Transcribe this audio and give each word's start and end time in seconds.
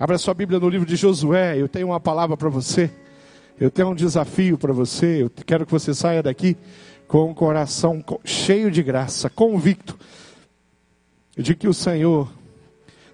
Abra 0.00 0.16
sua 0.16 0.32
Bíblia 0.32 0.60
no 0.60 0.68
livro 0.68 0.86
de 0.86 0.94
Josué. 0.94 1.60
Eu 1.60 1.68
tenho 1.68 1.88
uma 1.88 1.98
palavra 1.98 2.36
para 2.36 2.48
você. 2.48 2.88
Eu 3.58 3.68
tenho 3.68 3.88
um 3.88 3.94
desafio 3.96 4.56
para 4.56 4.72
você. 4.72 5.24
Eu 5.24 5.30
quero 5.44 5.66
que 5.66 5.72
você 5.72 5.92
saia 5.92 6.22
daqui 6.22 6.56
com 7.08 7.30
um 7.30 7.34
coração 7.34 8.04
cheio 8.24 8.70
de 8.70 8.80
graça, 8.80 9.28
convicto 9.28 9.98
de 11.36 11.52
que 11.52 11.66
o 11.66 11.74
Senhor 11.74 12.30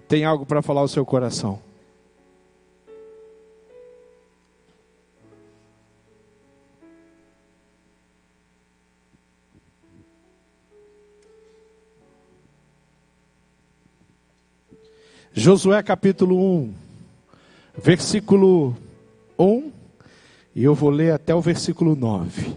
tem 0.07 0.25
algo 0.25 0.45
para 0.45 0.61
falar 0.61 0.81
ao 0.81 0.87
seu 0.87 1.03
coração. 1.03 1.59
Josué 15.37 15.83
capítulo 15.83 16.39
1, 16.61 16.73
versículo 17.83 18.73
1, 19.37 19.69
e 20.55 20.63
eu 20.63 20.73
vou 20.73 20.89
ler 20.89 21.11
até 21.11 21.35
o 21.35 21.41
versículo 21.41 21.93
9. 21.93 22.55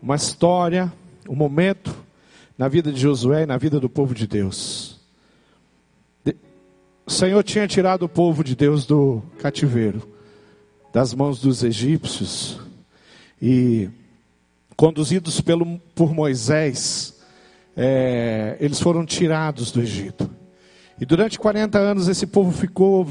Uma 0.00 0.14
história, 0.14 0.92
um 1.28 1.34
momento 1.34 1.92
na 2.56 2.68
vida 2.68 2.92
de 2.92 3.00
Josué 3.00 3.42
e 3.42 3.46
na 3.46 3.58
vida 3.58 3.80
do 3.80 3.88
povo 3.88 4.14
de 4.14 4.28
Deus. 4.28 5.00
O 7.04 7.10
Senhor 7.10 7.42
tinha 7.42 7.66
tirado 7.66 8.04
o 8.04 8.08
povo 8.08 8.44
de 8.44 8.54
Deus 8.54 8.86
do 8.86 9.20
cativeiro, 9.40 10.08
das 10.92 11.12
mãos 11.12 11.40
dos 11.40 11.64
egípcios, 11.64 12.60
e 13.42 13.90
conduzidos 14.76 15.40
pelo, 15.40 15.80
por 15.96 16.14
Moisés, 16.14 17.20
é, 17.76 18.56
eles 18.60 18.78
foram 18.78 19.04
tirados 19.04 19.72
do 19.72 19.80
Egito. 19.82 20.41
E 21.02 21.04
durante 21.04 21.36
40 21.36 21.80
anos 21.80 22.06
esse 22.06 22.28
povo 22.28 22.52
ficou 22.52 23.08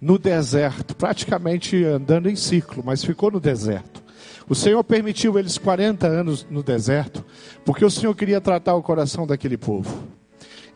no 0.00 0.18
deserto, 0.18 0.96
praticamente 0.96 1.84
andando 1.84 2.28
em 2.28 2.34
ciclo, 2.34 2.82
mas 2.84 3.04
ficou 3.04 3.30
no 3.30 3.38
deserto. 3.38 4.02
O 4.48 4.56
Senhor 4.56 4.82
permitiu 4.82 5.38
eles 5.38 5.56
40 5.56 6.08
anos 6.08 6.44
no 6.50 6.64
deserto, 6.64 7.24
porque 7.64 7.84
o 7.84 7.90
Senhor 7.92 8.12
queria 8.16 8.40
tratar 8.40 8.74
o 8.74 8.82
coração 8.82 9.24
daquele 9.24 9.56
povo. 9.56 10.02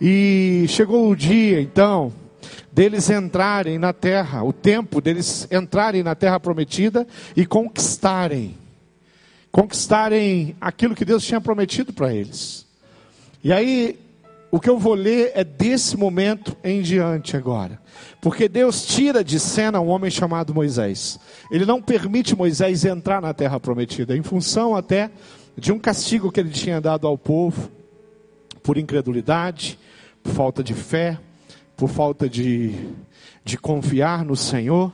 E 0.00 0.66
chegou 0.68 1.10
o 1.10 1.16
dia, 1.16 1.60
então, 1.60 2.12
deles 2.70 3.10
entrarem 3.10 3.76
na 3.76 3.92
terra, 3.92 4.44
o 4.44 4.52
tempo 4.52 5.00
deles 5.00 5.48
entrarem 5.50 6.04
na 6.04 6.14
terra 6.14 6.38
prometida 6.38 7.08
e 7.34 7.44
conquistarem 7.44 8.56
conquistarem 9.50 10.54
aquilo 10.60 10.94
que 10.94 11.04
Deus 11.04 11.24
tinha 11.24 11.40
prometido 11.40 11.92
para 11.92 12.12
eles. 12.14 12.66
E 13.42 13.52
aí 13.52 14.03
o 14.54 14.60
que 14.60 14.70
eu 14.70 14.78
vou 14.78 14.94
ler 14.94 15.32
é 15.34 15.42
desse 15.42 15.96
momento 15.96 16.56
em 16.62 16.80
diante 16.80 17.36
agora. 17.36 17.80
Porque 18.20 18.48
Deus 18.48 18.86
tira 18.86 19.24
de 19.24 19.40
cena 19.40 19.80
um 19.80 19.88
homem 19.88 20.08
chamado 20.12 20.54
Moisés. 20.54 21.18
Ele 21.50 21.66
não 21.66 21.82
permite 21.82 22.36
Moisés 22.36 22.84
entrar 22.84 23.20
na 23.20 23.34
terra 23.34 23.58
prometida, 23.58 24.16
em 24.16 24.22
função 24.22 24.76
até 24.76 25.10
de 25.58 25.72
um 25.72 25.78
castigo 25.80 26.30
que 26.30 26.38
ele 26.38 26.50
tinha 26.50 26.80
dado 26.80 27.04
ao 27.08 27.18
povo, 27.18 27.68
por 28.62 28.78
incredulidade, 28.78 29.76
por 30.22 30.32
falta 30.32 30.62
de 30.62 30.72
fé, 30.72 31.18
por 31.76 31.88
falta 31.88 32.28
de, 32.28 32.76
de 33.44 33.58
confiar 33.58 34.24
no 34.24 34.36
Senhor. 34.36 34.92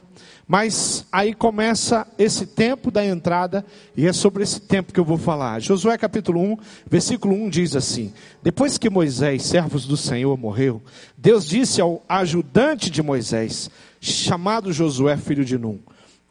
Mas 0.50 1.06
aí 1.12 1.32
começa 1.32 2.04
esse 2.18 2.44
tempo 2.44 2.90
da 2.90 3.06
entrada, 3.06 3.64
e 3.96 4.04
é 4.04 4.12
sobre 4.12 4.42
esse 4.42 4.58
tempo 4.58 4.92
que 4.92 4.98
eu 4.98 5.04
vou 5.04 5.16
falar. 5.16 5.60
Josué 5.60 5.96
capítulo 5.96 6.40
1, 6.40 6.56
versículo 6.90 7.36
1 7.36 7.50
diz 7.50 7.76
assim: 7.76 8.12
Depois 8.42 8.76
que 8.76 8.90
Moisés, 8.90 9.44
servos 9.44 9.86
do 9.86 9.96
Senhor, 9.96 10.36
morreu, 10.36 10.82
Deus 11.16 11.46
disse 11.46 11.80
ao 11.80 12.02
ajudante 12.08 12.90
de 12.90 13.00
Moisés, 13.00 13.70
chamado 14.00 14.72
Josué, 14.72 15.16
filho 15.16 15.44
de 15.44 15.56
Num: 15.56 15.78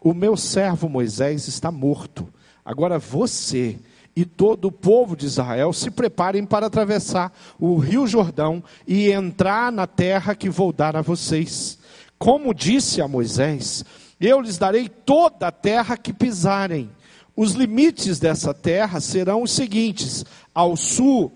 O 0.02 0.14
meu 0.14 0.36
servo 0.36 0.90
Moisés 0.90 1.47
está 1.47 1.72
morto. 1.72 2.28
Agora 2.66 3.00
você 3.00 3.80
e 4.17 4.25
todo 4.25 4.66
o 4.66 4.72
povo 4.74 5.16
de 5.16 5.28
Israel 5.28 5.72
se 5.72 5.90
preparem 5.90 6.46
para 6.46 6.66
atravessar 6.66 7.31
o 7.57 7.78
rio 7.78 8.06
Jordão 8.06 8.62
e 8.86 9.12
entrar 9.12 9.72
na 9.72 9.88
terra 9.88 10.36
que 10.36 10.50
vou 10.50 10.74
dar 10.74 10.97
a 10.97 11.01
vocês. 11.01 11.80
Como 12.18 12.53
disse 12.53 13.01
a 13.01 13.07
Moisés, 13.07 13.86
eu 14.19 14.41
lhes 14.41 14.57
darei 14.57 14.90
toda 14.90 15.47
a 15.47 15.52
terra 15.52 15.97
que 15.97 16.12
pisarem. 16.12 16.90
Os 17.35 17.53
limites 17.53 18.19
dessa 18.19 18.53
terra 18.53 19.00
serão 19.00 19.44
os 19.44 19.52
seguintes: 19.52 20.25
ao 20.53 20.75
sul, 20.75 21.31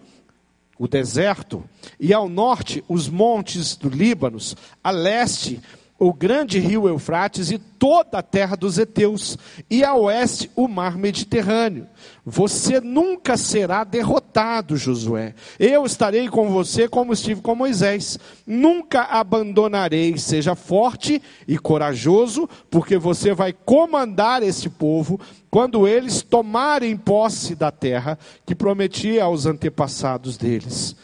o 0.78 0.88
deserto, 0.88 1.64
e 2.00 2.14
ao 2.14 2.28
norte, 2.28 2.84
os 2.90 3.08
montes 3.08 3.76
do 3.76 3.90
Líbano, 3.90 4.38
a 4.84 4.92
leste, 4.92 5.62
o 6.00 6.12
grande 6.12 6.60
rio 6.60 6.88
Eufrates 6.88 7.52
e 7.52 7.58
toda 7.58 8.18
a 8.18 8.22
terra 8.22 8.56
dos 8.56 8.78
heteus, 8.78 9.38
e 9.70 9.84
a 9.84 9.94
oeste 9.94 10.50
o 10.56 10.68
mar 10.68 10.98
Mediterrâneo. 10.98 11.88
Você 12.26 12.80
nunca 12.80 13.38
será 13.38 13.84
derrotado, 13.84 14.76
Josué. 14.76 15.36
Eu 15.60 15.86
estarei 15.86 16.28
com 16.28 16.50
você 16.50 16.88
como 16.88 17.14
estive 17.14 17.42
com 17.42 17.56
Moisés. 17.56 18.18
Nunca 18.46 19.04
abandonarei. 19.04 20.18
Seja 20.18 20.56
forte 20.56 21.22
e 21.48 21.58
corajoso, 21.58 22.50
porque 22.70 22.98
você 22.98 23.34
vai 23.34 23.54
comandar 23.54 24.42
esse 24.42 24.70
povo 24.70 25.20
quando 25.50 25.88
eles 25.88 26.22
tomarem 26.22 26.98
posse 26.98 27.56
da 27.56 27.72
terra 27.72 28.18
que 28.46 28.56
prometi 28.56 29.20
aos 29.20 29.46
antepassados 29.46 30.38
deles. 30.38 30.96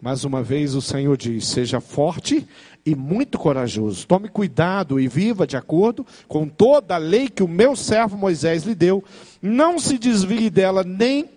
Mais 0.00 0.24
uma 0.24 0.42
vez 0.42 0.74
o 0.74 0.80
Senhor 0.80 1.14
diz: 1.14 1.46
seja 1.46 1.78
forte 1.78 2.36
e 2.38 2.69
muito 2.94 3.38
corajoso. 3.38 4.06
Tome 4.06 4.28
cuidado 4.28 4.98
e 4.98 5.06
viva 5.06 5.46
de 5.46 5.56
acordo 5.56 6.06
com 6.26 6.48
toda 6.48 6.94
a 6.94 6.98
lei 6.98 7.28
que 7.28 7.42
o 7.42 7.48
meu 7.48 7.76
servo 7.76 8.16
Moisés 8.16 8.64
lhe 8.64 8.74
deu. 8.74 9.04
Não 9.40 9.78
se 9.78 9.98
desvie 9.98 10.50
dela 10.50 10.82
nem 10.82 11.28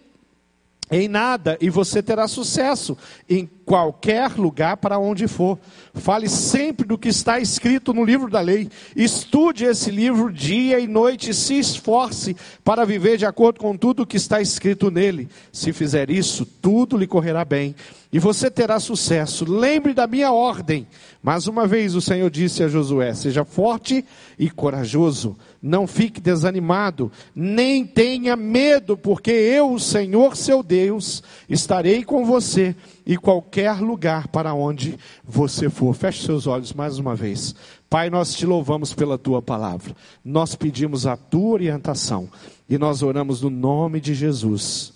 em 0.95 1.07
nada 1.07 1.57
e 1.59 1.69
você 1.69 2.03
terá 2.03 2.27
sucesso 2.27 2.95
em 3.27 3.49
qualquer 3.65 4.31
lugar 4.37 4.77
para 4.77 4.99
onde 4.99 5.27
for. 5.27 5.57
Fale 5.95 6.29
sempre 6.29 6.85
do 6.85 6.97
que 6.97 7.09
está 7.09 7.39
escrito 7.39 7.93
no 7.93 8.03
livro 8.03 8.29
da 8.29 8.39
lei. 8.39 8.69
Estude 8.95 9.65
esse 9.65 9.89
livro 9.89 10.31
dia 10.31 10.79
e 10.79 10.87
noite 10.87 11.31
e 11.31 11.33
se 11.33 11.57
esforce 11.57 12.35
para 12.63 12.85
viver 12.85 13.17
de 13.17 13.25
acordo 13.25 13.59
com 13.59 13.75
tudo 13.75 14.03
o 14.03 14.05
que 14.05 14.17
está 14.17 14.39
escrito 14.39 14.91
nele. 14.91 15.27
Se 15.51 15.73
fizer 15.73 16.11
isso, 16.11 16.45
tudo 16.45 16.95
lhe 16.95 17.07
correrá 17.07 17.43
bem 17.43 17.75
e 18.11 18.19
você 18.19 18.51
terá 18.51 18.79
sucesso. 18.79 19.51
Lembre 19.51 19.95
da 19.95 20.05
minha 20.05 20.31
ordem. 20.31 20.85
Mais 21.23 21.47
uma 21.47 21.65
vez 21.65 21.95
o 21.95 22.01
Senhor 22.01 22.29
disse 22.29 22.63
a 22.63 22.67
Josué: 22.67 23.15
seja 23.15 23.43
forte 23.43 24.05
e 24.37 24.49
corajoso. 24.51 25.35
Não 25.65 25.87
fique 25.87 26.19
desanimado, 26.19 27.09
nem 27.33 27.85
tenha 27.85 28.35
medo, 28.35 28.97
porque 28.97 29.31
eu, 29.31 29.71
o 29.71 29.79
Senhor 29.79 30.35
seu 30.35 30.61
Deus, 30.61 31.23
estarei 31.47 32.03
com 32.03 32.25
você 32.25 32.75
e 33.05 33.15
qualquer 33.15 33.79
lugar 33.79 34.27
para 34.27 34.53
onde 34.53 34.99
você 35.23 35.69
for. 35.69 35.95
Feche 35.95 36.25
seus 36.25 36.47
olhos 36.47 36.73
mais 36.73 36.99
uma 36.99 37.15
vez. 37.15 37.55
Pai, 37.89 38.09
nós 38.09 38.33
te 38.33 38.45
louvamos 38.45 38.93
pela 38.93 39.17
tua 39.17 39.41
palavra. 39.41 39.95
Nós 40.21 40.53
pedimos 40.53 41.07
a 41.07 41.15
tua 41.15 41.53
orientação 41.53 42.27
e 42.67 42.77
nós 42.77 43.01
oramos 43.01 43.41
no 43.41 43.49
nome 43.49 44.01
de 44.01 44.13
Jesus. 44.13 44.91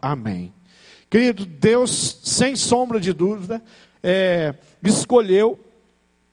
Amém. 0.00 0.50
Querido, 1.10 1.44
Deus, 1.44 2.20
sem 2.24 2.56
sombra 2.56 2.98
de 2.98 3.12
dúvida, 3.12 3.62
é, 4.02 4.54
escolheu 4.82 5.60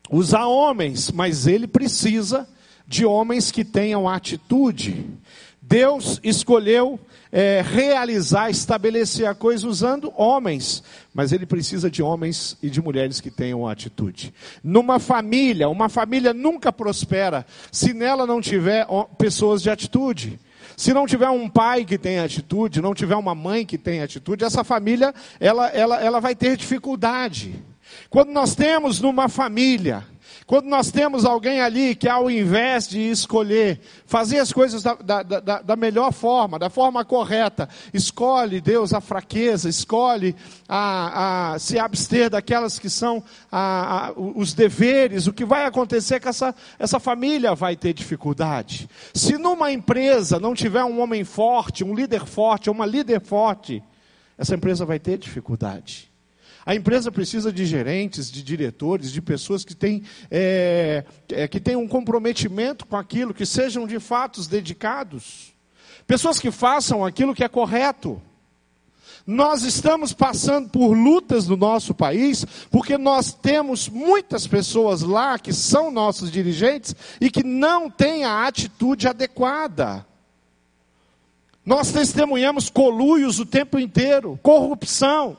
usar 0.10 0.46
homens, 0.46 1.12
mas 1.12 1.48
ele 1.48 1.68
precisa 1.68 2.48
de 2.94 3.06
homens 3.06 3.52
que 3.52 3.66
tenham 3.66 4.08
atitude. 4.08 5.04
Deus 5.60 6.20
escolheu 6.24 7.00
é, 7.32 7.64
realizar, 7.66 8.52
estabelecer 8.52 9.26
a 9.26 9.34
coisa 9.34 9.68
usando 9.68 10.14
homens, 10.16 10.84
mas 11.12 11.32
ele 11.32 11.48
precisa 11.48 11.90
de 11.90 12.04
homens 12.04 12.56
e 12.62 12.70
de 12.70 12.80
mulheres 12.80 13.20
que 13.20 13.32
tenham 13.32 13.68
atitude. 13.68 14.32
Numa 14.64 15.00
família, 15.00 15.68
uma 15.68 15.90
família 15.90 16.34
nunca 16.34 16.72
prospera 16.72 17.44
se 17.72 17.94
nela 17.94 18.28
não 18.28 18.40
tiver 18.40 18.86
pessoas 19.18 19.64
de 19.64 19.72
atitude. 19.72 20.40
Se 20.78 20.94
não 20.94 21.08
tiver 21.08 21.30
um 21.30 21.50
pai 21.50 21.86
que 21.86 21.98
tenha 21.98 22.24
atitude, 22.24 22.82
não 22.82 22.94
tiver 22.94 23.16
uma 23.16 23.34
mãe 23.34 23.66
que 23.66 23.78
tenha 23.78 24.04
atitude, 24.04 24.44
essa 24.44 24.64
família 24.64 25.14
ela, 25.40 25.68
ela, 25.70 26.00
ela 26.00 26.20
vai 26.20 26.36
ter 26.36 26.56
dificuldade. 26.56 27.64
Quando 28.10 28.32
nós 28.32 28.54
temos 28.54 29.00
numa 29.00 29.28
família 29.28 30.04
quando 30.46 30.66
nós 30.66 30.92
temos 30.92 31.26
alguém 31.26 31.62
ali 31.62 31.96
que, 31.96 32.08
ao 32.08 32.30
invés 32.30 32.88
de 32.88 33.00
escolher 33.00 33.80
fazer 34.06 34.40
as 34.40 34.52
coisas 34.52 34.84
da, 34.84 34.96
da, 34.96 35.24
da, 35.24 35.62
da 35.62 35.76
melhor 35.76 36.12
forma, 36.12 36.60
da 36.60 36.70
forma 36.70 37.06
correta, 37.06 37.70
escolhe 37.94 38.60
Deus 38.60 38.94
a 38.94 39.02
fraqueza, 39.02 39.70
escolhe 39.70 40.36
a, 40.68 41.54
a 41.54 41.60
se 41.60 41.80
abster 41.80 42.30
daquelas 42.30 42.78
que 42.78 42.90
são 42.90 43.24
a, 43.52 44.08
a, 44.08 44.12
os 44.14 44.54
deveres, 44.54 45.28
o 45.28 45.34
que 45.34 45.46
vai 45.46 45.66
acontecer 45.66 46.16
é 46.16 46.20
que 46.20 46.28
essa, 46.28 46.54
essa 46.78 47.00
família 47.00 47.56
vai 47.56 47.76
ter 47.76 47.94
dificuldade. 47.94 48.90
Se 49.14 49.38
numa 49.38 49.72
empresa 49.72 50.40
não 50.40 50.54
tiver 50.54 50.84
um 50.84 51.00
homem 51.00 51.24
forte, 51.24 51.84
um 51.84 51.96
líder 51.96 52.26
forte, 52.26 52.70
uma 52.70 52.86
líder 52.86 53.22
forte, 53.22 53.82
essa 54.38 54.56
empresa 54.56 54.86
vai 54.86 55.00
ter 55.00 55.18
dificuldade. 55.18 56.13
A 56.66 56.74
empresa 56.74 57.12
precisa 57.12 57.52
de 57.52 57.66
gerentes, 57.66 58.32
de 58.32 58.42
diretores, 58.42 59.12
de 59.12 59.22
pessoas 59.22 59.66
que 59.66 59.76
têm, 59.76 60.04
é, 60.32 61.04
é, 61.30 61.48
que 61.48 61.60
têm 61.60 61.76
um 61.76 61.88
comprometimento 61.88 62.86
com 62.86 62.96
aquilo, 62.96 63.34
que 63.34 63.46
sejam 63.46 63.86
de 63.86 64.00
fato 64.00 64.42
dedicados. 64.48 65.54
Pessoas 66.08 66.40
que 66.40 66.52
façam 66.52 67.04
aquilo 67.04 67.36
que 67.36 67.44
é 67.44 67.50
correto. 67.50 68.22
Nós 69.26 69.64
estamos 69.64 70.12
passando 70.12 70.70
por 70.70 70.94
lutas 70.94 71.48
no 71.48 71.56
nosso 71.56 71.94
país, 71.94 72.46
porque 72.70 72.98
nós 72.98 73.34
temos 73.34 73.88
muitas 73.88 74.46
pessoas 74.46 75.02
lá 75.02 75.40
que 75.40 75.54
são 75.54 75.92
nossos 75.92 76.30
dirigentes 76.30 76.94
e 77.22 77.30
que 77.30 77.44
não 77.44 77.90
têm 77.90 78.26
a 78.26 78.46
atitude 78.46 79.08
adequada. 79.08 80.06
Nós 81.66 81.92
testemunhamos 81.92 82.70
coluios 82.70 83.40
o 83.40 83.46
tempo 83.46 83.80
inteiro, 83.80 84.38
corrupção. 84.44 85.38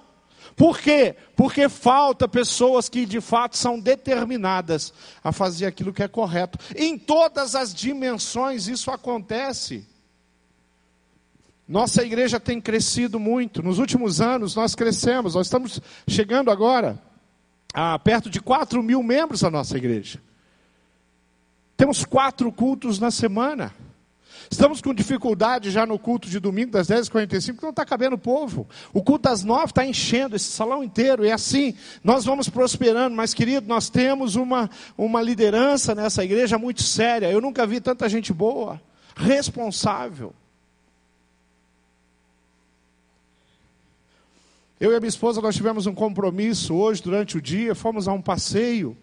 Por 0.57 0.79
quê? 0.79 1.17
Porque 1.35 1.69
falta 1.69 2.29
pessoas 2.29 2.89
que 2.89 3.05
de 3.05 3.21
fato 3.21 3.57
são 3.57 3.79
determinadas 3.79 4.93
a 5.23 5.33
fazer 5.33 5.67
aquilo 5.67 5.93
que 5.93 6.03
é 6.03 6.09
correto. 6.09 6.59
Em 6.77 6.97
todas 6.97 7.55
as 7.55 7.75
dimensões 7.75 8.69
isso 8.69 8.91
acontece. 8.91 9.87
Nossa 11.67 12.05
igreja 12.05 12.39
tem 12.39 12.61
crescido 12.61 13.19
muito. 13.19 13.63
Nos 13.63 13.79
últimos 13.79 14.21
anos 14.21 14.55
nós 14.55 14.75
crescemos. 14.75 15.35
Nós 15.35 15.47
estamos 15.47 15.81
chegando 16.07 16.51
agora 16.51 17.03
a 17.73 17.99
perto 17.99 18.31
de 18.31 18.41
4 18.41 18.83
mil 18.83 19.03
membros 19.03 19.41
da 19.41 19.51
nossa 19.51 19.77
igreja. 19.77 20.21
Temos 21.77 22.05
quatro 22.05 22.53
cultos 22.53 23.01
na 23.01 23.11
semana. 23.11 23.75
Estamos 24.51 24.81
com 24.81 24.93
dificuldade 24.93 25.71
já 25.71 25.87
no 25.87 25.99
culto 25.99 26.29
de 26.29 26.39
domingo 26.39 26.71
das 26.71 26.89
10h45, 26.89 27.63
não 27.63 27.71
está 27.71 27.85
cabendo 27.85 28.15
o 28.15 28.19
povo. 28.19 28.67
O 28.93 29.03
culto 29.03 29.25
das 29.25 29.43
9 29.43 29.67
está 29.67 29.87
enchendo 29.87 30.37
esse 30.37 30.51
salão 30.51 30.83
inteiro. 30.83 31.25
E 31.25 31.31
assim, 31.31 31.75
nós 32.03 32.25
vamos 32.25 32.49
prosperando. 32.49 33.15
Mas, 33.17 33.33
querido, 33.33 33.67
nós 33.67 33.89
temos 33.89 34.37
uma, 34.37 34.71
uma 34.97 35.23
liderança 35.23 35.95
nessa 35.95 36.25
igreja 36.25 36.59
muito 36.59 36.83
séria. 36.83 37.31
Eu 37.31 37.41
nunca 37.41 37.67
vi 37.67 37.81
tanta 37.81 38.09
gente 38.09 38.33
boa, 38.33 38.81
responsável. 39.17 40.33
Eu 44.79 44.93
e 44.93 44.97
a 44.97 45.01
minha 45.01 45.09
esposa, 45.09 45.41
nós 45.41 45.55
tivemos 45.55 45.87
um 45.87 45.95
compromisso 45.95 46.75
hoje, 46.75 47.03
durante 47.03 47.39
o 47.39 47.41
dia, 47.41 47.75
fomos 47.75 48.07
a 48.07 48.13
um 48.13 48.21
passeio. 48.21 48.97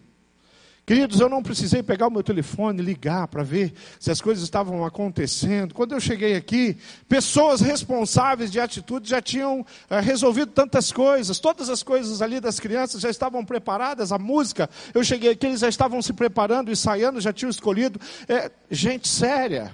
Queridos, 0.84 1.20
eu 1.20 1.28
não 1.28 1.44
precisei 1.44 1.80
pegar 1.80 2.08
o 2.08 2.10
meu 2.10 2.24
telefone, 2.24 2.82
ligar 2.82 3.28
para 3.28 3.44
ver 3.44 3.72
se 4.00 4.10
as 4.10 4.20
coisas 4.20 4.42
estavam 4.42 4.84
acontecendo. 4.84 5.72
Quando 5.74 5.92
eu 5.92 6.00
cheguei 6.00 6.34
aqui, 6.34 6.76
pessoas 7.08 7.60
responsáveis 7.60 8.50
de 8.50 8.58
atitude 8.58 9.08
já 9.08 9.22
tinham 9.22 9.64
é, 9.88 10.00
resolvido 10.00 10.50
tantas 10.50 10.90
coisas. 10.90 11.38
Todas 11.38 11.70
as 11.70 11.84
coisas 11.84 12.20
ali 12.20 12.40
das 12.40 12.58
crianças 12.58 13.00
já 13.00 13.08
estavam 13.08 13.44
preparadas. 13.44 14.10
A 14.10 14.18
música, 14.18 14.68
eu 14.92 15.04
cheguei 15.04 15.30
aqui, 15.30 15.46
eles 15.46 15.60
já 15.60 15.68
estavam 15.68 16.02
se 16.02 16.12
preparando, 16.12 16.72
ensaiando, 16.72 17.20
já 17.20 17.32
tinham 17.32 17.50
escolhido. 17.50 18.00
É, 18.28 18.50
gente 18.68 19.06
séria. 19.06 19.72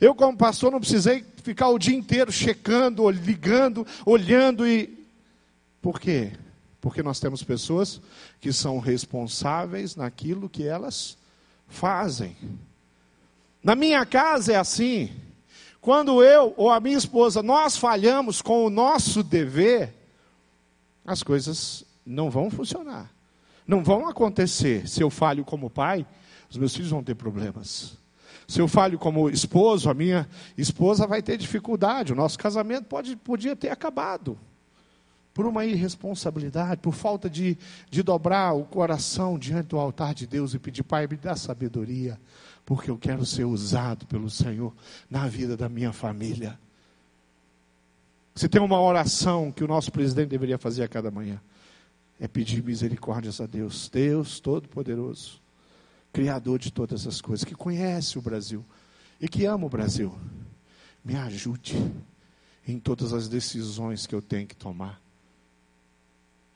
Eu, 0.00 0.14
como 0.14 0.38
pastor, 0.38 0.70
não 0.70 0.78
precisei 0.78 1.24
ficar 1.42 1.68
o 1.68 1.80
dia 1.80 1.96
inteiro 1.96 2.30
checando, 2.30 3.10
ligando, 3.10 3.84
olhando 4.04 4.64
e 4.68 5.04
por 5.82 5.98
quê? 5.98 6.30
Porque 6.86 7.02
nós 7.02 7.18
temos 7.18 7.42
pessoas 7.42 8.00
que 8.40 8.52
são 8.52 8.78
responsáveis 8.78 9.96
naquilo 9.96 10.48
que 10.48 10.64
elas 10.68 11.18
fazem. 11.66 12.36
Na 13.60 13.74
minha 13.74 14.06
casa 14.06 14.52
é 14.52 14.56
assim. 14.56 15.10
Quando 15.80 16.22
eu 16.22 16.54
ou 16.56 16.70
a 16.70 16.78
minha 16.78 16.96
esposa 16.96 17.42
nós 17.42 17.76
falhamos 17.76 18.40
com 18.40 18.64
o 18.64 18.70
nosso 18.70 19.24
dever, 19.24 19.92
as 21.04 21.24
coisas 21.24 21.84
não 22.06 22.30
vão 22.30 22.48
funcionar. 22.52 23.10
Não 23.66 23.82
vão 23.82 24.06
acontecer. 24.06 24.88
Se 24.88 25.02
eu 25.02 25.10
falho 25.10 25.44
como 25.44 25.68
pai, 25.68 26.06
os 26.48 26.56
meus 26.56 26.72
filhos 26.72 26.92
vão 26.92 27.02
ter 27.02 27.16
problemas. 27.16 27.98
Se 28.46 28.60
eu 28.60 28.68
falho 28.68 28.96
como 28.96 29.28
esposo, 29.28 29.90
a 29.90 29.94
minha 29.94 30.28
esposa 30.56 31.04
vai 31.04 31.20
ter 31.20 31.36
dificuldade. 31.36 32.12
O 32.12 32.16
nosso 32.16 32.38
casamento 32.38 32.84
pode, 32.84 33.16
podia 33.16 33.56
ter 33.56 33.70
acabado 33.70 34.38
por 35.36 35.44
uma 35.44 35.66
irresponsabilidade, 35.66 36.80
por 36.80 36.94
falta 36.94 37.28
de, 37.28 37.58
de 37.90 38.02
dobrar 38.02 38.54
o 38.54 38.64
coração 38.64 39.38
diante 39.38 39.66
do 39.66 39.78
altar 39.78 40.14
de 40.14 40.26
Deus 40.26 40.54
e 40.54 40.58
pedir, 40.58 40.82
Pai, 40.82 41.06
me 41.06 41.14
dá 41.14 41.36
sabedoria, 41.36 42.18
porque 42.64 42.90
eu 42.90 42.96
quero 42.96 43.26
ser 43.26 43.44
usado 43.44 44.06
pelo 44.06 44.30
Senhor 44.30 44.72
na 45.10 45.28
vida 45.28 45.54
da 45.54 45.68
minha 45.68 45.92
família. 45.92 46.58
Se 48.34 48.48
tem 48.48 48.62
uma 48.62 48.80
oração 48.80 49.52
que 49.52 49.62
o 49.62 49.68
nosso 49.68 49.92
presidente 49.92 50.30
deveria 50.30 50.56
fazer 50.56 50.84
a 50.84 50.88
cada 50.88 51.10
manhã, 51.10 51.38
é 52.18 52.26
pedir 52.26 52.64
misericórdias 52.64 53.38
a 53.38 53.44
Deus, 53.44 53.90
Deus 53.90 54.40
Todo-Poderoso, 54.40 55.38
Criador 56.14 56.58
de 56.58 56.72
todas 56.72 57.06
as 57.06 57.20
coisas, 57.20 57.44
que 57.44 57.54
conhece 57.54 58.18
o 58.18 58.22
Brasil 58.22 58.64
e 59.20 59.28
que 59.28 59.44
ama 59.44 59.66
o 59.66 59.70
Brasil. 59.70 60.18
Me 61.04 61.14
ajude 61.14 61.76
em 62.66 62.78
todas 62.78 63.12
as 63.12 63.28
decisões 63.28 64.06
que 64.06 64.14
eu 64.14 64.22
tenho 64.22 64.46
que 64.46 64.56
tomar 64.56 65.04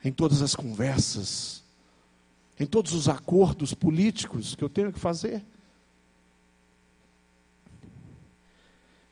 em 0.03 0.11
todas 0.11 0.41
as 0.41 0.55
conversas, 0.55 1.63
em 2.59 2.65
todos 2.65 2.93
os 2.93 3.07
acordos 3.07 3.73
políticos 3.73 4.55
que 4.55 4.63
eu 4.63 4.69
tenho 4.69 4.91
que 4.91 4.99
fazer. 4.99 5.43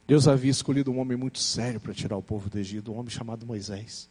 Deus 0.07 0.27
havia 0.27 0.49
escolhido 0.49 0.91
um 0.91 0.99
homem 0.99 1.15
muito 1.15 1.37
sério 1.37 1.79
para 1.79 1.93
tirar 1.93 2.17
o 2.17 2.21
povo 2.21 2.49
do 2.49 2.57
Egito, 2.57 2.91
um 2.91 2.97
homem 2.97 3.11
chamado 3.11 3.45
Moisés. 3.45 4.09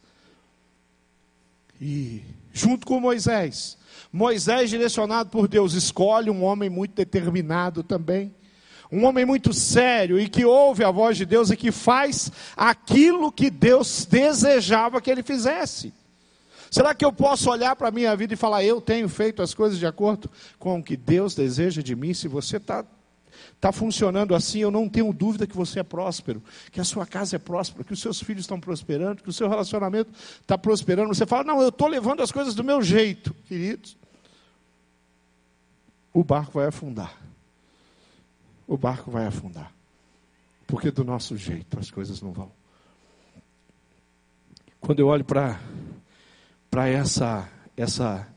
E, 1.81 2.23
junto 2.53 2.87
com 2.87 2.99
Moisés, 2.99 3.77
Moisés, 4.11 4.69
direcionado 4.69 5.29
por 5.29 5.47
Deus, 5.47 5.73
escolhe 5.73 6.29
um 6.29 6.43
homem 6.43 6.69
muito 6.69 6.95
determinado 6.95 7.83
também. 7.83 8.33
Um 8.91 9.05
homem 9.05 9.23
muito 9.23 9.53
sério 9.53 10.19
e 10.19 10.27
que 10.27 10.45
ouve 10.45 10.83
a 10.83 10.89
voz 10.89 11.15
de 11.15 11.25
Deus 11.25 11.51
e 11.51 11.57
que 11.57 11.71
faz 11.71 12.31
aquilo 12.57 13.31
que 13.31 13.49
Deus 13.49 14.05
desejava 14.05 14.99
que 14.99 15.11
ele 15.11 15.21
fizesse. 15.21 15.93
Será 16.71 16.93
que 16.93 17.03
eu 17.03 17.11
posso 17.11 17.49
olhar 17.49 17.75
para 17.75 17.87
a 17.87 17.91
minha 17.91 18.15
vida 18.15 18.33
e 18.33 18.37
falar, 18.37 18.63
eu 18.63 18.79
tenho 18.79 19.09
feito 19.09 19.41
as 19.41 19.53
coisas 19.53 19.79
de 19.79 19.85
acordo 19.85 20.29
com 20.57 20.79
o 20.79 20.83
que 20.83 20.95
Deus 20.95 21.33
deseja 21.33 21.81
de 21.81 21.95
mim? 21.95 22.13
Se 22.13 22.27
você 22.27 22.57
está 22.57 22.85
tá 23.59 23.71
funcionando 23.71 24.35
assim, 24.35 24.59
eu 24.59 24.71
não 24.71 24.87
tenho 24.87 25.11
dúvida 25.11 25.47
que 25.47 25.55
você 25.55 25.79
é 25.79 25.83
próspero, 25.83 26.43
que 26.71 26.79
a 26.79 26.83
sua 26.83 27.05
casa 27.05 27.35
é 27.35 27.39
próspera, 27.39 27.83
que 27.83 27.93
os 27.93 28.01
seus 28.01 28.21
filhos 28.21 28.43
estão 28.43 28.59
prosperando, 28.59 29.23
que 29.23 29.29
o 29.29 29.33
seu 29.33 29.49
relacionamento 29.49 30.11
está 30.41 30.57
prosperando. 30.57 31.13
Você 31.13 31.25
fala, 31.25 31.43
não, 31.43 31.61
eu 31.61 31.69
estou 31.69 31.87
levando 31.87 32.21
as 32.21 32.31
coisas 32.31 32.53
do 32.53 32.63
meu 32.63 32.81
jeito, 32.81 33.33
queridos. 33.47 33.97
O 36.13 36.23
barco 36.23 36.53
vai 36.53 36.67
afundar. 36.67 37.15
O 38.67 38.77
barco 38.77 39.09
vai 39.09 39.25
afundar. 39.25 39.71
Porque 40.67 40.91
do 40.91 41.03
nosso 41.03 41.35
jeito 41.35 41.79
as 41.79 41.89
coisas 41.89 42.21
não 42.21 42.31
vão. 42.31 42.51
Quando 44.79 44.99
eu 44.99 45.07
olho 45.07 45.25
para 45.25 45.59
para 46.69 46.87
essa 46.87 47.49
essa 47.75 48.27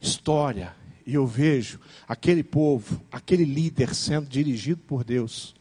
história 0.00 0.74
e 1.06 1.14
eu 1.14 1.26
vejo 1.26 1.80
aquele 2.08 2.42
povo, 2.42 3.00
aquele 3.10 3.44
líder 3.44 3.94
sendo 3.94 4.26
dirigido 4.26 4.80
por 4.86 5.04
Deus, 5.04 5.54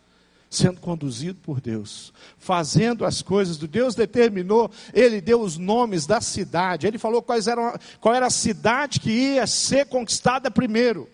sendo 0.49 0.79
conduzido 0.79 1.39
por 1.41 1.61
Deus, 1.61 2.11
fazendo 2.37 3.05
as 3.05 3.21
coisas 3.21 3.57
do 3.57 3.67
Deus 3.67 3.93
determinou, 3.93 4.71
ele 4.93 5.21
deu 5.21 5.41
os 5.41 5.57
nomes 5.57 6.07
da 6.07 6.19
cidade, 6.19 6.87
ele 6.87 6.97
falou 6.97 7.21
quais 7.21 7.47
eram, 7.47 7.77
qual 7.99 8.15
era 8.15 8.25
a 8.25 8.31
cidade 8.31 8.99
que 8.99 9.11
ia 9.11 9.45
ser 9.45 9.85
conquistada 9.85 10.49
primeiro. 10.49 11.09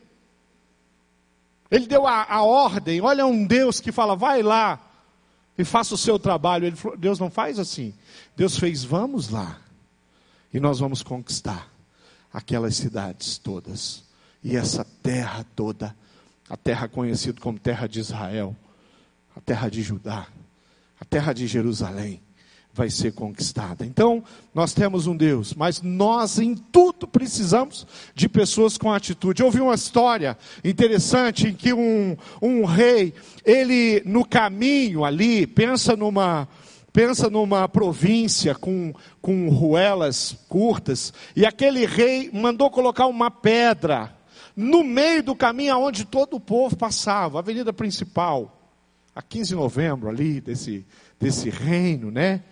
Ele 1.70 1.88
deu 1.88 2.06
a, 2.06 2.26
a 2.30 2.44
ordem, 2.44 3.02
olha 3.02 3.26
um 3.26 3.46
Deus 3.46 3.80
que 3.80 3.92
fala, 3.92 4.16
vai 4.16 4.44
lá 4.44 4.80
e 5.58 5.64
faça 5.64 5.96
o 5.96 5.98
seu 5.98 6.20
trabalho. 6.20 6.66
Ele 6.66 6.76
falou, 6.76 6.98
Deus 6.98 7.18
não 7.18 7.30
faz 7.30 7.58
assim. 7.60 7.94
Deus 8.36 8.58
fez, 8.58 8.84
vamos 8.84 9.30
lá. 9.30 9.58
E 10.54 10.60
nós 10.60 10.80
vamos 10.80 11.02
conquistar 11.02 11.72
aquelas 12.34 12.76
cidades 12.76 13.38
todas. 13.38 14.04
E 14.44 14.56
essa 14.56 14.86
terra 15.04 15.46
toda, 15.56 15.96
a 16.50 16.58
terra 16.58 16.88
conhecida 16.88 17.40
como 17.40 17.60
terra 17.60 17.88
de 17.88 18.00
Israel, 18.00 18.56
a 19.36 19.42
terra 19.42 19.70
de 19.70 19.82
Judá, 19.82 20.28
a 21.00 21.06
terra 21.06 21.34
de 21.34 21.48
Jerusalém, 21.48 22.22
vai 22.74 22.90
ser 22.90 23.12
conquistada. 23.14 23.86
Então, 23.86 24.24
nós 24.54 24.74
temos 24.74 25.06
um 25.06 25.16
Deus, 25.16 25.54
mas 25.54 25.82
nós 25.82 26.40
em 26.40 26.56
tudo 26.56 27.06
precisamos 27.08 27.86
de 28.16 28.30
pessoas 28.30 28.78
com 28.78 28.92
atitude. 28.92 29.42
Eu 29.42 29.48
ouvi 29.48 29.60
uma 29.60 29.76
história 29.76 30.38
interessante 30.64 31.48
em 31.48 31.54
que 31.54 31.74
um, 31.74 32.16
um 32.42 32.64
rei, 32.64 33.14
ele 33.46 34.02
no 34.06 34.26
caminho 34.26 35.04
ali, 35.04 35.46
pensa 35.46 35.96
numa 35.96 36.48
Pensa 36.94 37.30
numa 37.30 37.68
província 37.70 38.54
com, 38.54 38.94
com 39.22 39.50
ruelas 39.50 40.36
curtas, 40.50 41.14
e 41.36 41.46
aquele 41.46 41.86
rei 41.86 42.30
mandou 42.34 42.70
colocar 42.70 43.08
uma 43.08 43.32
pedra 43.32 44.14
no 44.56 44.84
meio 44.84 45.24
do 45.24 45.36
caminho 45.36 45.74
aonde 45.74 46.04
todo 46.06 46.36
o 46.36 46.40
povo 46.40 46.76
passava, 46.76 47.38
a 47.38 47.40
avenida 47.40 47.72
principal, 47.72 48.62
a 49.16 49.22
15 49.22 49.50
de 49.50 49.56
novembro 49.56 50.10
ali, 50.10 50.42
desse, 50.42 50.86
desse 51.20 51.50
reino, 51.50 52.12
né? 52.12 52.44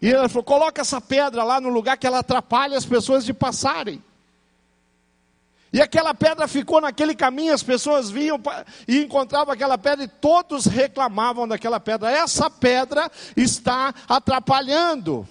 E 0.00 0.08
ele 0.08 0.28
falou: 0.28 0.42
coloca 0.42 0.80
essa 0.80 1.00
pedra 1.00 1.44
lá 1.44 1.60
no 1.60 1.68
lugar 1.68 1.96
que 1.96 2.06
ela 2.06 2.18
atrapalha 2.18 2.76
as 2.76 2.84
pessoas 2.84 3.24
de 3.24 3.32
passarem. 3.32 4.02
E 5.72 5.80
aquela 5.80 6.12
pedra 6.12 6.46
ficou 6.46 6.82
naquele 6.82 7.14
caminho, 7.14 7.54
as 7.54 7.62
pessoas 7.62 8.10
vinham 8.10 8.38
e 8.86 9.02
encontravam 9.02 9.54
aquela 9.54 9.78
pedra 9.78 10.04
e 10.04 10.08
todos 10.08 10.66
reclamavam 10.66 11.48
daquela 11.48 11.80
pedra. 11.80 12.10
Essa 12.10 12.50
pedra 12.50 13.10
está 13.34 13.94
atrapalhando. 14.06 15.26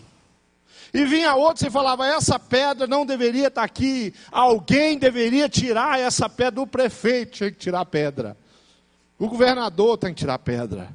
E 0.92 1.06
vinha 1.06 1.36
outros 1.36 1.66
e 1.66 1.70
falava: 1.70 2.08
essa 2.08 2.40
pedra 2.40 2.88
não 2.88 3.06
deveria 3.06 3.48
estar 3.48 3.64
aqui. 3.64 4.14
Alguém 4.32 4.98
deveria 4.98 5.48
tirar 5.48 6.00
essa 6.00 6.28
pedra. 6.28 6.62
O 6.62 6.68
prefeito 6.68 7.34
tinha 7.34 7.52
que 7.52 7.58
tirar 7.58 7.82
a 7.82 7.86
pedra. 7.86 8.36
O 9.20 9.28
governador 9.28 9.98
tem 10.00 10.12
que 10.12 10.20
tirar 10.20 10.34
a 10.34 10.40
pedra. 10.40 10.90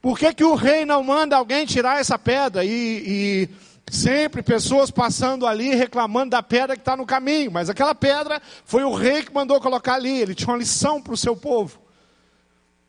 Por 0.00 0.18
que, 0.18 0.32
que 0.32 0.44
o 0.44 0.54
rei 0.54 0.84
não 0.84 1.02
manda 1.02 1.36
alguém 1.36 1.66
tirar 1.66 2.00
essa 2.00 2.18
pedra? 2.18 2.64
E, 2.64 2.68
e 2.70 3.48
sempre 3.92 4.42
pessoas 4.42 4.90
passando 4.90 5.46
ali 5.46 5.74
reclamando 5.74 6.30
da 6.30 6.42
pedra 6.42 6.74
que 6.74 6.80
está 6.80 6.96
no 6.96 7.04
caminho. 7.04 7.52
Mas 7.52 7.68
aquela 7.68 7.94
pedra 7.94 8.40
foi 8.64 8.82
o 8.82 8.94
rei 8.94 9.22
que 9.22 9.32
mandou 9.32 9.60
colocar 9.60 9.94
ali. 9.94 10.18
Ele 10.18 10.34
tinha 10.34 10.48
uma 10.48 10.58
lição 10.58 11.00
para 11.00 11.12
o 11.12 11.16
seu 11.16 11.36
povo. 11.36 11.78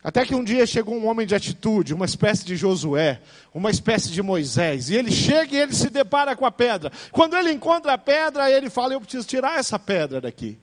Até 0.02 0.26
que 0.26 0.36
um 0.36 0.44
dia 0.44 0.66
chegou 0.66 0.96
um 0.96 1.08
homem 1.08 1.28
de 1.28 1.36
atitude, 1.36 1.94
uma 1.94 2.06
espécie 2.06 2.46
de 2.46 2.56
Josué, 2.56 3.22
uma 3.54 3.70
espécie 3.70 4.10
de 4.10 4.22
Moisés, 4.22 4.90
e 4.90 4.96
ele 4.96 5.12
chega 5.12 5.56
e 5.56 5.60
ele 5.60 5.74
se 5.74 5.90
depara 5.90 6.36
com 6.36 6.46
a 6.46 6.52
pedra. 6.52 6.92
Quando 7.10 7.38
ele 7.38 7.52
encontra 7.52 7.94
a 7.94 7.98
pedra, 7.98 8.52
ele 8.52 8.70
fala: 8.70 8.94
Eu 8.94 9.02
preciso 9.02 9.26
tirar 9.26 9.60
essa 9.60 9.80
pedra 9.80 10.20
daqui. 10.20 10.58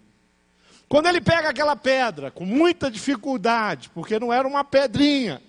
Quando 0.88 1.06
ele 1.06 1.20
pega 1.20 1.50
aquela 1.50 1.76
pedra, 1.76 2.30
com 2.30 2.44
muita 2.44 2.90
dificuldade, 2.90 3.90
porque 3.94 4.18
não 4.18 4.32
era 4.32 4.46
uma 4.46 4.64
pedrinha, 4.64 5.40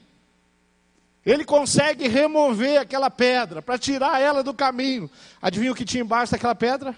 ele 1.25 1.45
consegue 1.45 2.07
remover 2.07 2.79
aquela 2.79 3.09
pedra 3.09 3.61
para 3.61 3.77
tirar 3.77 4.19
ela 4.19 4.43
do 4.43 4.53
caminho. 4.53 5.09
Adivinha 5.41 5.71
o 5.71 5.75
que 5.75 5.85
tinha 5.85 6.03
embaixo 6.03 6.31
daquela 6.31 6.55
pedra? 6.55 6.95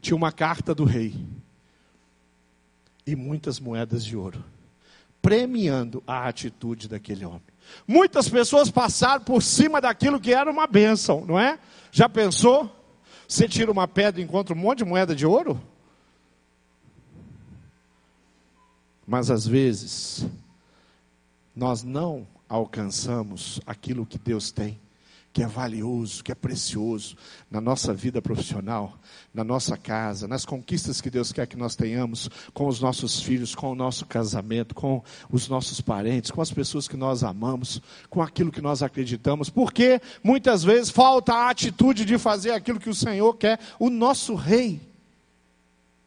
Tinha 0.00 0.16
uma 0.16 0.30
carta 0.30 0.74
do 0.74 0.84
rei 0.84 1.14
e 3.06 3.16
muitas 3.16 3.58
moedas 3.58 4.04
de 4.04 4.16
ouro, 4.16 4.44
premiando 5.22 6.02
a 6.06 6.28
atitude 6.28 6.88
daquele 6.88 7.24
homem. 7.24 7.40
Muitas 7.86 8.28
pessoas 8.28 8.70
passaram 8.70 9.24
por 9.24 9.42
cima 9.42 9.80
daquilo 9.80 10.20
que 10.20 10.32
era 10.32 10.50
uma 10.50 10.66
bênção, 10.66 11.24
não 11.24 11.38
é? 11.38 11.58
Já 11.90 12.08
pensou? 12.08 12.70
Você 13.26 13.48
tira 13.48 13.72
uma 13.72 13.88
pedra 13.88 14.20
e 14.20 14.24
encontra 14.24 14.54
um 14.54 14.58
monte 14.58 14.78
de 14.78 14.84
moeda 14.84 15.14
de 15.14 15.26
ouro? 15.26 15.60
Mas 19.06 19.30
às 19.30 19.46
vezes, 19.46 20.26
nós 21.56 21.82
não 21.82 22.26
alcançamos 22.48 23.60
aquilo 23.66 24.06
que 24.06 24.18
Deus 24.18 24.52
tem 24.52 24.78
que 25.36 25.42
é 25.42 25.46
valioso, 25.46 26.24
que 26.24 26.32
é 26.32 26.34
precioso 26.34 27.14
na 27.50 27.60
nossa 27.60 27.92
vida 27.92 28.22
profissional, 28.22 28.98
na 29.34 29.44
nossa 29.44 29.76
casa, 29.76 30.26
nas 30.26 30.46
conquistas 30.46 30.98
que 30.98 31.10
Deus 31.10 31.30
quer 31.30 31.46
que 31.46 31.58
nós 31.58 31.76
tenhamos 31.76 32.30
com 32.54 32.66
os 32.66 32.80
nossos 32.80 33.20
filhos, 33.20 33.54
com 33.54 33.70
o 33.70 33.74
nosso 33.74 34.06
casamento, 34.06 34.74
com 34.74 35.02
os 35.30 35.46
nossos 35.46 35.78
parentes, 35.78 36.30
com 36.30 36.40
as 36.40 36.50
pessoas 36.50 36.88
que 36.88 36.96
nós 36.96 37.22
amamos, 37.22 37.82
com 38.08 38.22
aquilo 38.22 38.50
que 38.50 38.62
nós 38.62 38.82
acreditamos, 38.82 39.50
porque 39.50 40.00
muitas 40.24 40.64
vezes 40.64 40.88
falta 40.88 41.34
a 41.34 41.50
atitude 41.50 42.06
de 42.06 42.16
fazer 42.16 42.52
aquilo 42.52 42.80
que 42.80 42.88
o 42.88 42.94
Senhor 42.94 43.34
quer, 43.34 43.60
o 43.78 43.90
nosso 43.90 44.34
rei. 44.34 44.80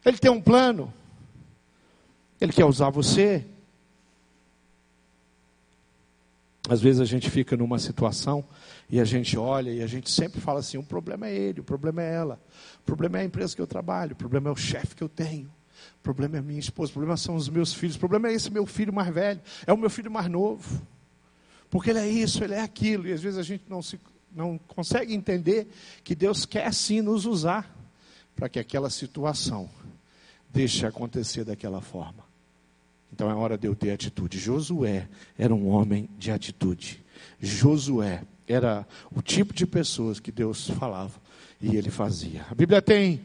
Ele 0.04 0.18
tem 0.18 0.32
um 0.32 0.40
plano. 0.40 0.92
Ele 2.40 2.52
quer 2.52 2.64
usar 2.64 2.90
você. 2.90 3.46
Às 6.70 6.80
vezes 6.80 7.00
a 7.00 7.04
gente 7.04 7.28
fica 7.28 7.56
numa 7.56 7.80
situação 7.80 8.44
e 8.88 9.00
a 9.00 9.04
gente 9.04 9.36
olha 9.36 9.72
e 9.72 9.82
a 9.82 9.88
gente 9.88 10.08
sempre 10.08 10.40
fala 10.40 10.60
assim: 10.60 10.78
o 10.78 10.84
problema 10.84 11.26
é 11.26 11.34
ele, 11.34 11.58
o 11.58 11.64
problema 11.64 12.00
é 12.00 12.14
ela, 12.14 12.40
o 12.78 12.84
problema 12.84 13.18
é 13.18 13.22
a 13.22 13.24
empresa 13.24 13.56
que 13.56 13.60
eu 13.60 13.66
trabalho, 13.66 14.12
o 14.12 14.16
problema 14.16 14.50
é 14.50 14.52
o 14.52 14.56
chefe 14.56 14.94
que 14.94 15.02
eu 15.02 15.08
tenho, 15.08 15.48
o 15.98 16.00
problema 16.00 16.38
é 16.38 16.40
minha 16.40 16.60
esposa, 16.60 16.90
o 16.90 16.92
problema 16.92 17.16
são 17.16 17.34
os 17.34 17.48
meus 17.48 17.74
filhos, 17.74 17.96
o 17.96 17.98
problema 17.98 18.28
é 18.28 18.34
esse 18.34 18.52
meu 18.52 18.64
filho 18.66 18.92
mais 18.92 19.12
velho, 19.12 19.40
é 19.66 19.72
o 19.72 19.76
meu 19.76 19.90
filho 19.90 20.12
mais 20.12 20.28
novo. 20.28 20.80
Porque 21.68 21.90
ele 21.90 21.98
é 21.98 22.08
isso, 22.08 22.44
ele 22.44 22.54
é 22.54 22.60
aquilo, 22.60 23.08
e 23.08 23.12
às 23.12 23.20
vezes 23.20 23.36
a 23.36 23.42
gente 23.42 23.64
não, 23.68 23.82
se, 23.82 23.98
não 24.30 24.56
consegue 24.56 25.12
entender 25.12 25.66
que 26.04 26.14
Deus 26.14 26.46
quer 26.46 26.72
sim 26.72 27.00
nos 27.00 27.26
usar 27.26 27.68
para 28.36 28.48
que 28.48 28.60
aquela 28.60 28.90
situação 28.90 29.68
deixe 30.48 30.86
acontecer 30.86 31.42
daquela 31.42 31.80
forma. 31.80 32.29
Então 33.12 33.30
é 33.30 33.34
hora 33.34 33.58
de 33.58 33.66
eu 33.66 33.74
ter 33.74 33.90
atitude. 33.90 34.38
Josué 34.38 35.08
era 35.38 35.54
um 35.54 35.68
homem 35.68 36.08
de 36.18 36.30
atitude. 36.30 37.02
Josué 37.40 38.22
era 38.46 38.86
o 39.14 39.22
tipo 39.22 39.52
de 39.52 39.66
pessoas 39.66 40.20
que 40.20 40.32
Deus 40.32 40.70
falava 40.70 41.20
e 41.60 41.76
ele 41.76 41.90
fazia. 41.90 42.46
A 42.50 42.54
Bíblia 42.54 42.80
tem 42.80 43.20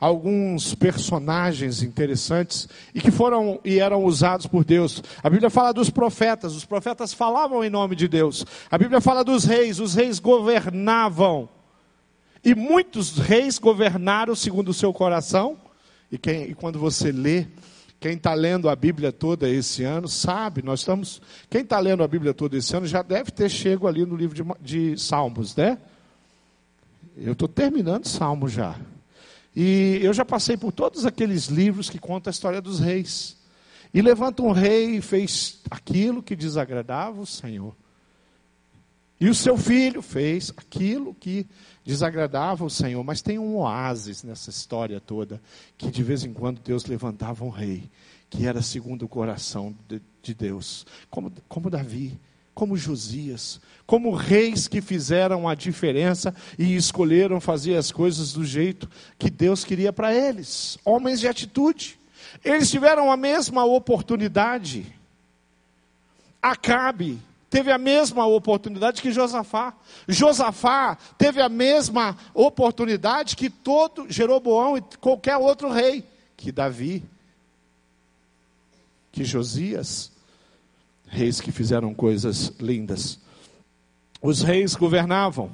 alguns 0.00 0.74
personagens 0.74 1.82
interessantes 1.82 2.68
e 2.94 3.00
que 3.00 3.10
foram 3.10 3.58
e 3.64 3.80
eram 3.80 4.04
usados 4.04 4.46
por 4.46 4.64
Deus. 4.64 5.02
A 5.22 5.28
Bíblia 5.28 5.50
fala 5.50 5.72
dos 5.72 5.90
profetas, 5.90 6.54
os 6.54 6.64
profetas 6.64 7.12
falavam 7.12 7.64
em 7.64 7.70
nome 7.70 7.96
de 7.96 8.06
Deus. 8.06 8.44
A 8.70 8.78
Bíblia 8.78 9.00
fala 9.00 9.24
dos 9.24 9.44
reis, 9.44 9.80
os 9.80 9.94
reis 9.94 10.18
governavam. 10.18 11.48
E 12.44 12.54
muitos 12.54 13.18
reis 13.18 13.58
governaram 13.58 14.34
segundo 14.34 14.68
o 14.68 14.74
seu 14.74 14.92
coração. 14.92 15.58
E, 16.10 16.16
quem, 16.16 16.50
e 16.50 16.54
quando 16.54 16.78
você 16.78 17.10
lê 17.10 17.46
quem 18.00 18.12
está 18.12 18.32
lendo 18.32 18.68
a 18.68 18.76
Bíblia 18.76 19.10
toda 19.10 19.48
esse 19.48 19.82
ano 19.82 20.06
sabe, 20.06 20.62
nós 20.62 20.80
estamos. 20.80 21.20
Quem 21.50 21.62
está 21.62 21.80
lendo 21.80 22.02
a 22.04 22.08
Bíblia 22.08 22.32
toda 22.32 22.56
esse 22.56 22.74
ano 22.76 22.86
já 22.86 23.02
deve 23.02 23.32
ter 23.32 23.48
chego 23.48 23.88
ali 23.88 24.06
no 24.06 24.14
livro 24.14 24.36
de, 24.36 24.92
de 24.92 25.00
Salmos, 25.00 25.56
né? 25.56 25.78
Eu 27.16 27.32
estou 27.32 27.48
terminando 27.48 28.06
Salmos 28.06 28.52
já. 28.52 28.78
E 29.54 29.98
eu 30.00 30.12
já 30.12 30.24
passei 30.24 30.56
por 30.56 30.70
todos 30.70 31.04
aqueles 31.04 31.46
livros 31.46 31.90
que 31.90 31.98
contam 31.98 32.30
a 32.30 32.32
história 32.32 32.60
dos 32.60 32.78
reis. 32.78 33.36
E 33.92 34.00
levanta 34.00 34.42
um 34.42 34.52
rei 34.52 34.96
e 34.96 35.02
fez 35.02 35.60
aquilo 35.68 36.22
que 36.22 36.36
desagradava 36.36 37.20
o 37.20 37.26
Senhor. 37.26 37.74
E 39.20 39.28
o 39.28 39.34
seu 39.34 39.56
filho 39.56 40.00
fez 40.00 40.52
aquilo 40.56 41.14
que 41.14 41.46
desagradava 41.84 42.64
o 42.64 42.70
Senhor. 42.70 43.02
Mas 43.02 43.20
tem 43.20 43.38
um 43.38 43.56
oásis 43.56 44.22
nessa 44.22 44.50
história 44.50 45.00
toda, 45.00 45.40
que 45.76 45.90
de 45.90 46.02
vez 46.02 46.24
em 46.24 46.32
quando 46.32 46.60
Deus 46.60 46.84
levantava 46.84 47.44
um 47.44 47.50
rei, 47.50 47.90
que 48.30 48.46
era 48.46 48.62
segundo 48.62 49.04
o 49.04 49.08
coração 49.08 49.74
de, 49.88 50.00
de 50.22 50.34
Deus, 50.34 50.86
como, 51.10 51.32
como 51.48 51.70
Davi, 51.70 52.18
como 52.54 52.76
Josias, 52.76 53.60
como 53.86 54.14
reis 54.14 54.68
que 54.68 54.80
fizeram 54.80 55.48
a 55.48 55.54
diferença 55.54 56.34
e 56.58 56.76
escolheram 56.76 57.40
fazer 57.40 57.76
as 57.76 57.90
coisas 57.90 58.32
do 58.32 58.44
jeito 58.44 58.88
que 59.18 59.30
Deus 59.30 59.64
queria 59.64 59.92
para 59.92 60.14
eles. 60.14 60.78
Homens 60.84 61.20
de 61.20 61.28
atitude. 61.28 61.98
Eles 62.44 62.70
tiveram 62.70 63.10
a 63.10 63.16
mesma 63.16 63.64
oportunidade. 63.64 64.86
Acabe 66.42 67.18
teve 67.50 67.72
a 67.72 67.78
mesma 67.78 68.26
oportunidade 68.26 69.00
que 69.00 69.12
Josafá. 69.12 69.74
Josafá 70.06 70.96
teve 71.16 71.40
a 71.40 71.48
mesma 71.48 72.16
oportunidade 72.34 73.36
que 73.36 73.48
todo 73.48 74.10
Jeroboão 74.10 74.76
e 74.76 74.82
qualquer 75.00 75.36
outro 75.36 75.70
rei, 75.70 76.04
que 76.36 76.52
Davi, 76.52 77.04
que 79.10 79.24
Josias, 79.24 80.12
reis 81.06 81.40
que 81.40 81.50
fizeram 81.50 81.94
coisas 81.94 82.52
lindas. 82.60 83.18
Os 84.20 84.42
reis 84.42 84.74
governavam 84.74 85.50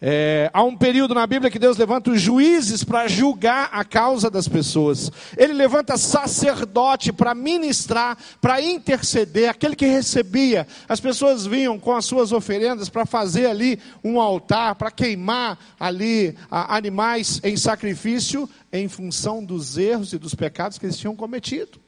é, 0.00 0.50
há 0.52 0.62
um 0.62 0.76
período 0.76 1.14
na 1.14 1.26
Bíblia 1.26 1.50
que 1.50 1.58
Deus 1.58 1.78
levanta 1.78 2.10
os 2.10 2.20
juízes 2.20 2.84
para 2.84 3.08
julgar 3.08 3.70
a 3.72 3.82
causa 3.82 4.30
das 4.30 4.46
pessoas. 4.46 5.10
Ele 5.38 5.54
levanta 5.54 5.96
sacerdote 5.96 7.14
para 7.14 7.34
ministrar, 7.34 8.18
para 8.38 8.60
interceder. 8.60 9.48
Aquele 9.48 9.74
que 9.74 9.86
recebia, 9.86 10.66
as 10.86 11.00
pessoas 11.00 11.46
vinham 11.46 11.78
com 11.78 11.96
as 11.96 12.04
suas 12.04 12.30
oferendas 12.30 12.90
para 12.90 13.06
fazer 13.06 13.46
ali 13.46 13.78
um 14.04 14.20
altar, 14.20 14.74
para 14.74 14.90
queimar 14.90 15.58
ali 15.80 16.36
animais 16.50 17.40
em 17.42 17.56
sacrifício, 17.56 18.48
em 18.70 18.88
função 18.88 19.42
dos 19.42 19.78
erros 19.78 20.12
e 20.12 20.18
dos 20.18 20.34
pecados 20.34 20.76
que 20.76 20.84
eles 20.84 20.98
tinham 20.98 21.16
cometido. 21.16 21.80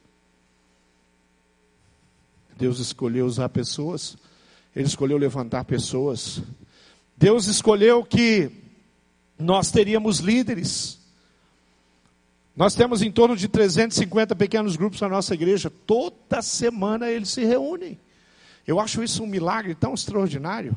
Deus 2.57 2.79
escolheu 2.79 3.25
usar 3.27 3.49
pessoas, 3.49 4.17
Ele 4.75 4.87
escolheu 4.87 5.17
levantar 5.17 5.63
pessoas 5.63 6.41
Deus 7.19 7.47
escolheu 7.47 8.01
que 8.01 8.49
nós 9.37 9.69
teríamos 9.69 10.19
líderes. 10.19 10.97
Nós 12.55 12.75
temos 12.75 13.01
em 13.01 13.11
torno 13.11 13.35
de 13.35 13.49
350 13.49 14.33
pequenos 14.37 14.77
grupos 14.77 15.01
na 15.01 15.09
nossa 15.09 15.33
igreja. 15.33 15.69
Toda 15.69 16.41
semana 16.41 17.09
eles 17.09 17.27
se 17.27 17.43
reúnem. 17.43 17.99
Eu 18.65 18.79
acho 18.79 19.03
isso 19.03 19.21
um 19.21 19.27
milagre 19.27 19.75
tão 19.75 19.93
extraordinário. 19.93 20.73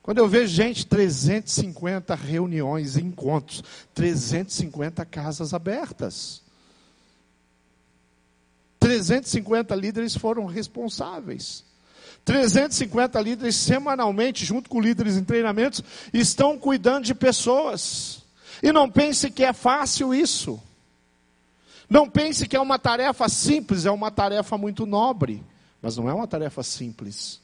Quando 0.00 0.18
eu 0.18 0.28
vejo 0.28 0.54
gente, 0.54 0.86
350 0.86 2.14
reuniões, 2.14 2.96
encontros, 2.96 3.64
350 3.94 5.04
casas 5.04 5.52
abertas. 5.52 6.40
350 8.78 9.74
líderes 9.74 10.16
foram 10.16 10.46
responsáveis. 10.46 11.67
350 12.28 13.18
líderes 13.22 13.56
semanalmente, 13.56 14.44
junto 14.44 14.68
com 14.68 14.82
líderes 14.82 15.16
em 15.16 15.24
treinamentos, 15.24 15.82
estão 16.12 16.58
cuidando 16.58 17.06
de 17.06 17.14
pessoas. 17.14 18.22
E 18.62 18.70
não 18.70 18.90
pense 18.90 19.30
que 19.30 19.42
é 19.42 19.54
fácil 19.54 20.14
isso. 20.14 20.60
Não 21.88 22.06
pense 22.06 22.46
que 22.46 22.54
é 22.54 22.60
uma 22.60 22.78
tarefa 22.78 23.30
simples, 23.30 23.86
é 23.86 23.90
uma 23.90 24.10
tarefa 24.10 24.58
muito 24.58 24.84
nobre. 24.84 25.42
Mas 25.80 25.96
não 25.96 26.06
é 26.06 26.12
uma 26.12 26.26
tarefa 26.26 26.62
simples. 26.62 27.40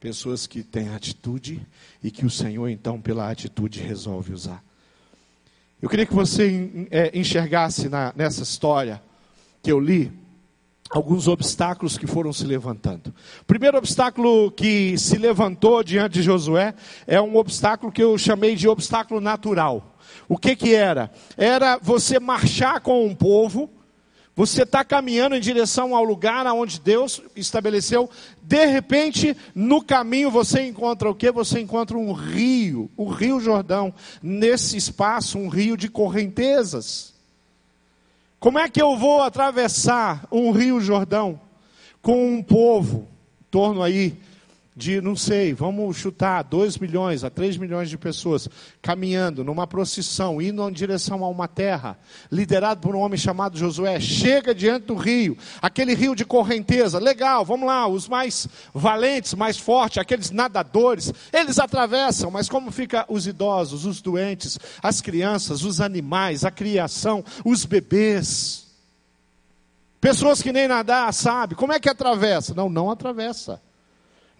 Pessoas 0.00 0.44
que 0.44 0.64
têm 0.64 0.88
atitude 0.88 1.64
e 2.02 2.10
que 2.10 2.26
o 2.26 2.30
Senhor, 2.30 2.68
então, 2.68 3.00
pela 3.00 3.30
atitude, 3.30 3.80
resolve 3.80 4.32
usar. 4.32 4.60
Eu 5.80 5.88
queria 5.88 6.04
que 6.04 6.14
você 6.14 6.88
é, 6.90 7.16
enxergasse 7.16 7.88
na, 7.88 8.12
nessa 8.16 8.42
história 8.42 9.00
que 9.62 9.70
eu 9.70 9.78
li 9.78 10.10
alguns 10.90 11.28
obstáculos 11.28 11.96
que 11.96 12.06
foram 12.06 12.32
se 12.32 12.44
levantando. 12.44 13.14
O 13.40 13.44
primeiro 13.44 13.78
obstáculo 13.78 14.50
que 14.50 14.98
se 14.98 15.16
levantou 15.16 15.84
diante 15.84 16.14
de 16.14 16.22
Josué 16.22 16.74
é 17.06 17.20
um 17.20 17.36
obstáculo 17.36 17.92
que 17.92 18.02
eu 18.02 18.18
chamei 18.18 18.56
de 18.56 18.68
obstáculo 18.68 19.20
natural. 19.20 19.96
O 20.28 20.36
que 20.36 20.56
que 20.56 20.74
era? 20.74 21.10
Era 21.36 21.78
você 21.80 22.18
marchar 22.18 22.80
com 22.80 23.06
um 23.06 23.14
povo, 23.14 23.70
você 24.34 24.62
está 24.62 24.84
caminhando 24.84 25.36
em 25.36 25.40
direção 25.40 25.94
ao 25.94 26.02
lugar 26.02 26.46
aonde 26.46 26.80
Deus 26.80 27.20
estabeleceu. 27.36 28.08
De 28.42 28.64
repente, 28.64 29.36
no 29.54 29.82
caminho 29.82 30.30
você 30.30 30.62
encontra 30.66 31.10
o 31.10 31.14
que? 31.14 31.30
Você 31.30 31.60
encontra 31.60 31.96
um 31.96 32.12
rio, 32.12 32.90
o 32.96 33.08
Rio 33.08 33.38
Jordão. 33.38 33.92
Nesse 34.22 34.76
espaço, 34.76 35.38
um 35.38 35.48
rio 35.48 35.76
de 35.76 35.88
correntezas. 35.88 37.09
Como 38.40 38.58
é 38.58 38.70
que 38.70 38.80
eu 38.80 38.96
vou 38.96 39.22
atravessar 39.22 40.26
um 40.32 40.50
Rio 40.50 40.80
Jordão 40.80 41.38
com 42.00 42.34
um 42.34 42.42
povo, 42.42 43.06
em 43.38 43.44
torno 43.50 43.82
aí 43.82 44.18
de, 44.80 44.98
não 44.98 45.14
sei, 45.14 45.52
vamos 45.52 45.98
chutar, 45.98 46.42
2 46.42 46.78
milhões 46.78 47.22
a 47.22 47.28
3 47.28 47.58
milhões 47.58 47.90
de 47.90 47.98
pessoas 47.98 48.48
caminhando 48.80 49.44
numa 49.44 49.66
procissão, 49.66 50.40
indo 50.40 50.66
em 50.66 50.72
direção 50.72 51.22
a 51.22 51.28
uma 51.28 51.46
terra, 51.46 51.98
liderado 52.32 52.80
por 52.80 52.96
um 52.96 53.00
homem 53.00 53.18
chamado 53.18 53.58
Josué, 53.58 54.00
chega 54.00 54.54
diante 54.54 54.86
do 54.86 54.94
rio, 54.94 55.36
aquele 55.60 55.94
rio 55.94 56.16
de 56.16 56.24
correnteza, 56.24 56.98
legal, 56.98 57.44
vamos 57.44 57.66
lá, 57.66 57.86
os 57.86 58.08
mais 58.08 58.48
valentes, 58.72 59.34
mais 59.34 59.58
fortes, 59.58 59.98
aqueles 59.98 60.30
nadadores, 60.30 61.12
eles 61.30 61.58
atravessam, 61.58 62.30
mas 62.30 62.48
como 62.48 62.72
fica 62.72 63.04
os 63.06 63.26
idosos, 63.26 63.84
os 63.84 64.00
doentes, 64.00 64.58
as 64.82 65.02
crianças, 65.02 65.62
os 65.62 65.82
animais, 65.82 66.42
a 66.42 66.50
criação, 66.50 67.22
os 67.44 67.66
bebês? 67.66 68.66
Pessoas 70.00 70.40
que 70.40 70.50
nem 70.50 70.66
nadar, 70.66 71.12
sabe? 71.12 71.54
Como 71.54 71.74
é 71.74 71.78
que 71.78 71.90
atravessa? 71.90 72.54
Não, 72.54 72.70
não 72.70 72.90
atravessa. 72.90 73.60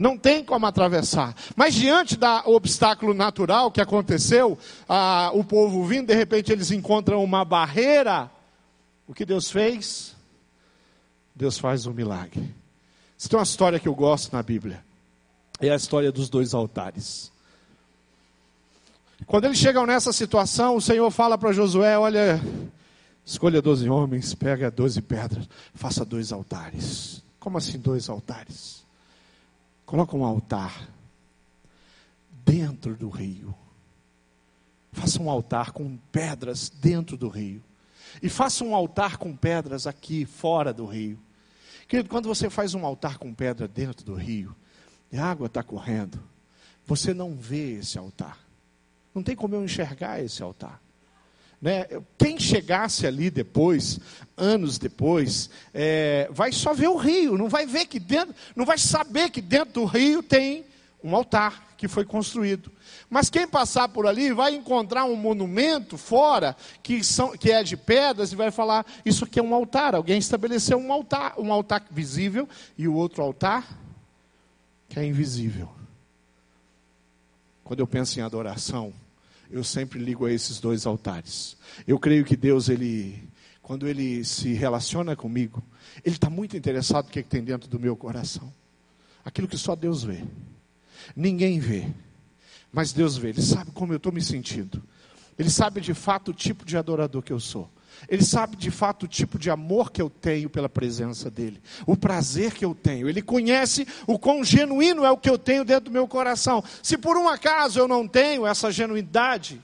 Não 0.00 0.16
tem 0.16 0.42
como 0.42 0.64
atravessar. 0.64 1.36
Mas 1.54 1.74
diante 1.74 2.16
do 2.16 2.26
obstáculo 2.46 3.12
natural 3.12 3.70
que 3.70 3.82
aconteceu, 3.82 4.58
ah, 4.88 5.30
o 5.34 5.44
povo 5.44 5.84
vindo, 5.84 6.06
de 6.06 6.14
repente 6.14 6.50
eles 6.50 6.70
encontram 6.70 7.22
uma 7.22 7.44
barreira. 7.44 8.30
O 9.06 9.12
que 9.12 9.26
Deus 9.26 9.50
fez? 9.50 10.16
Deus 11.36 11.58
faz 11.58 11.84
um 11.84 11.92
milagre. 11.92 12.50
Isso 13.18 13.28
tem 13.28 13.38
uma 13.38 13.42
história 13.42 13.78
que 13.78 13.86
eu 13.86 13.94
gosto 13.94 14.32
na 14.32 14.42
Bíblia. 14.42 14.82
É 15.60 15.68
a 15.68 15.76
história 15.76 16.10
dos 16.10 16.30
dois 16.30 16.54
altares. 16.54 17.30
Quando 19.26 19.44
eles 19.44 19.58
chegam 19.58 19.84
nessa 19.84 20.14
situação, 20.14 20.76
o 20.76 20.80
Senhor 20.80 21.10
fala 21.10 21.36
para 21.36 21.52
Josué: 21.52 21.98
Olha, 21.98 22.40
escolha 23.22 23.60
doze 23.60 23.86
homens, 23.90 24.32
pega 24.32 24.70
doze 24.70 25.02
pedras, 25.02 25.46
faça 25.74 26.06
dois 26.06 26.32
altares. 26.32 27.22
Como 27.38 27.58
assim 27.58 27.78
dois 27.78 28.08
altares? 28.08 28.79
Coloca 29.90 30.16
um 30.16 30.24
altar 30.24 30.88
dentro 32.44 32.94
do 32.94 33.08
rio. 33.08 33.52
Faça 34.92 35.20
um 35.20 35.28
altar 35.28 35.72
com 35.72 35.96
pedras 36.12 36.70
dentro 36.70 37.16
do 37.16 37.28
rio. 37.28 37.60
E 38.22 38.28
faça 38.28 38.62
um 38.62 38.72
altar 38.72 39.16
com 39.16 39.34
pedras 39.34 39.88
aqui 39.88 40.24
fora 40.24 40.72
do 40.72 40.86
rio. 40.86 41.18
Querido, 41.88 42.08
quando 42.08 42.28
você 42.28 42.48
faz 42.48 42.72
um 42.72 42.86
altar 42.86 43.18
com 43.18 43.34
pedra 43.34 43.66
dentro 43.66 44.04
do 44.04 44.14
rio, 44.14 44.54
e 45.10 45.18
a 45.18 45.26
água 45.26 45.48
está 45.48 45.60
correndo, 45.60 46.22
você 46.86 47.12
não 47.12 47.34
vê 47.34 47.80
esse 47.80 47.98
altar. 47.98 48.38
Não 49.12 49.24
tem 49.24 49.34
como 49.34 49.56
eu 49.56 49.64
enxergar 49.64 50.22
esse 50.22 50.40
altar. 50.40 50.80
Né? 51.60 51.86
Quem 52.16 52.38
chegasse 52.38 53.06
ali 53.06 53.30
depois, 53.30 54.00
anos 54.36 54.78
depois, 54.78 55.50
é, 55.74 56.28
vai 56.32 56.52
só 56.52 56.72
ver 56.72 56.88
o 56.88 56.96
rio, 56.96 57.36
não 57.36 57.48
vai 57.48 57.66
ver 57.66 57.86
que 57.86 58.00
dentro, 58.00 58.34
não 58.56 58.64
vai 58.64 58.78
saber 58.78 59.30
que 59.30 59.42
dentro 59.42 59.74
do 59.74 59.84
rio 59.84 60.22
tem 60.22 60.64
um 61.04 61.14
altar 61.14 61.74
que 61.76 61.88
foi 61.88 62.04
construído. 62.04 62.70
Mas 63.08 63.28
quem 63.28 63.46
passar 63.46 63.88
por 63.88 64.06
ali 64.06 64.32
vai 64.32 64.54
encontrar 64.54 65.04
um 65.04 65.16
monumento 65.16 65.98
fora 65.98 66.56
que, 66.82 67.02
são, 67.02 67.36
que 67.36 67.50
é 67.50 67.62
de 67.62 67.76
pedras 67.76 68.32
e 68.32 68.36
vai 68.36 68.50
falar: 68.50 68.86
isso 69.04 69.24
aqui 69.24 69.38
é 69.38 69.42
um 69.42 69.54
altar. 69.54 69.94
Alguém 69.94 70.18
estabeleceu 70.18 70.78
um 70.78 70.92
altar, 70.92 71.34
um 71.38 71.52
altar 71.52 71.84
visível 71.90 72.48
e 72.78 72.86
o 72.86 72.94
outro 72.94 73.22
altar 73.22 73.66
que 74.88 74.98
é 74.98 75.04
invisível. 75.04 75.68
Quando 77.64 77.80
eu 77.80 77.86
penso 77.86 78.18
em 78.18 78.22
adoração, 78.22 78.92
eu 79.50 79.64
sempre 79.64 79.98
ligo 79.98 80.26
a 80.26 80.32
esses 80.32 80.60
dois 80.60 80.86
altares. 80.86 81.56
Eu 81.86 81.98
creio 81.98 82.24
que 82.24 82.36
Deus, 82.36 82.68
ele, 82.68 83.28
quando 83.60 83.88
ele 83.88 84.24
se 84.24 84.52
relaciona 84.52 85.16
comigo, 85.16 85.62
ele 86.04 86.14
está 86.14 86.30
muito 86.30 86.56
interessado 86.56 87.06
no 87.06 87.10
que, 87.10 87.18
é 87.18 87.22
que 87.22 87.28
tem 87.28 87.42
dentro 87.42 87.68
do 87.68 87.78
meu 87.78 87.96
coração. 87.96 88.52
Aquilo 89.24 89.48
que 89.48 89.58
só 89.58 89.74
Deus 89.74 90.02
vê. 90.02 90.22
Ninguém 91.16 91.58
vê, 91.58 91.86
mas 92.72 92.92
Deus 92.92 93.16
vê. 93.16 93.30
Ele 93.30 93.42
sabe 93.42 93.70
como 93.72 93.92
eu 93.92 93.96
estou 93.96 94.12
me 94.12 94.22
sentindo. 94.22 94.82
Ele 95.38 95.50
sabe 95.50 95.80
de 95.80 95.94
fato 95.94 96.30
o 96.30 96.34
tipo 96.34 96.64
de 96.64 96.76
adorador 96.76 97.22
que 97.22 97.32
eu 97.32 97.40
sou. 97.40 97.70
Ele 98.08 98.24
sabe 98.24 98.56
de 98.56 98.70
fato 98.70 99.04
o 99.04 99.08
tipo 99.08 99.38
de 99.38 99.50
amor 99.50 99.90
que 99.92 100.00
eu 100.00 100.08
tenho 100.08 100.48
pela 100.48 100.68
presença 100.68 101.30
dele, 101.30 101.60
o 101.86 101.96
prazer 101.96 102.52
que 102.52 102.64
eu 102.64 102.74
tenho. 102.74 103.08
Ele 103.08 103.22
conhece 103.22 103.86
o 104.06 104.18
quão 104.18 104.42
genuíno 104.42 105.04
é 105.04 105.10
o 105.10 105.18
que 105.18 105.28
eu 105.28 105.38
tenho 105.38 105.64
dentro 105.64 105.86
do 105.86 105.90
meu 105.90 106.08
coração. 106.08 106.62
Se 106.82 106.96
por 106.96 107.16
um 107.16 107.28
acaso 107.28 107.78
eu 107.78 107.86
não 107.86 108.06
tenho 108.08 108.46
essa 108.46 108.70
genuidade, 108.70 109.60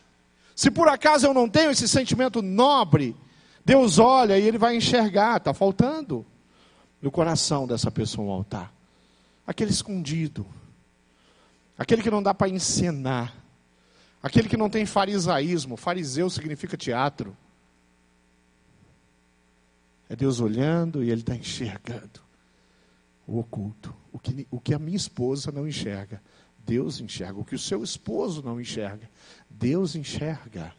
se 0.54 0.70
por 0.70 0.88
acaso 0.88 1.26
eu 1.26 1.34
não 1.34 1.48
tenho 1.48 1.70
esse 1.70 1.88
sentimento 1.88 2.42
nobre, 2.42 3.16
Deus 3.64 3.98
olha 3.98 4.38
e 4.38 4.46
ele 4.46 4.58
vai 4.58 4.76
enxergar, 4.76 5.38
está 5.38 5.52
faltando 5.52 6.24
no 7.02 7.10
coração 7.10 7.66
dessa 7.66 7.90
pessoa 7.90 8.28
um 8.28 8.30
altar. 8.30 8.72
Aquele 9.46 9.70
escondido, 9.70 10.46
aquele 11.76 12.02
que 12.02 12.10
não 12.10 12.22
dá 12.22 12.32
para 12.32 12.48
encenar, 12.48 13.34
aquele 14.22 14.48
que 14.48 14.56
não 14.56 14.70
tem 14.70 14.86
farisaísmo. 14.86 15.76
Fariseu 15.76 16.30
significa 16.30 16.76
teatro. 16.76 17.36
É 20.08 20.16
Deus 20.16 20.40
olhando 20.40 21.02
e 21.02 21.10
Ele 21.10 21.20
está 21.20 21.34
enxergando 21.34 22.20
o 23.26 23.38
oculto. 23.38 23.94
O 24.12 24.18
que, 24.18 24.46
o 24.50 24.60
que 24.60 24.72
a 24.72 24.78
minha 24.78 24.96
esposa 24.96 25.50
não 25.50 25.66
enxerga, 25.66 26.22
Deus 26.64 27.00
enxerga. 27.00 27.38
O 27.38 27.44
que 27.44 27.54
o 27.54 27.58
seu 27.58 27.82
esposo 27.82 28.42
não 28.42 28.60
enxerga, 28.60 29.08
Deus 29.50 29.96
enxerga. 29.96 30.72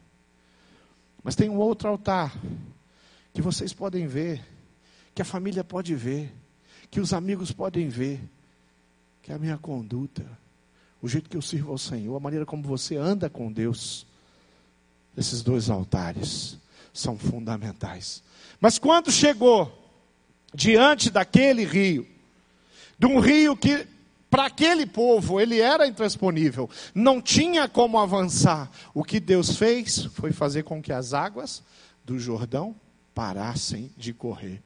Mas 1.23 1.35
tem 1.35 1.49
um 1.49 1.57
outro 1.57 1.89
altar 1.89 2.35
que 3.33 3.41
vocês 3.41 3.73
podem 3.73 4.07
ver, 4.07 4.41
que 5.13 5.21
a 5.21 5.25
família 5.25 5.63
pode 5.63 5.93
ver, 5.93 6.33
que 6.89 6.99
os 6.99 7.13
amigos 7.13 7.51
podem 7.51 7.89
ver, 7.89 8.21
que 9.21 9.31
é 9.31 9.35
a 9.35 9.39
minha 9.39 9.57
conduta, 9.57 10.25
o 11.01 11.07
jeito 11.07 11.29
que 11.29 11.37
eu 11.37 11.41
sirvo 11.41 11.71
ao 11.71 11.77
Senhor, 11.77 12.15
a 12.15 12.19
maneira 12.19 12.45
como 12.45 12.63
você 12.63 12.95
anda 12.95 13.29
com 13.29 13.51
Deus. 13.51 14.07
Esses 15.15 15.41
dois 15.41 15.69
altares 15.69 16.57
são 16.99 17.17
fundamentais. 17.17 18.23
Mas 18.59 18.79
quando 18.79 19.11
chegou 19.11 19.71
diante 20.53 21.09
daquele 21.09 21.63
rio, 21.63 22.07
de 22.97 23.05
um 23.05 23.19
rio 23.19 23.55
que 23.55 23.87
para 24.29 24.45
aquele 24.45 24.85
povo 24.85 25.39
ele 25.39 25.59
era 25.59 25.87
intransponível, 25.87 26.69
não 26.93 27.21
tinha 27.21 27.67
como 27.67 27.97
avançar. 27.97 28.69
O 28.93 29.03
que 29.03 29.19
Deus 29.19 29.55
fez 29.55 30.05
foi 30.05 30.31
fazer 30.31 30.63
com 30.63 30.81
que 30.81 30.91
as 30.91 31.13
águas 31.13 31.63
do 32.03 32.19
Jordão 32.19 32.75
parassem 33.13 33.91
de 33.95 34.13
correr. 34.13 34.61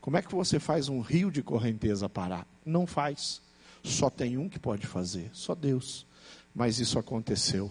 Como 0.00 0.16
é 0.16 0.22
que 0.22 0.34
você 0.34 0.58
faz 0.58 0.88
um 0.88 1.00
rio 1.00 1.30
de 1.30 1.42
correnteza 1.42 2.08
parar? 2.08 2.46
Não 2.64 2.86
faz. 2.86 3.40
Só 3.82 4.10
tem 4.10 4.36
um 4.36 4.48
que 4.48 4.58
pode 4.58 4.86
fazer, 4.86 5.30
só 5.32 5.54
Deus. 5.54 6.06
Mas 6.54 6.78
isso 6.78 6.98
aconteceu. 6.98 7.70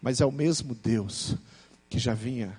Mas 0.00 0.20
é 0.20 0.26
o 0.26 0.32
mesmo 0.32 0.74
Deus 0.74 1.36
que 1.88 1.98
já 1.98 2.14
vinha 2.14 2.58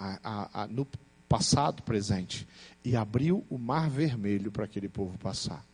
a, 0.00 0.62
a, 0.62 0.66
no 0.66 0.86
passado, 1.28 1.82
presente, 1.82 2.48
e 2.84 2.96
abriu 2.96 3.44
o 3.48 3.58
mar 3.58 3.88
vermelho 3.88 4.50
para 4.50 4.64
aquele 4.64 4.88
povo 4.88 5.18
passar. 5.18 5.64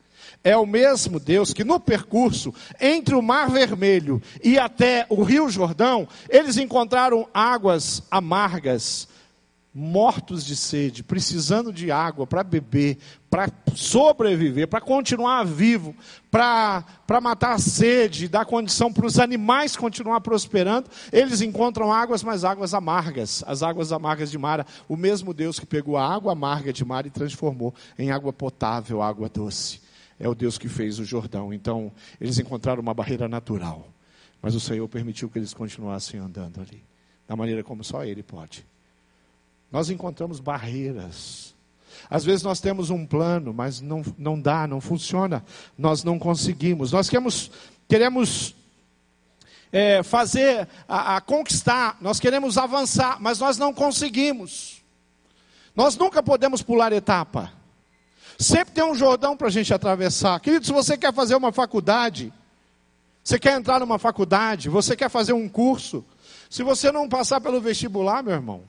É 0.43 0.57
o 0.57 0.67
mesmo 0.67 1.21
Deus 1.21 1.53
que 1.53 1.65
no 1.65 1.79
percurso 1.79 2.53
entre 2.81 3.15
o 3.15 3.23
Mar 3.23 3.51
Vermelho 3.51 4.21
e 4.43 4.59
até 4.59 5.07
o 5.09 5.23
Rio 5.23 5.49
Jordão, 5.49 6.09
eles 6.29 6.57
encontraram 6.57 7.29
águas 7.35 8.03
amargas, 8.11 9.09
mortos 9.79 10.43
de 10.43 10.57
sede, 10.57 11.03
precisando 11.03 11.71
de 11.71 11.91
água 11.91 12.27
para 12.27 12.43
beber, 12.43 12.97
para 13.29 13.53
sobreviver, 13.75 14.67
para 14.67 14.81
continuar 14.81 15.45
vivo, 15.45 15.95
para 16.31 17.21
matar 17.23 17.53
a 17.53 17.59
sede, 17.59 18.27
dar 18.27 18.47
condição 18.47 18.91
para 18.91 19.05
os 19.05 19.19
animais 19.19 19.77
continuar 19.77 20.23
prosperando, 20.23 20.89
eles 21.13 21.43
encontram 21.43 21.93
águas, 21.93 22.23
mas 22.23 22.43
águas 22.43 22.73
amargas, 22.73 23.45
as 23.47 23.63
águas 23.63 23.93
amargas 23.93 24.31
de 24.31 24.39
Mara. 24.39 24.65
O 24.89 24.97
mesmo 24.97 25.35
Deus 25.35 25.61
que 25.61 25.67
pegou 25.67 25.99
a 25.99 26.15
água 26.15 26.33
amarga 26.33 26.73
de 26.73 26.83
Mara 26.83 27.07
e 27.07 27.11
transformou 27.11 27.75
em 27.99 28.11
água 28.11 28.33
potável, 28.33 29.03
água 29.03 29.29
doce. 29.29 29.83
É 30.19 30.27
o 30.27 30.35
Deus 30.35 30.57
que 30.57 30.71
fez 30.71 30.99
o 30.99 31.05
Jordão. 31.05 31.53
Então, 31.53 31.93
eles 32.19 32.39
encontraram 32.39 32.81
uma 32.81 32.95
barreira 32.95 33.29
natural. 33.29 33.87
Mas 34.41 34.55
o 34.55 34.61
Senhor 34.61 34.89
permitiu 34.89 35.29
que 35.29 35.39
eles 35.39 35.53
continuassem 35.53 36.19
andando 36.19 36.63
ali, 36.63 36.83
da 37.29 37.37
maneira 37.37 37.63
como 37.63 37.85
só 37.85 38.03
Ele 38.07 38.23
pode. 38.23 38.65
Nós 39.71 39.91
encontramos 39.91 40.41
barreiras. 40.41 41.55
Às 42.09 42.25
vezes 42.25 42.43
nós 42.43 42.61
temos 42.61 42.91
um 42.91 43.05
plano, 43.05 43.53
mas 43.53 43.81
não, 43.81 44.03
não 44.17 44.41
dá, 44.41 44.67
não 44.67 44.81
funciona, 44.81 45.45
nós 45.77 46.05
não 46.05 46.19
conseguimos. 46.19 46.93
Nós 46.93 47.09
queremos, 47.09 47.51
queremos 47.89 48.55
é, 49.73 50.03
fazer, 50.03 50.69
a, 50.89 51.17
a 51.17 51.21
conquistar, 51.21 51.97
nós 52.01 52.21
queremos 52.21 52.57
avançar, 52.57 53.19
mas 53.21 53.39
nós 53.39 53.59
não 53.59 53.73
conseguimos. 53.75 54.83
Nós 55.75 55.97
nunca 55.97 56.23
podemos 56.23 56.63
pular 56.63 56.93
etapa. 56.93 57.53
Sempre 58.39 58.75
tem 58.75 58.85
um 58.85 58.95
Jordão 58.95 59.37
para 59.37 59.49
a 59.49 59.51
gente 59.51 59.73
atravessar. 59.73 60.39
Querido, 60.41 60.65
se 60.65 60.73
você 60.73 60.97
quer 60.97 61.13
fazer 61.13 61.35
uma 61.35 61.53
faculdade, 61.53 62.33
você 63.25 63.39
quer 63.39 63.59
entrar 63.59 63.81
numa 63.81 63.99
faculdade, 63.99 64.69
você 64.69 64.95
quer 64.95 65.09
fazer 65.09 65.33
um 65.33 65.49
curso, 65.49 66.05
se 66.49 66.63
você 66.63 66.93
não 66.93 67.09
passar 67.09 67.41
pelo 67.41 67.61
vestibular, 67.61 68.23
meu 68.23 68.35
irmão, 68.35 68.63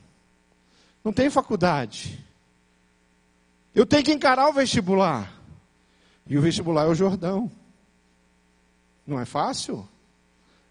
não 1.07 1.13
tem 1.13 1.29
faculdade. 1.29 2.21
Eu 3.73 3.85
tenho 3.85 4.03
que 4.03 4.11
encarar 4.11 4.49
o 4.49 4.51
vestibular. 4.51 5.33
E 6.27 6.37
o 6.37 6.41
vestibular 6.41 6.83
é 6.83 6.89
o 6.89 6.93
Jordão. 6.93 7.49
Não 9.05 9.17
é 9.17 9.23
fácil? 9.23 9.87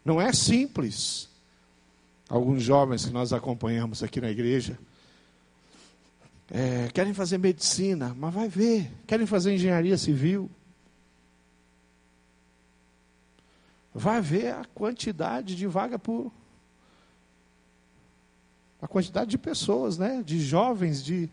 Não 0.04 0.20
é 0.20 0.34
simples. 0.34 1.30
Alguns 2.28 2.62
jovens 2.62 3.06
que 3.06 3.12
nós 3.12 3.32
acompanhamos 3.32 4.02
aqui 4.02 4.20
na 4.20 4.28
igreja 4.28 4.78
é, 6.50 6.90
querem 6.92 7.14
fazer 7.14 7.38
medicina, 7.38 8.14
mas 8.14 8.34
vai 8.34 8.46
ver. 8.46 8.92
Querem 9.06 9.24
fazer 9.24 9.54
engenharia 9.54 9.96
civil. 9.96 10.50
Vai 13.94 14.20
ver 14.20 14.52
a 14.52 14.66
quantidade 14.74 15.56
de 15.56 15.66
vaga 15.66 15.98
por 15.98 16.30
a 18.80 18.86
quantidade 18.86 19.30
de 19.30 19.38
pessoas, 19.38 19.98
né, 19.98 20.22
de 20.24 20.40
jovens, 20.40 21.02
de 21.02 21.30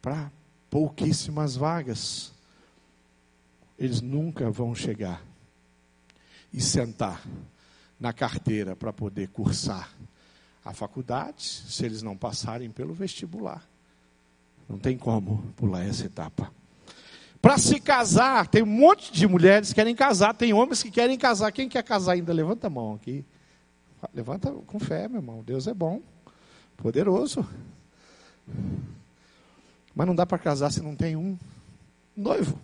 para 0.00 0.30
pouquíssimas 0.70 1.56
vagas. 1.56 2.32
Eles 3.78 4.00
nunca 4.00 4.50
vão 4.50 4.74
chegar 4.74 5.22
e 6.52 6.60
sentar 6.60 7.22
na 7.98 8.12
carteira 8.12 8.76
para 8.76 8.92
poder 8.92 9.28
cursar 9.28 9.90
a 10.64 10.72
faculdade 10.72 11.42
se 11.42 11.84
eles 11.84 12.02
não 12.02 12.16
passarem 12.16 12.70
pelo 12.70 12.92
vestibular. 12.92 13.66
Não 14.68 14.78
tem 14.78 14.96
como 14.96 15.42
pular 15.56 15.84
essa 15.84 16.06
etapa. 16.06 16.52
Para 17.40 17.56
se 17.56 17.80
casar, 17.80 18.46
tem 18.46 18.62
um 18.62 18.66
monte 18.66 19.12
de 19.12 19.26
mulheres 19.26 19.70
que 19.70 19.76
querem 19.76 19.94
casar, 19.94 20.34
tem 20.34 20.52
homens 20.52 20.82
que 20.82 20.90
querem 20.90 21.16
casar. 21.16 21.50
Quem 21.50 21.68
quer 21.68 21.82
casar 21.82 22.12
ainda? 22.12 22.32
Levanta 22.32 22.66
a 22.66 22.70
mão 22.70 22.94
aqui. 22.94 23.24
Levanta 24.14 24.50
com 24.50 24.78
fé, 24.78 25.08
meu 25.08 25.18
irmão. 25.18 25.42
Deus 25.42 25.66
é 25.66 25.74
bom, 25.74 26.00
poderoso. 26.76 27.46
Mas 29.94 30.06
não 30.06 30.14
dá 30.14 30.24
para 30.24 30.38
casar 30.38 30.70
se 30.72 30.80
não 30.80 30.96
tem 30.96 31.16
um 31.16 31.38
noivo. 32.16 32.58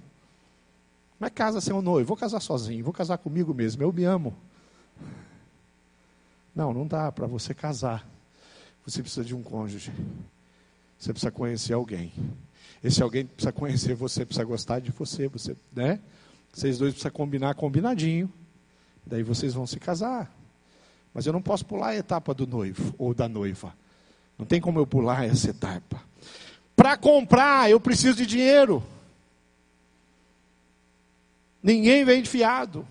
Como 1.18 1.26
é 1.26 1.30
casa 1.30 1.60
sem 1.60 1.74
um 1.74 1.82
noivo? 1.82 2.08
Vou 2.08 2.16
casar 2.16 2.40
sozinho, 2.40 2.84
vou 2.84 2.92
casar 2.92 3.18
comigo 3.18 3.54
mesmo, 3.54 3.82
eu 3.82 3.92
me 3.92 4.04
amo. 4.04 4.36
Não, 6.54 6.72
não 6.72 6.86
dá 6.86 7.10
para 7.12 7.26
você 7.26 7.52
casar. 7.54 8.06
Você 8.86 9.02
precisa 9.02 9.24
de 9.24 9.34
um 9.34 9.42
cônjuge. 9.42 9.92
Você 10.98 11.12
precisa 11.12 11.30
conhecer 11.30 11.72
alguém. 11.72 12.12
Esse 12.82 13.02
alguém 13.02 13.26
precisa 13.26 13.52
conhecer 13.52 13.94
você, 13.94 14.24
precisa 14.24 14.44
gostar 14.44 14.80
de 14.80 14.90
você, 14.90 15.28
você, 15.28 15.56
né? 15.74 16.00
Vocês 16.52 16.78
dois 16.78 16.92
precisam 16.92 17.12
combinar 17.12 17.54
combinadinho. 17.54 18.32
Daí 19.04 19.22
vocês 19.22 19.54
vão 19.54 19.66
se 19.66 19.78
casar. 19.78 20.32
Mas 21.16 21.24
eu 21.24 21.32
não 21.32 21.40
posso 21.40 21.64
pular 21.64 21.88
a 21.88 21.96
etapa 21.96 22.34
do 22.34 22.46
noivo 22.46 22.94
ou 22.98 23.14
da 23.14 23.26
noiva. 23.26 23.74
Não 24.36 24.44
tem 24.44 24.60
como 24.60 24.78
eu 24.78 24.86
pular 24.86 25.24
essa 25.24 25.48
etapa. 25.48 25.98
Para 26.76 26.94
comprar, 26.94 27.70
eu 27.70 27.80
preciso 27.80 28.18
de 28.18 28.26
dinheiro. 28.26 28.84
Ninguém 31.62 32.04
vende 32.04 32.28
fiado. 32.28 32.86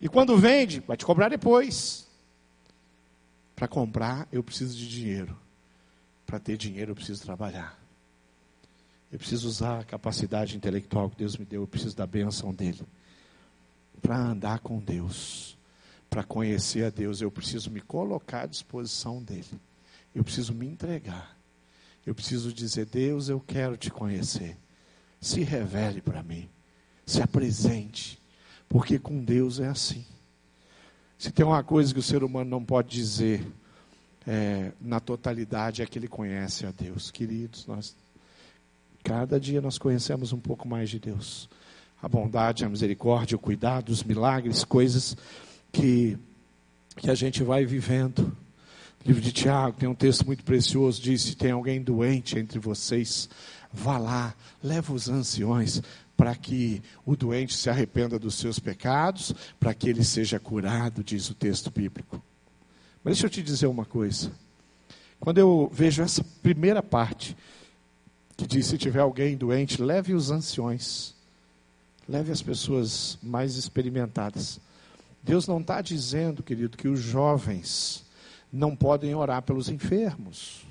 E 0.00 0.08
quando 0.08 0.36
vende, 0.36 0.80
vai 0.80 0.96
te 0.96 1.06
cobrar 1.06 1.28
depois. 1.28 2.08
Para 3.54 3.68
comprar, 3.68 4.26
eu 4.32 4.42
preciso 4.42 4.76
de 4.76 4.88
dinheiro. 4.88 5.38
Para 6.26 6.40
ter 6.40 6.56
dinheiro, 6.56 6.90
eu 6.90 6.96
preciso 6.96 7.22
trabalhar. 7.22 7.78
Eu 9.12 9.18
preciso 9.20 9.46
usar 9.46 9.78
a 9.78 9.84
capacidade 9.84 10.56
intelectual 10.56 11.08
que 11.08 11.18
Deus 11.18 11.36
me 11.36 11.44
deu. 11.44 11.60
Eu 11.60 11.68
preciso 11.68 11.94
da 11.94 12.04
benção 12.04 12.52
dele. 12.52 12.82
Para 14.00 14.16
andar 14.16 14.58
com 14.58 14.80
Deus 14.80 15.56
para 16.12 16.22
conhecer 16.22 16.84
a 16.84 16.90
Deus, 16.90 17.22
eu 17.22 17.30
preciso 17.30 17.70
me 17.70 17.80
colocar 17.80 18.42
à 18.42 18.46
disposição 18.46 19.22
dele. 19.22 19.58
Eu 20.14 20.22
preciso 20.22 20.52
me 20.52 20.66
entregar. 20.66 21.34
Eu 22.04 22.14
preciso 22.14 22.52
dizer: 22.52 22.84
Deus, 22.84 23.30
eu 23.30 23.40
quero 23.40 23.78
te 23.78 23.90
conhecer. 23.90 24.58
Se 25.18 25.40
revele 25.40 26.02
para 26.02 26.22
mim. 26.22 26.50
Se 27.06 27.22
apresente. 27.22 28.20
Porque 28.68 28.98
com 28.98 29.24
Deus 29.24 29.58
é 29.58 29.68
assim. 29.68 30.04
Se 31.18 31.32
tem 31.32 31.46
uma 31.46 31.64
coisa 31.64 31.94
que 31.94 32.00
o 32.00 32.02
ser 32.02 32.22
humano 32.22 32.50
não 32.50 32.62
pode 32.62 32.90
dizer 32.90 33.42
é, 34.26 34.70
na 34.82 35.00
totalidade 35.00 35.80
é 35.80 35.86
que 35.86 35.98
ele 35.98 36.08
conhece 36.08 36.66
a 36.66 36.72
Deus. 36.72 37.10
Queridos, 37.10 37.66
nós 37.66 37.96
cada 39.02 39.40
dia 39.40 39.62
nós 39.62 39.78
conhecemos 39.78 40.30
um 40.30 40.38
pouco 40.38 40.68
mais 40.68 40.90
de 40.90 40.98
Deus. 40.98 41.48
A 42.02 42.06
bondade, 42.06 42.66
a 42.66 42.68
misericórdia, 42.68 43.34
o 43.34 43.40
cuidado, 43.40 43.88
os 43.88 44.04
milagres, 44.04 44.62
coisas 44.62 45.16
que, 45.72 46.18
que 46.96 47.10
a 47.10 47.14
gente 47.14 47.42
vai 47.42 47.64
vivendo. 47.64 48.36
O 49.04 49.08
livro 49.08 49.22
de 49.22 49.32
Tiago 49.32 49.76
tem 49.76 49.88
um 49.88 49.94
texto 49.94 50.24
muito 50.24 50.44
precioso, 50.44 51.02
diz, 51.02 51.22
se 51.22 51.34
tem 51.34 51.50
alguém 51.50 51.82
doente 51.82 52.38
entre 52.38 52.58
vocês, 52.58 53.28
vá 53.72 53.98
lá, 53.98 54.34
leva 54.62 54.92
os 54.92 55.08
anciões, 55.08 55.82
para 56.16 56.36
que 56.36 56.80
o 57.04 57.16
doente 57.16 57.56
se 57.56 57.68
arrependa 57.68 58.18
dos 58.18 58.36
seus 58.36 58.60
pecados, 58.60 59.34
para 59.58 59.74
que 59.74 59.88
ele 59.88 60.04
seja 60.04 60.38
curado, 60.38 61.02
diz 61.02 61.28
o 61.30 61.34
texto 61.34 61.70
bíblico. 61.70 62.22
Mas 63.02 63.14
deixa 63.14 63.26
eu 63.26 63.30
te 63.30 63.42
dizer 63.42 63.66
uma 63.66 63.84
coisa. 63.84 64.30
Quando 65.18 65.38
eu 65.38 65.70
vejo 65.72 66.02
essa 66.02 66.22
primeira 66.42 66.82
parte, 66.82 67.36
que 68.36 68.46
diz: 68.46 68.66
se 68.66 68.78
tiver 68.78 69.00
alguém 69.00 69.36
doente, 69.36 69.82
leve 69.82 70.14
os 70.14 70.30
anciões, 70.30 71.14
leve 72.08 72.30
as 72.30 72.42
pessoas 72.42 73.18
mais 73.22 73.56
experimentadas. 73.56 74.60
Deus 75.22 75.46
não 75.46 75.60
está 75.60 75.80
dizendo, 75.80 76.42
querido, 76.42 76.76
que 76.76 76.88
os 76.88 77.00
jovens 77.00 78.04
não 78.52 78.74
podem 78.74 79.14
orar 79.14 79.42
pelos 79.42 79.68
enfermos. 79.68 80.62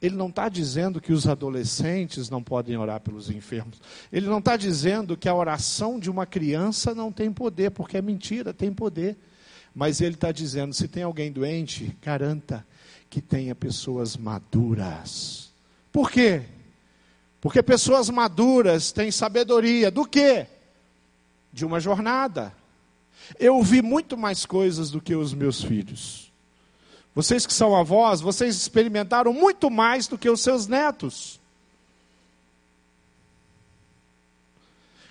Ele 0.00 0.16
não 0.16 0.28
está 0.28 0.48
dizendo 0.48 1.00
que 1.00 1.12
os 1.12 1.26
adolescentes 1.26 2.30
não 2.30 2.42
podem 2.42 2.76
orar 2.76 3.00
pelos 3.00 3.28
enfermos. 3.28 3.80
Ele 4.10 4.26
não 4.26 4.38
está 4.38 4.56
dizendo 4.56 5.16
que 5.16 5.28
a 5.28 5.34
oração 5.34 5.98
de 5.98 6.10
uma 6.10 6.24
criança 6.24 6.94
não 6.94 7.12
tem 7.12 7.30
poder, 7.30 7.70
porque 7.70 7.98
é 7.98 8.02
mentira, 8.02 8.54
tem 8.54 8.72
poder. 8.72 9.18
Mas 9.74 10.00
ele 10.00 10.14
está 10.14 10.32
dizendo: 10.32 10.72
se 10.72 10.88
tem 10.88 11.02
alguém 11.02 11.30
doente, 11.30 11.96
garanta 12.00 12.66
que 13.10 13.20
tenha 13.20 13.54
pessoas 13.54 14.16
maduras. 14.16 15.50
Por 15.92 16.10
quê? 16.10 16.44
Porque 17.40 17.62
pessoas 17.62 18.08
maduras 18.08 18.92
têm 18.92 19.10
sabedoria 19.10 19.90
do 19.90 20.06
quê? 20.06 20.46
De 21.52 21.66
uma 21.66 21.80
jornada. 21.80 22.54
Eu 23.38 23.62
vi 23.62 23.82
muito 23.82 24.16
mais 24.16 24.44
coisas 24.44 24.90
do 24.90 25.00
que 25.00 25.14
os 25.14 25.32
meus 25.32 25.62
filhos. 25.62 26.30
Vocês 27.14 27.44
que 27.44 27.52
são 27.52 27.76
avós, 27.76 28.20
vocês 28.20 28.56
experimentaram 28.56 29.32
muito 29.32 29.70
mais 29.70 30.06
do 30.06 30.16
que 30.16 30.30
os 30.30 30.40
seus 30.40 30.66
netos. 30.66 31.40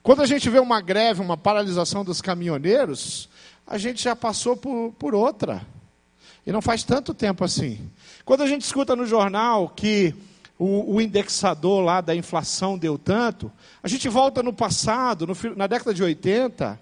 Quando 0.01 0.21
a 0.21 0.25
gente 0.25 0.49
vê 0.49 0.59
uma 0.59 0.81
greve, 0.81 1.21
uma 1.21 1.37
paralisação 1.37 2.05
dos 2.05 2.21
caminhoneiros, 2.21 3.29
a 3.67 3.77
gente 3.77 4.01
já 4.01 4.15
passou 4.15 4.55
por, 4.55 4.93
por 4.97 5.13
outra. 5.13 5.65
E 6.47 6.51
não 6.51 6.61
faz 6.61 6.83
tanto 6.83 7.13
tempo 7.13 7.43
assim. 7.43 7.91
Quando 8.25 8.41
a 8.41 8.47
gente 8.47 8.63
escuta 8.63 8.95
no 8.95 9.05
jornal 9.05 9.69
que 9.69 10.15
o, 10.57 10.95
o, 10.95 11.01
indexador 11.01 11.83
lá 11.83 12.01
da 12.01 12.15
inflação 12.15 12.77
deu 12.77 12.97
tanto, 12.97 13.51
a 13.83 13.87
gente 13.87 14.09
volta 14.09 14.41
no 14.41 14.53
passado, 14.53 15.27
no, 15.27 15.35
na 15.55 15.67
década 15.67 15.93
de 15.93 16.01
80, 16.01 16.79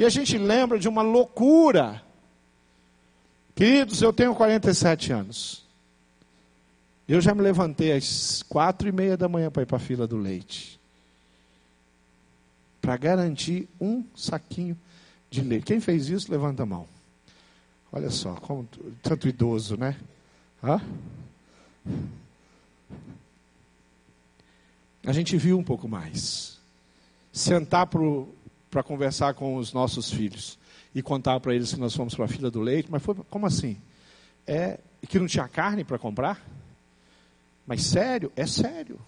e 0.00 0.04
a 0.04 0.08
gente 0.08 0.38
lembra 0.38 0.78
de 0.78 0.88
uma 0.88 1.02
loucura. 1.02 2.02
Queridos, 3.54 4.00
eu 4.00 4.14
tenho 4.14 4.34
47 4.34 5.12
anos. 5.12 5.62
Eu 7.06 7.20
já 7.20 7.34
me 7.34 7.42
levantei 7.42 7.92
às 7.92 8.42
quatro 8.42 8.88
e 8.88 8.92
meia 8.92 9.14
da 9.14 9.28
manhã 9.28 9.50
para 9.50 9.62
ir 9.62 9.66
para 9.66 9.76
a 9.76 9.80
fila 9.80 10.06
do 10.06 10.16
leite. 10.16 10.80
Para 12.80 12.96
garantir 12.96 13.68
um 13.78 14.02
saquinho 14.16 14.74
de 15.30 15.42
leite. 15.42 15.66
Quem 15.66 15.80
fez 15.80 16.08
isso, 16.08 16.32
levanta 16.32 16.62
a 16.62 16.66
mão. 16.66 16.88
Olha 17.92 18.08
só, 18.08 18.32
como, 18.36 18.66
tanto 19.02 19.28
idoso, 19.28 19.76
né? 19.76 19.98
Hã? 20.64 20.80
A 25.04 25.12
gente 25.12 25.36
viu 25.36 25.58
um 25.58 25.64
pouco 25.64 25.86
mais. 25.86 26.58
Sentar 27.30 27.86
para 27.86 28.00
conversar 28.82 29.34
com 29.34 29.56
os 29.56 29.72
nossos 29.72 30.10
filhos 30.10 30.58
e 30.94 31.02
contar 31.02 31.40
para 31.40 31.54
eles 31.54 31.72
que 31.74 31.80
nós 31.80 31.94
fomos 31.94 32.14
para 32.14 32.24
a 32.24 32.28
fila 32.28 32.50
do 32.50 32.60
leite, 32.60 32.90
mas 32.90 33.02
foi 33.02 33.14
como 33.28 33.46
assim? 33.46 33.76
É 34.46 34.78
que 35.08 35.18
não 35.18 35.26
tinha 35.26 35.48
carne 35.48 35.84
para 35.84 35.98
comprar? 35.98 36.40
Mas 37.66 37.82
sério, 37.82 38.32
é 38.36 38.46
sério. 38.46 38.98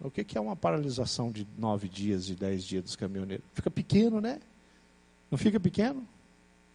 O 0.00 0.10
que, 0.10 0.22
que 0.22 0.36
é 0.36 0.40
uma 0.40 0.54
paralisação 0.54 1.30
de 1.30 1.46
nove 1.56 1.88
dias, 1.88 2.26
de 2.26 2.34
dez 2.34 2.62
dias 2.64 2.84
dos 2.84 2.96
caminhoneiros? 2.96 3.44
Fica 3.54 3.70
pequeno, 3.70 4.20
né? 4.20 4.38
Não 5.30 5.38
fica 5.38 5.58
pequeno? 5.58 6.06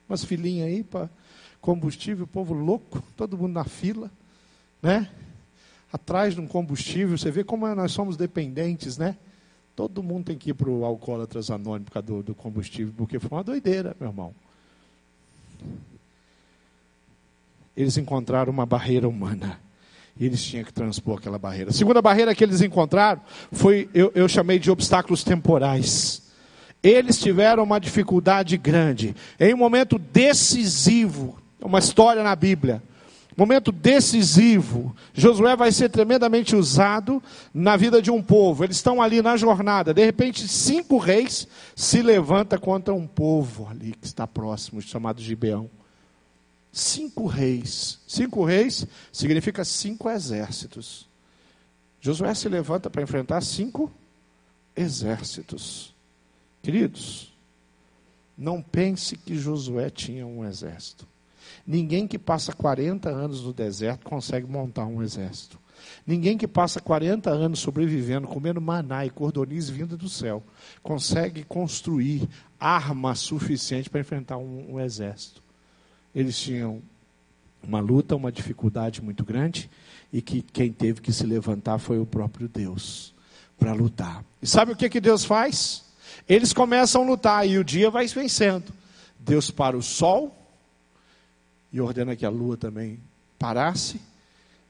Umas 0.07 0.23
filinhas 0.23 0.67
aí 0.67 0.83
para 0.83 1.09
combustível, 1.61 2.25
povo 2.25 2.53
louco, 2.53 3.03
todo 3.15 3.37
mundo 3.37 3.53
na 3.53 3.65
fila, 3.65 4.09
né? 4.81 5.09
Atrás 5.93 6.33
de 6.33 6.41
um 6.41 6.47
combustível, 6.47 7.17
você 7.17 7.29
vê 7.29 7.43
como 7.43 7.67
nós 7.75 7.91
somos 7.91 8.17
dependentes, 8.17 8.97
né? 8.97 9.17
Todo 9.79 10.03
mundo 10.03 10.25
tem 10.25 10.37
que 10.37 10.49
ir 10.49 10.53
para 10.53 10.69
o 10.69 10.83
alcoólatras 10.83 11.49
anônimo 11.49 11.85
por 11.85 11.93
causa 11.93 12.05
do, 12.05 12.21
do 12.21 12.35
combustível, 12.35 12.93
porque 12.97 13.17
foi 13.17 13.37
uma 13.37 13.45
doideira, 13.45 13.95
meu 13.97 14.09
irmão. 14.09 14.35
Eles 17.77 17.97
encontraram 17.97 18.51
uma 18.51 18.65
barreira 18.65 19.07
humana. 19.07 19.57
E 20.19 20.25
eles 20.25 20.43
tinham 20.43 20.65
que 20.65 20.73
transpor 20.73 21.19
aquela 21.19 21.39
barreira. 21.39 21.69
A 21.69 21.73
segunda 21.73 22.01
barreira 22.01 22.35
que 22.35 22.43
eles 22.43 22.59
encontraram 22.59 23.21
foi, 23.53 23.89
eu, 23.93 24.11
eu 24.13 24.27
chamei 24.27 24.59
de 24.59 24.69
obstáculos 24.69 25.23
temporais. 25.23 26.23
Eles 26.83 27.17
tiveram 27.17 27.63
uma 27.63 27.79
dificuldade 27.79 28.57
grande. 28.57 29.15
Em 29.39 29.53
um 29.53 29.57
momento 29.57 29.97
decisivo, 29.97 31.39
uma 31.61 31.79
história 31.79 32.21
na 32.21 32.35
Bíblia, 32.35 32.83
momento 33.39 33.71
decisivo. 33.71 34.95
Josué 35.13 35.55
vai 35.55 35.71
ser 35.71 35.89
tremendamente 35.89 36.55
usado 36.55 37.21
na 37.53 37.77
vida 37.77 38.01
de 38.01 38.11
um 38.11 38.21
povo. 38.21 38.63
Eles 38.63 38.75
estão 38.77 39.01
ali 39.01 39.21
na 39.21 39.37
jornada. 39.37 39.93
De 39.93 40.03
repente, 40.03 40.47
cinco 40.47 40.97
reis 40.97 41.47
se 41.75 42.01
levantam 42.01 42.59
contra 42.59 42.93
um 42.93 43.07
povo 43.07 43.67
ali 43.69 43.93
que 43.93 44.05
está 44.05 44.27
próximo, 44.27 44.81
chamado 44.81 45.21
Gibeão. 45.21 45.69
Cinco 46.71 47.25
reis. 47.25 47.99
Cinco 48.07 48.43
reis 48.43 48.85
significa 49.11 49.63
cinco 49.63 50.09
exércitos. 50.09 51.07
Josué 52.01 52.33
se 52.33 52.47
levanta 52.47 52.89
para 52.89 53.01
enfrentar 53.01 53.41
cinco 53.41 53.91
exércitos. 54.75 55.93
Queridos, 56.61 57.33
não 58.37 58.61
pense 58.61 59.17
que 59.17 59.37
Josué 59.37 59.89
tinha 59.89 60.25
um 60.25 60.45
exército. 60.45 61.07
Ninguém 61.65 62.07
que 62.07 62.17
passa 62.17 62.53
40 62.53 63.09
anos 63.09 63.43
no 63.43 63.53
deserto 63.53 64.05
consegue 64.05 64.47
montar 64.47 64.85
um 64.85 65.01
exército. 65.01 65.59
Ninguém 66.05 66.37
que 66.37 66.47
passa 66.47 66.81
40 66.81 67.29
anos 67.29 67.59
sobrevivendo, 67.59 68.27
comendo 68.27 68.59
maná 68.59 69.05
e 69.05 69.09
cordoniz 69.09 69.69
vinda 69.69 69.95
do 69.95 70.09
céu, 70.09 70.43
consegue 70.81 71.43
construir 71.43 72.27
arma 72.59 73.15
suficiente 73.15 73.89
para 73.89 74.01
enfrentar 74.01 74.37
um, 74.37 74.73
um 74.73 74.79
exército. 74.79 75.41
Eles 76.13 76.37
tinham 76.37 76.81
uma 77.61 77.79
luta, 77.79 78.15
uma 78.15 78.31
dificuldade 78.31 79.01
muito 79.01 79.23
grande, 79.23 79.69
e 80.11 80.21
que 80.21 80.41
quem 80.41 80.71
teve 80.71 81.01
que 81.01 81.13
se 81.13 81.25
levantar 81.25 81.77
foi 81.77 81.99
o 81.99 82.05
próprio 82.05 82.47
Deus 82.47 83.13
para 83.57 83.73
lutar. 83.73 84.23
E 84.41 84.47
sabe 84.47 84.71
o 84.71 84.75
que, 84.75 84.89
que 84.89 85.01
Deus 85.01 85.23
faz? 85.23 85.85
Eles 86.27 86.53
começam 86.53 87.03
a 87.03 87.05
lutar 87.05 87.47
e 87.47 87.57
o 87.57 87.63
dia 87.63 87.91
vai 87.91 88.07
vencendo. 88.07 88.73
Deus 89.19 89.51
para 89.51 89.77
o 89.77 89.81
sol 89.81 90.35
e 91.71 91.79
ordena 91.79 92.15
que 92.15 92.25
a 92.25 92.29
lua 92.29 92.57
também 92.57 92.99
parasse, 93.37 94.01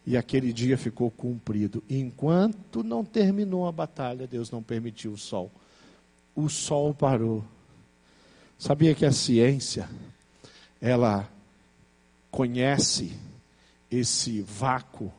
e 0.05 0.17
aquele 0.17 0.51
dia 0.51 0.77
ficou 0.77 1.11
cumprido. 1.11 1.83
Enquanto 1.89 2.83
não 2.83 3.03
terminou 3.03 3.67
a 3.67 3.71
batalha, 3.71 4.27
Deus 4.27 4.49
não 4.49 4.63
permitiu 4.63 5.13
o 5.13 5.17
sol. 5.17 5.51
O 6.35 6.49
sol 6.49 6.93
parou. 6.93 7.43
Sabia 8.57 8.95
que 8.95 9.05
a 9.05 9.11
ciência 9.11 9.89
ela 10.81 11.29
conhece 12.31 13.17
esse 13.91 14.41
vácuo 14.41 15.11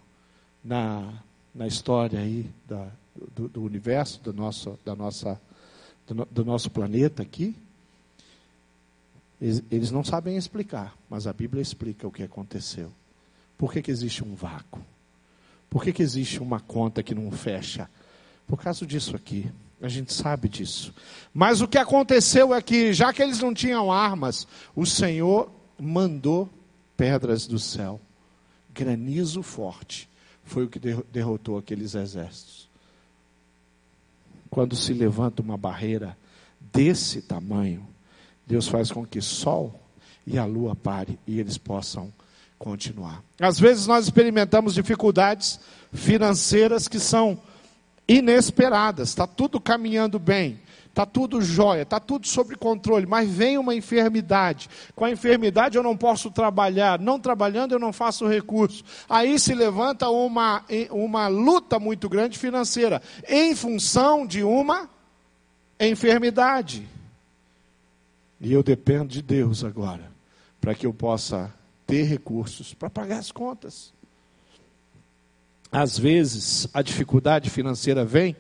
na, 0.62 1.12
na 1.54 1.66
história 1.66 2.20
aí 2.20 2.50
da, 2.66 2.88
do, 3.34 3.48
do 3.48 3.62
universo, 3.62 4.20
do 4.22 4.32
nosso, 4.32 4.78
da 4.84 4.94
nossa, 4.94 5.40
do, 6.06 6.26
do 6.30 6.44
nosso 6.44 6.70
planeta 6.70 7.22
aqui. 7.22 7.54
Eles, 9.40 9.62
eles, 9.70 9.90
não 9.90 10.04
sabem 10.04 10.36
explicar, 10.36 10.94
mas 11.08 11.26
a 11.26 11.32
Bíblia 11.32 11.62
explica 11.62 12.06
o 12.06 12.12
que 12.12 12.22
aconteceu. 12.22 12.92
Por 13.56 13.72
que, 13.72 13.80
que 13.80 13.90
existe 13.90 14.22
um 14.22 14.34
vácuo? 14.34 14.80
Por 15.68 15.82
que, 15.82 15.92
que 15.92 16.02
existe 16.02 16.40
uma 16.40 16.60
conta 16.60 17.02
que 17.02 17.14
não 17.14 17.30
fecha? 17.30 17.88
Por 18.46 18.60
causa 18.60 18.86
disso 18.86 19.16
aqui. 19.16 19.50
A 19.80 19.88
gente 19.88 20.12
sabe 20.12 20.46
disso. 20.48 20.92
Mas 21.32 21.62
o 21.62 21.68
que 21.68 21.78
aconteceu 21.78 22.54
é 22.54 22.60
que, 22.60 22.92
já 22.92 23.12
que 23.14 23.22
eles 23.22 23.40
não 23.40 23.54
tinham 23.54 23.90
armas, 23.90 24.46
o 24.76 24.84
Senhor 24.84 25.50
mandou 25.78 26.50
pedras 26.96 27.46
do 27.46 27.58
céu. 27.58 27.98
Granizo 28.74 29.42
forte 29.42 30.06
foi 30.44 30.64
o 30.64 30.68
que 30.68 30.78
derrotou 31.10 31.56
aqueles 31.56 31.94
exércitos. 31.94 32.68
Quando 34.50 34.74
se 34.74 34.92
levanta 34.92 35.40
uma 35.40 35.56
barreira 35.56 36.16
desse 36.72 37.22
tamanho, 37.22 37.86
Deus 38.50 38.66
faz 38.66 38.90
com 38.90 39.06
que 39.06 39.20
sol 39.20 39.80
e 40.26 40.36
a 40.36 40.44
lua 40.44 40.74
pare 40.74 41.16
e 41.24 41.38
eles 41.38 41.56
possam 41.56 42.12
continuar. 42.58 43.22
Às 43.40 43.60
vezes 43.60 43.86
nós 43.86 44.06
experimentamos 44.06 44.74
dificuldades 44.74 45.60
financeiras 45.92 46.88
que 46.88 46.98
são 46.98 47.40
inesperadas, 48.08 49.10
está 49.10 49.24
tudo 49.24 49.60
caminhando 49.60 50.18
bem, 50.18 50.58
Está 50.88 51.06
tudo 51.06 51.40
jóia, 51.40 51.82
está 51.82 52.00
tudo 52.00 52.26
sob 52.26 52.56
controle, 52.56 53.06
mas 53.06 53.30
vem 53.30 53.56
uma 53.56 53.76
enfermidade. 53.76 54.68
Com 54.96 55.04
a 55.04 55.10
enfermidade 55.12 55.76
eu 55.76 55.84
não 55.84 55.96
posso 55.96 56.32
trabalhar, 56.32 56.98
não 56.98 57.20
trabalhando 57.20 57.72
eu 57.72 57.78
não 57.78 57.92
faço 57.92 58.26
recurso. 58.26 58.82
Aí 59.08 59.38
se 59.38 59.54
levanta 59.54 60.10
uma, 60.10 60.64
uma 60.90 61.28
luta 61.28 61.78
muito 61.78 62.08
grande 62.08 62.36
financeira, 62.36 63.00
em 63.28 63.54
função 63.54 64.26
de 64.26 64.42
uma 64.42 64.90
enfermidade. 65.78 66.88
E 68.40 68.52
eu 68.52 68.62
dependo 68.62 69.08
de 69.08 69.22
Deus 69.22 69.62
agora, 69.62 70.10
para 70.60 70.74
que 70.74 70.86
eu 70.86 70.94
possa 70.94 71.52
ter 71.86 72.04
recursos 72.04 72.72
para 72.72 72.88
pagar 72.88 73.18
as 73.18 73.30
contas. 73.30 73.92
Às 75.70 75.98
vezes 75.98 76.68
a 76.72 76.82
dificuldade 76.82 77.50
financeira 77.50 78.04
vem 78.04 78.36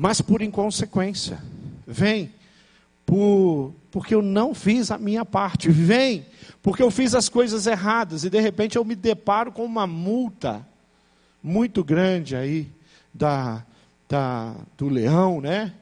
mas 0.00 0.20
por 0.20 0.42
inconsequência. 0.42 1.42
Vem 1.84 2.32
por, 3.04 3.74
porque 3.90 4.14
eu 4.14 4.22
não 4.22 4.54
fiz 4.54 4.92
a 4.92 4.96
minha 4.96 5.24
parte. 5.24 5.68
Vem 5.68 6.24
porque 6.62 6.80
eu 6.80 6.90
fiz 6.90 7.16
as 7.16 7.28
coisas 7.28 7.66
erradas 7.66 8.22
e 8.22 8.30
de 8.30 8.40
repente 8.40 8.76
eu 8.76 8.84
me 8.84 8.94
deparo 8.94 9.50
com 9.50 9.64
uma 9.64 9.88
multa 9.88 10.64
muito 11.42 11.82
grande 11.82 12.36
aí 12.36 12.70
da, 13.12 13.64
da, 14.08 14.54
do 14.76 14.88
leão, 14.88 15.40
né? 15.40 15.74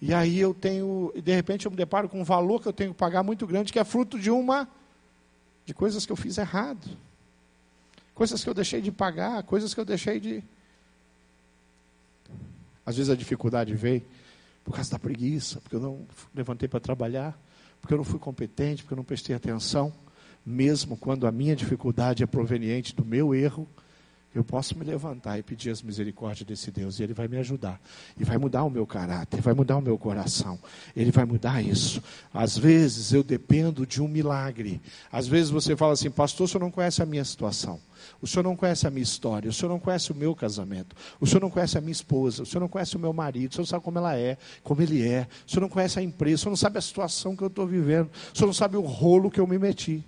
E 0.00 0.14
aí 0.14 0.38
eu 0.38 0.54
tenho, 0.54 1.12
de 1.14 1.34
repente 1.34 1.66
eu 1.66 1.70
me 1.70 1.76
deparo 1.76 2.08
com 2.08 2.20
um 2.20 2.24
valor 2.24 2.62
que 2.62 2.68
eu 2.68 2.72
tenho 2.72 2.92
que 2.92 2.98
pagar 2.98 3.22
muito 3.22 3.46
grande, 3.46 3.72
que 3.72 3.78
é 3.78 3.84
fruto 3.84 4.18
de 4.18 4.30
uma 4.30 4.68
de 5.66 5.74
coisas 5.74 6.06
que 6.06 6.12
eu 6.12 6.16
fiz 6.16 6.38
errado. 6.38 6.96
Coisas 8.14 8.42
que 8.42 8.48
eu 8.48 8.54
deixei 8.54 8.80
de 8.80 8.90
pagar, 8.90 9.42
coisas 9.42 9.74
que 9.74 9.80
eu 9.80 9.84
deixei 9.84 10.18
de 10.18 10.42
às 12.84 12.96
vezes 12.96 13.10
a 13.10 13.14
dificuldade 13.14 13.74
veio 13.74 14.02
por 14.64 14.74
causa 14.74 14.90
da 14.90 14.98
preguiça, 14.98 15.60
porque 15.60 15.76
eu 15.76 15.80
não 15.80 16.00
levantei 16.34 16.68
para 16.68 16.80
trabalhar, 16.80 17.38
porque 17.80 17.94
eu 17.94 17.98
não 17.98 18.04
fui 18.04 18.18
competente, 18.18 18.82
porque 18.82 18.94
eu 18.94 18.96
não 18.96 19.04
prestei 19.04 19.34
atenção. 19.34 19.92
Mesmo 20.44 20.96
quando 20.96 21.26
a 21.26 21.32
minha 21.32 21.54
dificuldade 21.54 22.22
é 22.22 22.26
proveniente 22.26 22.94
do 22.94 23.04
meu 23.04 23.34
erro, 23.34 23.68
eu 24.34 24.44
posso 24.44 24.78
me 24.78 24.84
levantar 24.84 25.38
e 25.38 25.42
pedir 25.42 25.70
as 25.70 25.82
misericórdias 25.82 26.46
desse 26.46 26.70
Deus, 26.70 26.98
e 26.98 27.02
Ele 27.02 27.12
vai 27.12 27.26
me 27.26 27.36
ajudar, 27.38 27.80
e 28.18 28.22
vai 28.22 28.38
mudar 28.38 28.62
o 28.62 28.70
meu 28.70 28.86
caráter, 28.86 29.40
vai 29.40 29.54
mudar 29.54 29.76
o 29.76 29.80
meu 29.80 29.98
coração, 29.98 30.58
Ele 30.94 31.10
vai 31.10 31.24
mudar 31.24 31.60
isso. 31.62 32.00
Às 32.32 32.56
vezes 32.56 33.12
eu 33.12 33.24
dependo 33.24 33.84
de 33.84 34.00
um 34.00 34.06
milagre, 34.06 34.80
às 35.10 35.26
vezes 35.26 35.50
você 35.50 35.76
fala 35.76 35.94
assim, 35.94 36.10
pastor, 36.10 36.44
o 36.44 36.48
senhor 36.48 36.60
não 36.60 36.70
conhece 36.70 37.02
a 37.02 37.06
minha 37.06 37.24
situação, 37.24 37.80
o 38.22 38.26
senhor 38.26 38.44
não 38.44 38.54
conhece 38.54 38.86
a 38.86 38.90
minha 38.90 39.02
história, 39.02 39.50
o 39.50 39.52
senhor 39.52 39.70
não 39.70 39.80
conhece 39.80 40.12
o 40.12 40.14
meu 40.14 40.34
casamento, 40.34 40.94
o 41.20 41.26
senhor 41.26 41.40
não 41.40 41.50
conhece 41.50 41.76
a 41.76 41.80
minha 41.80 41.92
esposa, 41.92 42.44
o 42.44 42.46
senhor 42.46 42.60
não 42.60 42.68
conhece 42.68 42.96
o 42.96 43.00
meu 43.00 43.12
marido, 43.12 43.50
o 43.50 43.54
senhor 43.54 43.62
não 43.62 43.68
sabe 43.68 43.84
como 43.84 43.98
ela 43.98 44.16
é, 44.16 44.38
como 44.62 44.80
ele 44.80 45.06
é, 45.06 45.26
o 45.46 45.50
senhor 45.50 45.62
não 45.62 45.68
conhece 45.68 45.98
a 45.98 46.02
empresa, 46.02 46.36
o 46.36 46.38
senhor 46.38 46.50
não 46.50 46.56
sabe 46.56 46.78
a 46.78 46.82
situação 46.82 47.34
que 47.34 47.42
eu 47.42 47.48
estou 47.48 47.66
vivendo, 47.66 48.08
o 48.32 48.36
senhor 48.36 48.46
não 48.46 48.54
sabe 48.54 48.76
o 48.76 48.82
rolo 48.82 49.28
que 49.28 49.40
eu 49.40 49.46
me 49.46 49.58
meti. 49.58 50.04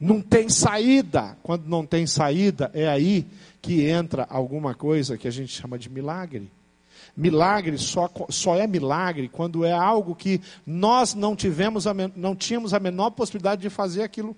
Não 0.00 0.20
tem 0.20 0.48
saída. 0.48 1.36
Quando 1.42 1.66
não 1.66 1.84
tem 1.84 2.06
saída, 2.06 2.70
é 2.74 2.88
aí 2.88 3.26
que 3.60 3.84
entra 3.86 4.26
alguma 4.30 4.74
coisa 4.74 5.18
que 5.18 5.26
a 5.26 5.30
gente 5.30 5.52
chama 5.52 5.78
de 5.78 5.90
milagre. 5.90 6.50
Milagre 7.16 7.76
só, 7.78 8.08
só 8.28 8.54
é 8.54 8.66
milagre 8.66 9.28
quando 9.28 9.64
é 9.64 9.72
algo 9.72 10.14
que 10.14 10.40
nós 10.64 11.14
não 11.14 11.34
tivemos 11.34 11.86
a, 11.86 11.92
não 12.14 12.36
tínhamos 12.36 12.72
a 12.72 12.78
menor 12.78 13.10
possibilidade 13.10 13.60
de 13.60 13.68
fazer 13.68 14.02
aquilo. 14.02 14.36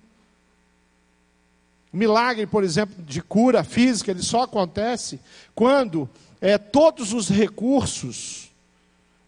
Milagre, 1.93 2.47
por 2.47 2.63
exemplo, 2.63 2.95
de 3.03 3.21
cura 3.21 3.63
física, 3.63 4.11
ele 4.11 4.23
só 4.23 4.43
acontece 4.43 5.19
quando 5.53 6.09
é, 6.39 6.57
todos 6.57 7.13
os 7.13 7.29
recursos 7.29 8.49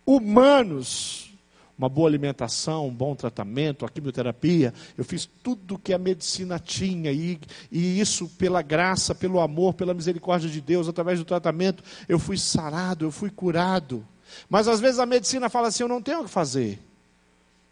humanos 0.05 1.32
uma 1.77 1.89
boa 1.89 2.07
alimentação, 2.07 2.87
um 2.87 2.93
bom 2.93 3.15
tratamento, 3.15 3.85
a 3.85 3.89
quimioterapia. 3.89 4.73
Eu 4.97 5.03
fiz 5.03 5.27
tudo 5.41 5.77
que 5.77 5.93
a 5.93 5.97
medicina 5.97 6.59
tinha, 6.59 7.11
e, 7.11 7.39
e 7.71 7.99
isso 7.99 8.29
pela 8.37 8.61
graça, 8.61 9.15
pelo 9.15 9.39
amor, 9.39 9.73
pela 9.73 9.93
misericórdia 9.93 10.49
de 10.49 10.61
Deus, 10.61 10.87
através 10.87 11.19
do 11.19 11.25
tratamento, 11.25 11.83
eu 12.07 12.19
fui 12.19 12.37
sarado, 12.37 13.05
eu 13.05 13.11
fui 13.11 13.29
curado. 13.29 14.05
Mas 14.49 14.67
às 14.67 14.79
vezes 14.79 14.99
a 14.99 15.05
medicina 15.05 15.49
fala 15.49 15.67
assim: 15.67 15.83
eu 15.83 15.89
não 15.89 16.01
tenho 16.01 16.21
o 16.21 16.23
que 16.25 16.29
fazer. 16.29 16.79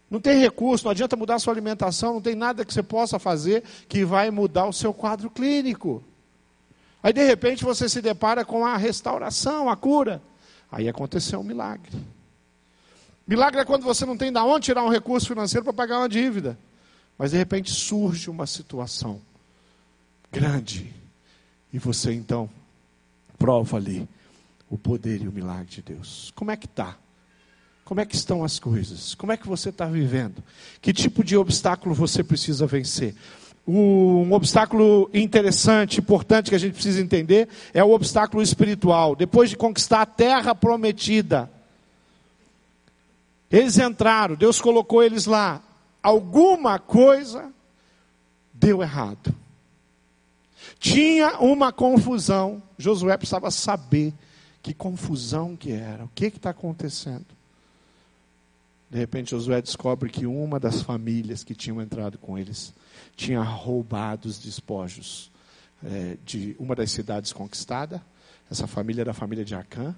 Não 0.10 0.20
tem 0.20 0.40
recurso, 0.40 0.84
não 0.84 0.92
adianta 0.92 1.16
mudar 1.16 1.36
a 1.36 1.40
sua 1.40 1.54
alimentação, 1.54 2.16
não 2.16 2.22
tem 2.22 2.36
nada 2.36 2.66
que 2.66 2.74
você 2.74 2.84
possa 2.84 3.18
fazer 3.18 3.64
que 3.88 4.04
vai 4.04 4.30
mudar 4.30 4.66
o 4.66 4.74
seu 4.74 4.94
quadro 4.94 5.30
clínico. 5.30 6.04
Aí 7.02 7.14
de 7.14 7.26
repente 7.26 7.64
você 7.64 7.88
se 7.88 8.02
depara 8.02 8.44
com 8.44 8.66
a 8.66 8.76
restauração, 8.76 9.70
a 9.70 9.76
cura. 9.78 10.22
Aí 10.70 10.90
aconteceu 10.90 11.40
um 11.40 11.44
milagre. 11.44 11.98
Milagre 13.32 13.62
é 13.62 13.64
quando 13.64 13.84
você 13.84 14.06
não 14.06 14.18
tem 14.18 14.30
de 14.30 14.38
onde 14.40 14.66
tirar 14.66 14.84
um 14.84 14.90
recurso 14.90 15.26
financeiro 15.26 15.64
para 15.64 15.72
pagar 15.72 16.00
uma 16.00 16.10
dívida. 16.10 16.58
Mas 17.18 17.32
de 17.32 17.38
repente 17.38 17.72
surge 17.72 18.30
uma 18.30 18.46
situação 18.46 19.22
grande. 20.30 20.94
E 21.72 21.80
você 21.80 22.12
então 22.12 22.50
prova 23.40 23.78
ali 23.78 24.06
o 24.70 24.78
poder 24.78 25.22
e 25.22 25.30
o 25.30 25.32
milagre 25.32 25.68
de 25.68 25.82
Deus. 25.82 26.34
Como 26.36 26.52
é 26.52 26.58
que 26.58 26.66
está? 26.66 26.98
Como 27.86 28.02
é 28.02 28.06
que 28.06 28.18
estão 28.18 28.44
as 28.44 28.60
coisas? 28.60 29.16
Como 29.16 29.32
é 29.32 29.38
que 29.38 29.48
você 29.48 29.70
está 29.70 29.86
vivendo? 29.86 30.44
Que 30.82 30.92
tipo 30.92 31.24
de 31.24 31.38
obstáculo 31.38 31.96
você 31.96 32.26
precisa 32.26 32.68
vencer? 32.68 33.16
Um 33.66 34.34
obstáculo 34.34 35.10
interessante, 35.14 36.02
importante 36.02 36.50
que 36.50 36.56
a 36.56 36.60
gente 36.60 36.74
precisa 36.74 37.00
entender 37.00 37.48
é 37.74 37.82
o 37.82 37.92
obstáculo 37.92 38.44
espiritual. 38.44 39.16
Depois 39.16 39.50
de 39.50 39.56
conquistar 39.56 40.02
a 40.02 40.06
terra 40.06 40.54
prometida, 40.54 41.50
eles 43.52 43.78
entraram, 43.78 44.36
Deus 44.36 44.62
colocou 44.62 45.04
eles 45.04 45.26
lá. 45.26 45.62
Alguma 46.02 46.80
coisa 46.80 47.52
deu 48.54 48.82
errado. 48.82 49.36
Tinha 50.80 51.40
uma 51.40 51.72
confusão. 51.72 52.62
Josué 52.78 53.18
precisava 53.18 53.52
saber 53.52 54.14
que 54.64 54.74
confusão 54.74 55.56
que 55.56 55.72
era. 55.72 56.06
O 56.06 56.10
que 56.10 56.28
está 56.28 56.52
acontecendo? 56.52 57.26
De 58.90 58.98
repente 58.98 59.32
Josué 59.32 59.62
descobre 59.62 60.10
que 60.10 60.26
uma 60.26 60.60
das 60.60 60.82
famílias 60.82 61.44
que 61.44 61.56
tinham 61.56 61.82
entrado 61.82 62.18
com 62.18 62.38
eles 62.38 62.74
tinha 63.16 63.42
roubado 63.42 64.28
os 64.28 64.38
despojos 64.40 65.32
é, 65.84 66.18
de 66.26 66.56
uma 66.60 66.76
das 66.76 66.92
cidades 66.92 67.32
conquistadas. 67.34 68.02
Essa 68.50 68.68
família 68.68 69.02
era 69.02 69.12
a 69.12 69.14
família 69.14 69.46
de 69.46 69.56
Acã. 69.56 69.96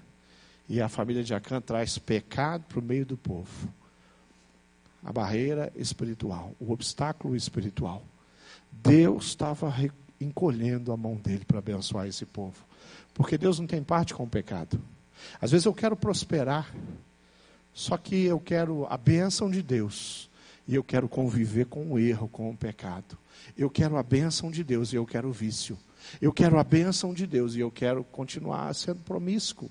E 0.68 0.80
a 0.80 0.88
família 0.88 1.22
de 1.22 1.34
Acã 1.34 1.60
traz 1.60 1.98
pecado 1.98 2.64
para 2.68 2.78
o 2.78 2.82
meio 2.82 3.04
do 3.04 3.16
povo. 3.16 3.68
A 5.04 5.12
barreira 5.12 5.70
espiritual, 5.76 6.52
o 6.58 6.72
obstáculo 6.72 7.36
espiritual. 7.36 8.02
Deus 8.72 9.26
estava 9.26 9.72
encolhendo 10.20 10.92
a 10.92 10.96
mão 10.96 11.16
dele 11.16 11.44
para 11.44 11.58
abençoar 11.58 12.06
esse 12.06 12.24
povo. 12.24 12.64
Porque 13.12 13.36
Deus 13.36 13.58
não 13.58 13.66
tem 13.66 13.82
parte 13.82 14.14
com 14.14 14.24
o 14.24 14.28
pecado. 14.28 14.80
Às 15.40 15.50
vezes 15.50 15.66
eu 15.66 15.74
quero 15.74 15.96
prosperar, 15.96 16.74
só 17.72 17.96
que 17.96 18.24
eu 18.24 18.40
quero 18.40 18.86
a 18.88 18.96
bênção 18.96 19.50
de 19.50 19.62
Deus. 19.62 20.30
E 20.66 20.74
eu 20.74 20.82
quero 20.82 21.08
conviver 21.08 21.66
com 21.66 21.92
o 21.92 21.98
erro, 21.98 22.26
com 22.26 22.50
o 22.50 22.56
pecado. 22.56 23.18
Eu 23.56 23.68
quero 23.68 23.98
a 23.98 24.02
bênção 24.02 24.50
de 24.50 24.64
Deus 24.64 24.92
e 24.92 24.96
eu 24.96 25.04
quero 25.04 25.28
o 25.28 25.32
vício. 25.32 25.78
Eu 26.20 26.32
quero 26.32 26.58
a 26.58 26.64
bênção 26.64 27.12
de 27.12 27.26
Deus 27.26 27.54
e 27.54 27.60
eu 27.60 27.70
quero 27.70 28.02
continuar 28.04 28.74
sendo 28.74 29.00
promíscuo. 29.00 29.70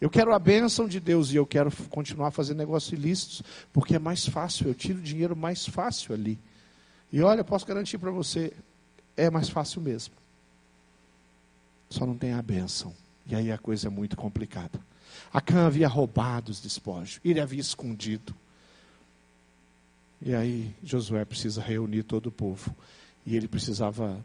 Eu 0.00 0.10
quero 0.10 0.32
a 0.34 0.38
bênção 0.38 0.88
de 0.88 1.00
Deus 1.00 1.30
e 1.32 1.36
eu 1.36 1.46
quero 1.46 1.70
continuar 1.88 2.30
fazendo 2.30 2.58
negócios 2.58 2.92
ilícitos, 2.92 3.42
porque 3.72 3.96
é 3.96 3.98
mais 3.98 4.26
fácil, 4.26 4.68
eu 4.68 4.74
tiro 4.74 5.00
dinheiro 5.00 5.36
mais 5.36 5.66
fácil 5.66 6.14
ali. 6.14 6.38
E 7.12 7.22
olha, 7.22 7.40
eu 7.40 7.44
posso 7.44 7.66
garantir 7.66 7.98
para 7.98 8.10
você, 8.10 8.52
é 9.16 9.30
mais 9.30 9.48
fácil 9.48 9.80
mesmo. 9.80 10.14
Só 11.88 12.04
não 12.04 12.16
tem 12.16 12.32
a 12.32 12.42
bênção. 12.42 12.92
E 13.26 13.34
aí 13.34 13.52
a 13.52 13.58
coisa 13.58 13.86
é 13.86 13.90
muito 13.90 14.16
complicada. 14.16 14.80
Acã 15.32 15.66
havia 15.66 15.88
roubado 15.88 16.50
os 16.50 16.60
despojos, 16.60 17.20
ele 17.24 17.40
havia 17.40 17.60
escondido. 17.60 18.34
E 20.20 20.34
aí 20.34 20.74
Josué 20.82 21.24
precisa 21.24 21.60
reunir 21.60 22.02
todo 22.02 22.26
o 22.26 22.32
povo. 22.32 22.74
E 23.26 23.36
ele 23.36 23.48
precisava 23.48 24.24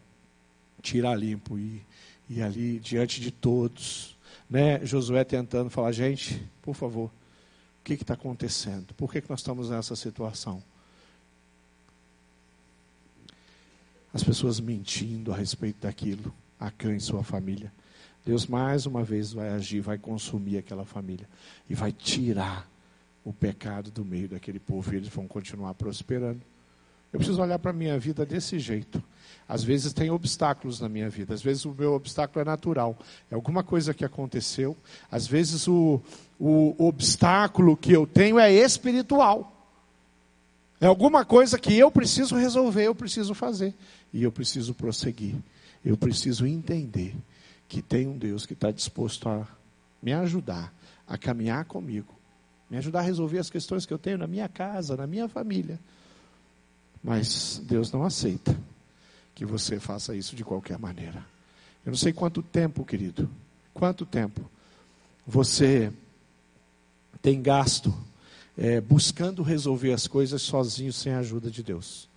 tirar 0.82 1.16
limpo 1.16 1.58
e, 1.58 1.82
e 2.30 2.42
ali 2.42 2.80
diante 2.80 3.22
de 3.22 3.32
todos 3.32 4.18
né, 4.50 4.84
Josué 4.86 5.24
tentando 5.24 5.70
falar, 5.70 5.92
gente, 5.92 6.44
por 6.62 6.74
favor, 6.74 7.08
o 7.10 7.84
que 7.84 7.94
está 7.94 8.14
acontecendo? 8.14 8.94
Por 8.96 9.12
que, 9.12 9.22
que 9.22 9.30
nós 9.30 9.40
estamos 9.40 9.70
nessa 9.70 9.96
situação? 9.96 10.64
As 14.14 14.24
pessoas 14.24 14.60
mentindo 14.60 15.32
a 15.32 15.36
respeito 15.36 15.82
daquilo, 15.82 16.34
a 16.60 16.72
Cã 16.72 16.96
e 16.96 17.00
sua 17.00 17.24
família. 17.24 17.72
Deus 18.26 18.48
mais 18.48 18.86
uma 18.86 19.04
vez 19.04 19.32
vai 19.32 19.50
agir, 19.50 19.82
vai 19.82 19.98
consumir 19.98 20.58
aquela 20.58 20.84
família 20.84 21.28
e 21.70 21.76
vai 21.76 21.92
tirar 21.92 22.70
o 23.24 23.32
pecado 23.32 23.92
do 23.92 24.04
meio 24.04 24.28
daquele 24.28 24.60
povo 24.60 24.94
e 24.94 24.98
eles 24.98 25.10
vão 25.10 25.28
continuar 25.28 25.74
prosperando. 25.76 26.42
Eu 27.12 27.20
preciso 27.20 27.42
olhar 27.42 27.60
para 27.60 27.72
a 27.72 27.74
minha 27.74 27.98
vida 28.00 28.26
desse 28.26 28.60
jeito. 28.60 29.02
Às 29.50 29.64
vezes 29.64 29.92
tem 29.94 30.12
obstáculos 30.12 30.80
na 30.80 30.88
minha 30.88 31.10
vida, 31.10 31.34
às 31.34 31.42
vezes 31.42 31.66
o 31.66 31.74
meu 31.74 31.96
obstáculo 31.96 32.40
é 32.40 32.46
natural, 32.46 32.96
é 33.32 33.34
alguma 33.34 33.64
coisa 33.64 33.96
que 33.96 34.06
aconteceu, 34.06 34.78
às 35.12 35.26
vezes 35.26 35.68
o, 35.68 36.00
o 36.40 36.76
obstáculo 36.78 37.76
que 37.76 37.92
eu 37.92 38.06
tenho 38.06 38.38
é 38.38 38.54
espiritual. 38.54 39.56
É 40.80 40.86
alguma 40.86 41.26
coisa 41.26 41.58
que 41.58 41.76
eu 41.76 41.90
preciso 41.90 42.36
resolver, 42.36 42.84
eu 42.84 42.96
preciso 42.96 43.34
fazer. 43.34 43.74
E 44.14 44.24
eu 44.24 44.32
preciso 44.32 44.74
prosseguir. 44.74 45.36
Eu 45.84 45.98
preciso 45.98 46.46
entender 46.46 47.16
que 47.68 47.82
tem 47.82 48.08
um 48.08 48.18
Deus 48.18 48.46
que 48.46 48.54
está 48.54 48.72
disposto 48.72 49.28
a 49.28 49.46
me 50.02 50.14
ajudar, 50.14 50.74
a 51.06 51.18
caminhar 51.18 51.66
comigo, 51.66 52.14
me 52.70 52.78
ajudar 52.78 53.00
a 53.00 53.04
resolver 53.04 53.40
as 53.40 53.50
questões 53.50 53.86
que 53.86 53.94
eu 53.94 53.98
tenho 53.98 54.20
na 54.20 54.28
minha 54.28 54.48
casa, 54.48 54.96
na 54.96 55.06
minha 55.06 55.28
família. 55.28 55.80
Mas 57.04 57.62
Deus 57.66 57.92
não 57.92 58.04
aceita 58.06 58.56
que 59.40 59.46
você 59.46 59.80
faça 59.80 60.14
isso 60.14 60.36
de 60.36 60.44
qualquer 60.44 60.78
maneira. 60.78 61.26
Eu 61.86 61.92
não 61.92 61.98
sei 61.98 62.12
quanto 62.12 62.44
tempo, 62.44 62.84
querido, 62.84 63.30
quanto 63.74 64.06
tempo 64.06 64.42
você 65.26 65.94
tem 67.22 67.42
gasto 67.42 67.96
é, 68.58 68.82
buscando 68.82 69.42
resolver 69.42 69.94
as 69.94 70.08
coisas 70.08 70.42
sozinho, 70.42 70.92
sem 70.92 71.14
a 71.14 71.20
ajuda 71.20 71.50
de 71.50 71.64
Deus. 71.64 72.10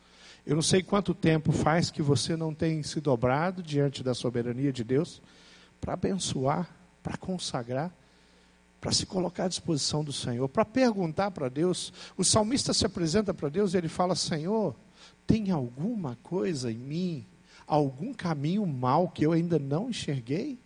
Eu 0.44 0.56
não 0.56 0.62
sei 0.62 0.82
quanto 0.82 1.14
tempo 1.14 1.52
faz 1.52 1.92
que 1.92 2.02
você 2.02 2.34
não 2.34 2.52
tem 2.52 2.82
se 2.82 3.00
dobrado 3.00 3.62
diante 3.62 4.02
da 4.02 4.14
soberania 4.14 4.72
de 4.72 4.82
Deus 4.82 5.22
para 5.80 5.92
abençoar, 5.92 6.68
para 7.04 7.16
consagrar, 7.16 7.92
para 8.80 8.90
se 8.90 9.06
colocar 9.06 9.44
à 9.44 9.48
disposição 9.48 10.02
do 10.02 10.12
Senhor, 10.12 10.48
para 10.48 10.64
perguntar 10.64 11.30
para 11.30 11.48
Deus. 11.48 11.92
O 12.16 12.24
salmista 12.24 12.74
se 12.74 12.84
apresenta 12.84 13.32
para 13.32 13.48
Deus 13.48 13.74
e 13.74 13.76
ele 13.76 13.88
fala: 13.88 14.16
Senhor, 14.16 14.74
tem 15.26 15.50
alguma 15.50 16.16
coisa 16.22 16.70
em 16.70 16.76
mim, 16.76 17.26
algum 17.66 18.12
caminho 18.12 18.66
mal 18.66 19.08
que 19.08 19.24
eu 19.24 19.32
ainda 19.32 19.58
não 19.58 19.90
enxerguei? 19.90 20.58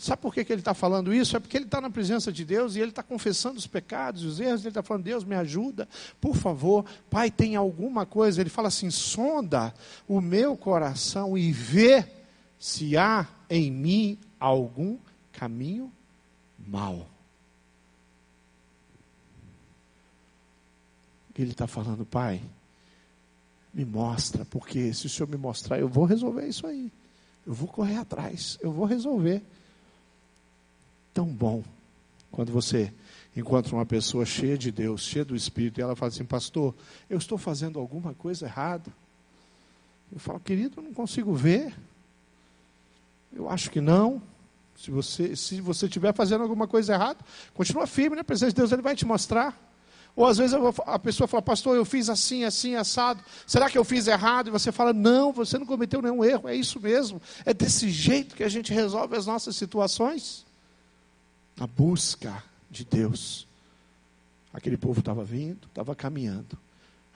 Sabe 0.00 0.22
por 0.22 0.32
que, 0.32 0.42
que 0.46 0.50
ele 0.50 0.62
está 0.62 0.72
falando 0.72 1.12
isso? 1.12 1.36
É 1.36 1.38
porque 1.38 1.58
ele 1.58 1.66
está 1.66 1.78
na 1.78 1.90
presença 1.90 2.32
de 2.32 2.42
Deus 2.42 2.74
e 2.74 2.80
ele 2.80 2.88
está 2.88 3.02
confessando 3.02 3.58
os 3.58 3.66
pecados 3.66 4.22
e 4.22 4.26
os 4.26 4.40
erros. 4.40 4.62
Ele 4.62 4.70
está 4.70 4.82
falando: 4.82 5.04
Deus, 5.04 5.24
me 5.24 5.34
ajuda, 5.34 5.86
por 6.18 6.34
favor. 6.34 6.86
Pai, 7.10 7.30
tem 7.30 7.54
alguma 7.54 8.06
coisa? 8.06 8.40
Ele 8.40 8.48
fala 8.48 8.68
assim: 8.68 8.90
sonda 8.90 9.74
o 10.08 10.18
meu 10.18 10.56
coração 10.56 11.36
e 11.36 11.52
vê 11.52 12.06
se 12.58 12.96
há 12.96 13.28
em 13.50 13.70
mim 13.70 14.18
algum 14.38 14.96
caminho 15.32 15.92
mau. 16.66 17.06
Ele 21.36 21.52
está 21.52 21.66
falando, 21.66 22.04
Pai, 22.04 22.42
me 23.72 23.84
mostra, 23.84 24.44
porque 24.44 24.92
se 24.92 25.06
o 25.06 25.08
Senhor 25.08 25.28
me 25.28 25.36
mostrar, 25.36 25.78
eu 25.78 25.88
vou 25.88 26.04
resolver 26.04 26.46
isso 26.46 26.66
aí. 26.66 26.90
Eu 27.46 27.54
vou 27.54 27.68
correr 27.68 27.96
atrás, 27.96 28.58
eu 28.60 28.72
vou 28.72 28.84
resolver. 28.84 29.42
Tão 31.14 31.26
bom 31.26 31.62
quando 32.30 32.52
você 32.52 32.92
encontra 33.36 33.74
uma 33.74 33.86
pessoa 33.86 34.24
cheia 34.24 34.56
de 34.56 34.70
Deus, 34.70 35.02
cheia 35.02 35.24
do 35.24 35.34
Espírito, 35.34 35.80
e 35.80 35.82
ela 35.82 35.96
fala 35.96 36.10
assim: 36.10 36.24
Pastor, 36.24 36.74
eu 37.08 37.18
estou 37.18 37.38
fazendo 37.38 37.78
alguma 37.78 38.14
coisa 38.14 38.46
errada. 38.46 38.92
Eu 40.12 40.18
falo, 40.18 40.40
querido, 40.40 40.80
eu 40.80 40.82
não 40.82 40.92
consigo 40.92 41.32
ver. 41.34 41.72
Eu 43.32 43.48
acho 43.48 43.70
que 43.70 43.80
não. 43.80 44.20
Se 44.76 44.90
você 44.90 45.36
se 45.36 45.60
você 45.60 45.86
estiver 45.86 46.12
fazendo 46.14 46.42
alguma 46.42 46.66
coisa 46.66 46.94
errada, 46.94 47.18
continua 47.54 47.86
firme 47.86 48.16
na 48.16 48.24
presença 48.24 48.50
de 48.50 48.56
Deus, 48.56 48.72
Ele 48.72 48.82
vai 48.82 48.96
te 48.96 49.04
mostrar. 49.04 49.69
Ou 50.20 50.26
às 50.26 50.36
vezes 50.36 50.54
a 50.86 50.98
pessoa 50.98 51.26
fala, 51.26 51.40
pastor, 51.40 51.74
eu 51.74 51.84
fiz 51.86 52.10
assim, 52.10 52.44
assim, 52.44 52.74
assado. 52.74 53.24
Será 53.46 53.70
que 53.70 53.78
eu 53.78 53.84
fiz 53.86 54.06
errado? 54.06 54.48
E 54.48 54.50
você 54.50 54.70
fala, 54.70 54.92
não, 54.92 55.32
você 55.32 55.56
não 55.56 55.64
cometeu 55.64 56.02
nenhum 56.02 56.22
erro, 56.22 56.46
é 56.46 56.54
isso 56.54 56.78
mesmo. 56.78 57.22
É 57.42 57.54
desse 57.54 57.88
jeito 57.88 58.36
que 58.36 58.44
a 58.44 58.48
gente 58.50 58.70
resolve 58.70 59.16
as 59.16 59.24
nossas 59.24 59.56
situações. 59.56 60.44
A 61.58 61.66
busca 61.66 62.44
de 62.70 62.84
Deus. 62.84 63.46
Aquele 64.52 64.76
povo 64.76 65.00
estava 65.00 65.24
vindo, 65.24 65.66
estava 65.68 65.94
caminhando. 65.94 66.58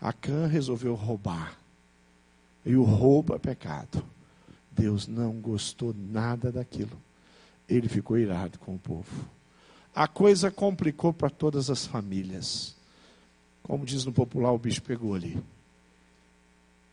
Acã 0.01 0.47
resolveu 0.47 0.95
roubar. 0.95 1.59
E 2.65 2.75
o 2.75 2.85
roubo 2.85 3.35
é 3.35 3.39
pecado. 3.39 4.03
Deus 4.71 5.07
não 5.07 5.33
gostou 5.33 5.95
nada 5.95 6.51
daquilo. 6.51 6.99
Ele 7.69 7.87
ficou 7.87 8.17
irado 8.17 8.59
com 8.61 8.77
o 8.77 8.79
povo. 8.79 9.29
A 9.95 10.09
coisa 10.09 10.51
complicou 10.51 11.13
para 11.13 11.29
todas 11.29 11.69
as 11.69 11.87
famílias. 11.87 12.74
Como 13.65 13.87
diz 13.87 14.05
no 14.05 14.13
popular, 14.13 14.53
o 14.53 14.59
bicho 14.59 14.83
pegou 14.83 15.15
ali. 15.15 15.43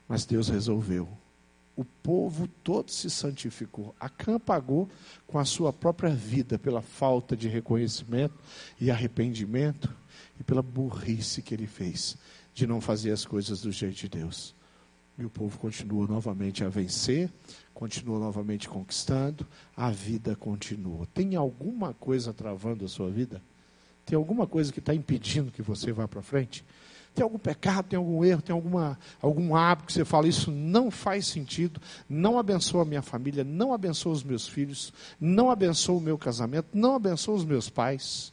Mas 0.08 0.26
Deus 0.26 0.48
resolveu. 0.48 1.08
O 1.76 1.84
povo 1.84 2.48
todo 2.64 2.92
se 2.92 3.10
santificou. 3.10 3.94
Acã 4.00 4.40
pagou 4.40 4.90
com 5.28 5.38
a 5.38 5.46
sua 5.46 5.72
própria 5.74 6.12
vida 6.12 6.58
pela 6.58 6.82
falta 6.82 7.36
de 7.36 7.48
reconhecimento 7.48 8.34
e 8.80 8.90
arrependimento 8.90 9.94
e 10.40 10.44
pela 10.44 10.62
burrice 10.62 11.42
que 11.42 11.54
ele 11.54 11.68
fez 11.68 12.18
de 12.54 12.66
não 12.66 12.80
fazer 12.80 13.12
as 13.12 13.26
coisas 13.26 13.62
do 13.62 13.72
jeito 13.72 13.96
de 13.96 14.10
Deus. 14.10 14.56
E 15.18 15.26
o 15.26 15.30
povo 15.30 15.60
continua 15.60 16.08
novamente 16.08 16.64
a 16.64 16.70
vencer, 16.70 17.30
continua 17.74 18.18
novamente 18.18 18.70
conquistando, 18.70 19.46
a 19.76 19.92
vida 19.92 20.36
continua. 20.38 21.06
Tem 21.14 21.36
alguma 21.36 21.94
coisa 21.94 22.34
travando 22.34 22.86
a 22.86 22.88
sua 22.88 23.10
vida? 23.10 23.42
Tem 24.06 24.16
alguma 24.16 24.46
coisa 24.48 24.72
que 24.72 24.80
está 24.80 24.94
impedindo 24.94 25.52
que 25.52 25.62
você 25.62 25.92
vá 25.92 26.08
para 26.08 26.22
frente? 26.22 26.64
Tem 27.14 27.24
algum 27.24 27.38
pecado, 27.38 27.88
tem 27.90 27.98
algum 27.98 28.24
erro, 28.24 28.42
tem 28.42 28.54
alguma, 28.54 28.98
algum 29.22 29.54
hábito 29.56 29.88
que 29.88 29.94
você 29.94 30.06
fala, 30.06 30.28
isso 30.28 30.50
não 30.50 30.90
faz 30.90 31.28
sentido, 31.28 31.82
não 32.10 32.40
abençoa 32.40 32.84
a 32.84 32.86
minha 32.86 33.02
família, 33.02 33.44
não 33.44 33.74
abençoa 33.74 34.14
os 34.14 34.24
meus 34.24 34.48
filhos, 34.48 34.94
não 35.20 35.52
abençoa 35.52 35.98
o 35.98 36.02
meu 36.02 36.18
casamento, 36.18 36.70
não 36.74 36.96
abençoa 36.96 37.36
os 37.36 37.44
meus 37.44 37.70
pais. 37.70 38.32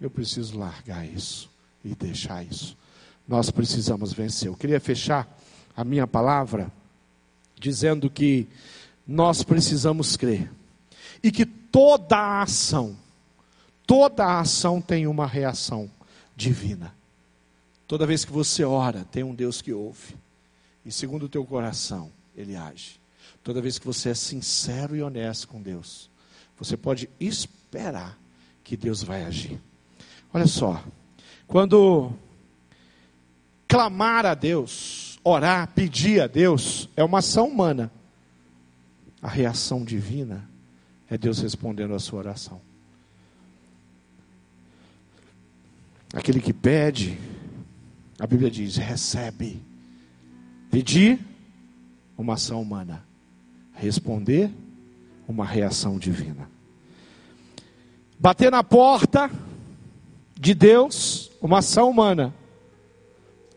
Eu 0.00 0.08
preciso 0.08 0.56
largar 0.56 1.04
isso 1.04 1.50
e 1.84 1.94
deixar 1.96 2.44
isso. 2.44 2.76
Nós 3.26 3.50
precisamos 3.50 4.12
vencer. 4.12 4.48
Eu 4.48 4.54
queria 4.54 4.80
fechar 4.80 5.28
a 5.76 5.82
minha 5.82 6.06
palavra, 6.06 6.70
dizendo 7.58 8.08
que 8.08 8.46
nós 9.06 9.42
precisamos 9.42 10.16
crer 10.16 10.50
e 11.22 11.32
que 11.32 11.44
toda 11.44 12.16
a 12.16 12.42
ação, 12.42 12.96
toda 13.88 14.22
a 14.22 14.40
ação 14.40 14.82
tem 14.82 15.06
uma 15.06 15.26
reação 15.26 15.90
divina. 16.36 16.94
Toda 17.86 18.06
vez 18.06 18.22
que 18.22 18.30
você 18.30 18.62
ora, 18.62 19.06
tem 19.10 19.24
um 19.24 19.34
Deus 19.34 19.62
que 19.62 19.72
ouve, 19.72 20.14
e 20.84 20.92
segundo 20.92 21.24
o 21.24 21.28
teu 21.28 21.42
coração, 21.42 22.12
ele 22.36 22.54
age. 22.54 23.00
Toda 23.42 23.62
vez 23.62 23.78
que 23.78 23.86
você 23.86 24.10
é 24.10 24.14
sincero 24.14 24.94
e 24.94 25.02
honesto 25.02 25.48
com 25.48 25.62
Deus, 25.62 26.10
você 26.58 26.76
pode 26.76 27.08
esperar 27.18 28.18
que 28.62 28.76
Deus 28.76 29.02
vai 29.02 29.24
agir. 29.24 29.58
Olha 30.34 30.46
só, 30.46 30.84
quando 31.46 32.12
clamar 33.66 34.26
a 34.26 34.34
Deus, 34.34 35.18
orar, 35.24 35.66
pedir 35.74 36.20
a 36.20 36.26
Deus, 36.26 36.90
é 36.94 37.02
uma 37.02 37.20
ação 37.20 37.48
humana. 37.48 37.90
A 39.22 39.28
reação 39.28 39.82
divina 39.82 40.46
é 41.08 41.16
Deus 41.16 41.38
respondendo 41.38 41.94
a 41.94 41.98
sua 41.98 42.18
oração. 42.18 42.67
Aquele 46.12 46.40
que 46.40 46.52
pede, 46.52 47.18
a 48.18 48.26
Bíblia 48.26 48.50
diz, 48.50 48.76
recebe. 48.76 49.62
Pedir, 50.70 51.18
uma 52.16 52.34
ação 52.34 52.60
humana. 52.60 53.04
Responder, 53.74 54.50
uma 55.26 55.44
reação 55.44 55.98
divina. 55.98 56.50
Bater 58.18 58.50
na 58.50 58.64
porta 58.64 59.30
de 60.38 60.54
Deus, 60.54 61.30
uma 61.40 61.58
ação 61.58 61.90
humana 61.90 62.34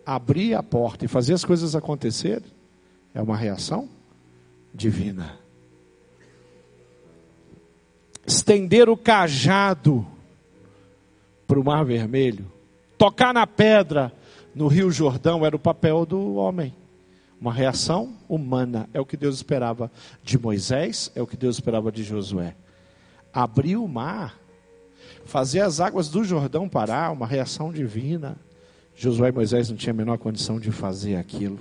abrir 0.06 0.56
a 0.56 0.64
porta 0.64 1.06
e 1.06 1.08
fazer 1.08 1.34
as 1.34 1.46
coisas 1.46 1.76
acontecer 1.76 2.44
é 3.14 3.22
uma 3.22 3.36
reação 3.36 3.88
divina. 4.74 5.38
Estender 8.26 8.90
o 8.90 8.98
cajado 8.98 10.06
para 11.52 11.60
o 11.60 11.64
Mar 11.66 11.84
Vermelho, 11.84 12.50
tocar 12.98 13.34
na 13.34 13.46
pedra 13.46 14.10
no 14.56 14.68
Rio 14.68 14.90
Jordão 14.90 15.46
era 15.46 15.54
o 15.54 15.60
papel 15.60 16.06
do 16.06 16.36
homem. 16.36 16.74
Uma 17.42 17.52
reação 17.52 18.14
humana, 18.30 18.88
é 18.94 19.02
o 19.02 19.06
que 19.06 19.18
Deus 19.18 19.36
esperava 19.36 19.92
de 20.24 20.40
Moisés, 20.40 21.12
é 21.14 21.22
o 21.22 21.28
que 21.28 21.36
Deus 21.36 21.58
esperava 21.58 21.92
de 21.92 22.04
Josué. 22.04 22.56
Abrir 23.34 23.76
o 23.76 23.86
mar, 23.86 24.40
fazer 25.26 25.60
as 25.60 25.82
águas 25.82 26.08
do 26.08 26.24
Jordão 26.24 26.70
parar, 26.70 27.12
uma 27.12 27.28
reação 27.28 27.70
divina. 27.70 28.38
Josué 28.96 29.28
e 29.28 29.34
Moisés 29.34 29.70
não 29.70 29.76
tinham 29.76 29.94
a 29.94 29.98
menor 29.98 30.18
condição 30.20 30.58
de 30.58 30.72
fazer 30.72 31.18
aquilo. 31.18 31.60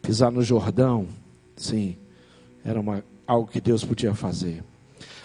Pisar 0.00 0.32
no 0.32 0.42
Jordão, 0.42 1.06
sim, 1.54 1.98
era 2.64 2.80
uma, 2.80 3.04
algo 3.26 3.50
que 3.50 3.60
Deus 3.60 3.84
podia 3.84 4.14
fazer. 4.14 4.64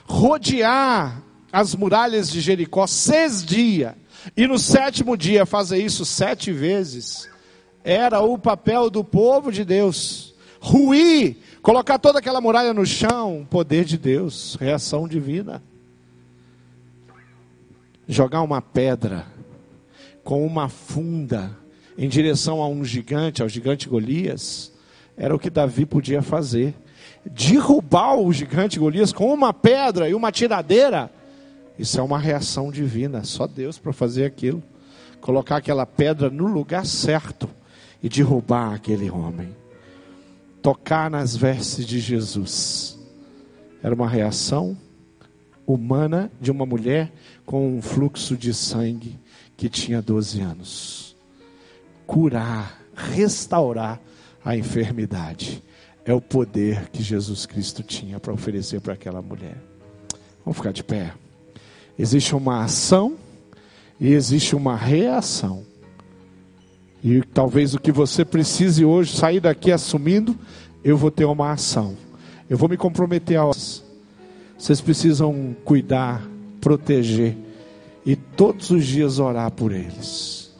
Rodear 0.03 1.23
as 1.51 1.75
muralhas 1.75 2.29
de 2.29 2.39
Jericó 2.39 2.87
seis 2.87 3.43
dias, 3.43 3.93
e 4.35 4.47
no 4.47 4.57
sétimo 4.57 5.17
dia 5.17 5.45
fazer 5.45 5.83
isso 5.83 6.05
sete 6.05 6.51
vezes, 6.51 7.29
era 7.83 8.21
o 8.21 8.37
papel 8.37 8.89
do 8.89 9.03
povo 9.03 9.51
de 9.51 9.65
Deus. 9.65 10.33
Ruir, 10.59 11.37
colocar 11.61 11.97
toda 11.97 12.19
aquela 12.19 12.39
muralha 12.39 12.73
no 12.73 12.85
chão, 12.85 13.47
poder 13.49 13.83
de 13.83 13.97
Deus, 13.97 14.55
reação 14.59 15.07
divina. 15.07 15.61
Jogar 18.07 18.41
uma 18.41 18.61
pedra 18.61 19.25
com 20.23 20.45
uma 20.45 20.69
funda 20.69 21.57
em 21.97 22.07
direção 22.07 22.61
a 22.61 22.67
um 22.67 22.83
gigante, 22.83 23.41
ao 23.41 23.49
gigante 23.49 23.89
Golias, 23.89 24.71
era 25.17 25.35
o 25.35 25.39
que 25.39 25.49
Davi 25.49 25.85
podia 25.85 26.21
fazer. 26.21 26.73
Derrubar 27.25 28.17
o 28.19 28.31
gigante 28.33 28.79
Golias 28.79 29.13
com 29.13 29.33
uma 29.33 29.53
pedra 29.53 30.09
e 30.09 30.13
uma 30.13 30.31
tiradeira, 30.31 31.11
isso 31.81 31.99
é 31.99 32.03
uma 32.03 32.19
reação 32.19 32.71
divina, 32.71 33.23
só 33.23 33.47
Deus 33.47 33.79
para 33.79 33.91
fazer 33.91 34.23
aquilo. 34.23 34.61
Colocar 35.19 35.57
aquela 35.57 35.83
pedra 35.83 36.29
no 36.29 36.45
lugar 36.45 36.85
certo 36.85 37.49
e 38.03 38.07
derrubar 38.07 38.75
aquele 38.75 39.09
homem. 39.09 39.55
Tocar 40.61 41.09
nas 41.09 41.35
vestes 41.35 41.83
de 41.87 41.99
Jesus. 41.99 42.99
Era 43.81 43.95
uma 43.95 44.07
reação 44.07 44.77
humana 45.65 46.31
de 46.39 46.51
uma 46.51 46.67
mulher 46.67 47.11
com 47.47 47.75
um 47.75 47.81
fluxo 47.81 48.37
de 48.37 48.53
sangue 48.53 49.19
que 49.57 49.67
tinha 49.67 50.03
12 50.03 50.39
anos. 50.39 51.17
Curar, 52.05 52.79
restaurar 52.93 53.99
a 54.45 54.55
enfermidade. 54.55 55.63
É 56.05 56.13
o 56.13 56.21
poder 56.21 56.89
que 56.89 57.01
Jesus 57.01 57.47
Cristo 57.47 57.81
tinha 57.81 58.19
para 58.19 58.33
oferecer 58.33 58.81
para 58.81 58.93
aquela 58.93 59.21
mulher. 59.21 59.57
Vamos 60.45 60.57
ficar 60.57 60.71
de 60.71 60.83
pé. 60.83 61.11
Existe 62.01 62.35
uma 62.35 62.63
ação 62.63 63.15
e 63.99 64.11
existe 64.11 64.55
uma 64.55 64.75
reação. 64.75 65.61
E 67.03 67.21
talvez 67.21 67.75
o 67.75 67.79
que 67.79 67.91
você 67.91 68.25
precise 68.25 68.83
hoje 68.83 69.15
sair 69.15 69.39
daqui 69.39 69.71
assumindo, 69.71 70.35
eu 70.83 70.97
vou 70.97 71.11
ter 71.11 71.25
uma 71.25 71.51
ação. 71.51 71.95
Eu 72.49 72.57
vou 72.57 72.67
me 72.67 72.75
comprometer 72.75 73.37
a 73.37 73.45
vocês 73.45 74.81
precisam 74.81 75.55
cuidar, 75.63 76.27
proteger 76.59 77.37
e 78.03 78.15
todos 78.15 78.71
os 78.71 78.83
dias 78.83 79.19
orar 79.19 79.51
por 79.51 79.71
eles, 79.71 80.51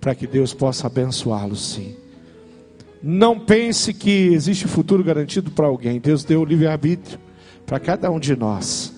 para 0.00 0.14
que 0.14 0.28
Deus 0.28 0.54
possa 0.54 0.86
abençoá-los 0.86 1.72
sim. 1.72 1.96
Não 3.02 3.40
pense 3.40 3.92
que 3.92 4.28
existe 4.32 4.68
futuro 4.68 5.02
garantido 5.02 5.50
para 5.50 5.66
alguém. 5.66 5.98
Deus 5.98 6.22
deu 6.22 6.42
o 6.42 6.44
livre-arbítrio 6.44 7.18
para 7.66 7.80
cada 7.80 8.12
um 8.12 8.20
de 8.20 8.36
nós. 8.36 8.93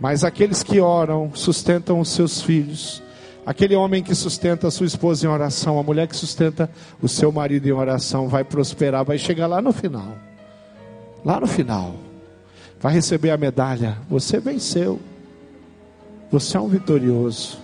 Mas 0.00 0.24
aqueles 0.24 0.62
que 0.62 0.80
oram, 0.80 1.30
sustentam 1.34 2.00
os 2.00 2.10
seus 2.10 2.40
filhos. 2.40 3.02
Aquele 3.44 3.74
homem 3.74 4.02
que 4.02 4.14
sustenta 4.14 4.68
a 4.68 4.70
sua 4.70 4.86
esposa 4.86 5.26
em 5.26 5.28
oração, 5.28 5.78
a 5.78 5.82
mulher 5.82 6.06
que 6.06 6.16
sustenta 6.16 6.70
o 7.00 7.08
seu 7.08 7.32
marido 7.32 7.66
em 7.66 7.72
oração, 7.72 8.28
vai 8.28 8.44
prosperar, 8.44 9.04
vai 9.04 9.18
chegar 9.18 9.46
lá 9.46 9.62
no 9.62 9.72
final. 9.72 10.16
Lá 11.24 11.40
no 11.40 11.46
final. 11.46 11.94
Vai 12.80 12.92
receber 12.92 13.30
a 13.30 13.36
medalha. 13.36 13.98
Você 14.08 14.38
venceu. 14.38 15.00
Você 16.30 16.56
é 16.56 16.60
um 16.60 16.68
vitorioso. 16.68 17.58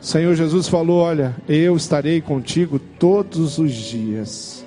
Senhor 0.00 0.34
Jesus 0.34 0.66
falou: 0.66 1.00
Olha, 1.00 1.36
eu 1.48 1.76
estarei 1.76 2.20
contigo 2.20 2.78
todos 2.78 3.58
os 3.58 3.72
dias. 3.72 4.64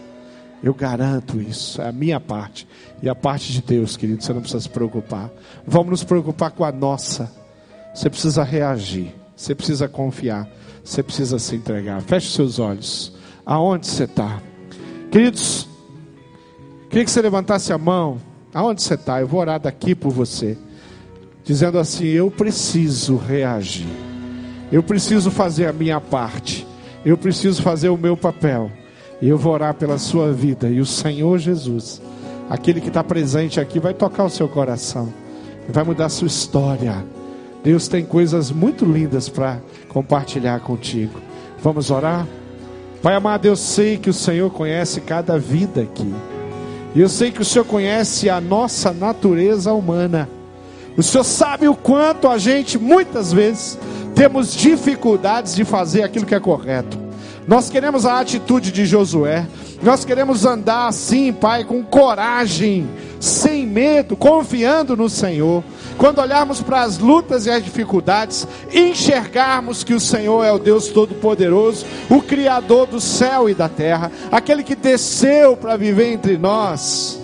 Eu 0.63 0.73
garanto 0.73 1.41
isso, 1.41 1.81
é 1.81 1.89
a 1.89 1.91
minha 1.91 2.19
parte. 2.19 2.67
E 3.01 3.09
a 3.09 3.15
parte 3.15 3.51
de 3.51 3.61
Deus, 3.61 3.97
querido, 3.97 4.23
você 4.23 4.31
não 4.31 4.41
precisa 4.41 4.61
se 4.61 4.69
preocupar. 4.69 5.31
Vamos 5.65 5.89
nos 5.89 6.03
preocupar 6.03 6.51
com 6.51 6.63
a 6.63 6.71
nossa. 6.71 7.31
Você 7.93 8.09
precisa 8.09 8.43
reagir, 8.43 9.13
você 9.35 9.55
precisa 9.55 9.87
confiar, 9.87 10.47
você 10.83 11.01
precisa 11.01 11.39
se 11.39 11.55
entregar. 11.55 12.01
Feche 12.01 12.31
seus 12.31 12.59
olhos. 12.59 13.11
Aonde 13.43 13.87
você 13.87 14.03
está? 14.03 14.39
Queridos, 15.11 15.67
queria 16.89 17.05
que 17.05 17.11
você 17.11 17.21
levantasse 17.21 17.73
a 17.73 17.77
mão. 17.77 18.21
Aonde 18.53 18.83
você 18.83 18.93
está? 18.93 19.19
Eu 19.19 19.27
vou 19.27 19.39
orar 19.39 19.59
daqui 19.59 19.95
por 19.95 20.11
você. 20.11 20.57
Dizendo 21.43 21.79
assim: 21.79 22.05
Eu 22.05 22.29
preciso 22.29 23.17
reagir. 23.17 23.87
Eu 24.71 24.83
preciso 24.83 25.31
fazer 25.31 25.65
a 25.65 25.73
minha 25.73 25.99
parte. 25.99 26.67
Eu 27.03 27.17
preciso 27.17 27.63
fazer 27.63 27.89
o 27.89 27.97
meu 27.97 28.15
papel. 28.15 28.71
E 29.21 29.29
eu 29.29 29.37
vou 29.37 29.53
orar 29.53 29.73
pela 29.75 29.97
sua 29.97 30.31
vida. 30.31 30.67
E 30.67 30.79
o 30.79 30.85
Senhor 30.85 31.37
Jesus, 31.37 32.01
aquele 32.49 32.81
que 32.81 32.87
está 32.87 33.03
presente 33.03 33.59
aqui, 33.59 33.79
vai 33.79 33.93
tocar 33.93 34.25
o 34.25 34.29
seu 34.29 34.47
coração. 34.47 35.13
Vai 35.69 35.83
mudar 35.83 36.05
a 36.05 36.09
sua 36.09 36.27
história. 36.27 37.05
Deus 37.63 37.87
tem 37.87 38.03
coisas 38.03 38.51
muito 38.51 38.83
lindas 38.83 39.29
para 39.29 39.59
compartilhar 39.87 40.59
contigo. 40.61 41.19
Vamos 41.61 41.91
orar? 41.91 42.27
Pai 43.03 43.15
amado, 43.15 43.45
eu 43.45 43.55
sei 43.55 43.97
que 43.97 44.09
o 44.09 44.13
Senhor 44.13 44.49
conhece 44.51 45.01
cada 45.01 45.37
vida 45.37 45.81
aqui. 45.81 46.11
E 46.95 46.99
eu 46.99 47.07
sei 47.07 47.31
que 47.31 47.41
o 47.41 47.45
Senhor 47.45 47.65
conhece 47.65 48.29
a 48.29 48.41
nossa 48.41 48.91
natureza 48.91 49.71
humana. 49.71 50.27
O 50.97 51.03
Senhor 51.03 51.23
sabe 51.23 51.67
o 51.67 51.75
quanto 51.75 52.27
a 52.27 52.37
gente, 52.37 52.77
muitas 52.77 53.31
vezes, 53.31 53.77
temos 54.13 54.53
dificuldades 54.53 55.55
de 55.55 55.63
fazer 55.63 56.03
aquilo 56.03 56.25
que 56.25 56.35
é 56.35 56.39
correto. 56.39 57.00
Nós 57.51 57.69
queremos 57.69 58.05
a 58.05 58.17
atitude 58.17 58.71
de 58.71 58.85
Josué. 58.85 59.45
Nós 59.83 60.05
queremos 60.05 60.45
andar 60.45 60.87
assim, 60.87 61.33
Pai, 61.33 61.65
com 61.65 61.83
coragem, 61.83 62.89
sem 63.19 63.67
medo, 63.67 64.15
confiando 64.15 64.95
no 64.95 65.09
Senhor. 65.09 65.61
Quando 65.97 66.21
olharmos 66.21 66.61
para 66.61 66.83
as 66.83 66.97
lutas 66.97 67.45
e 67.45 67.49
as 67.49 67.61
dificuldades, 67.61 68.47
enxergarmos 68.73 69.83
que 69.83 69.93
o 69.93 69.99
Senhor 69.99 70.45
é 70.45 70.51
o 70.53 70.59
Deus 70.59 70.87
Todo-Poderoso, 70.87 71.85
o 72.09 72.21
Criador 72.21 72.87
do 72.87 73.01
céu 73.01 73.49
e 73.49 73.53
da 73.53 73.67
terra, 73.67 74.09
aquele 74.31 74.63
que 74.63 74.73
desceu 74.73 75.57
para 75.57 75.75
viver 75.75 76.13
entre 76.13 76.37
nós. 76.37 77.19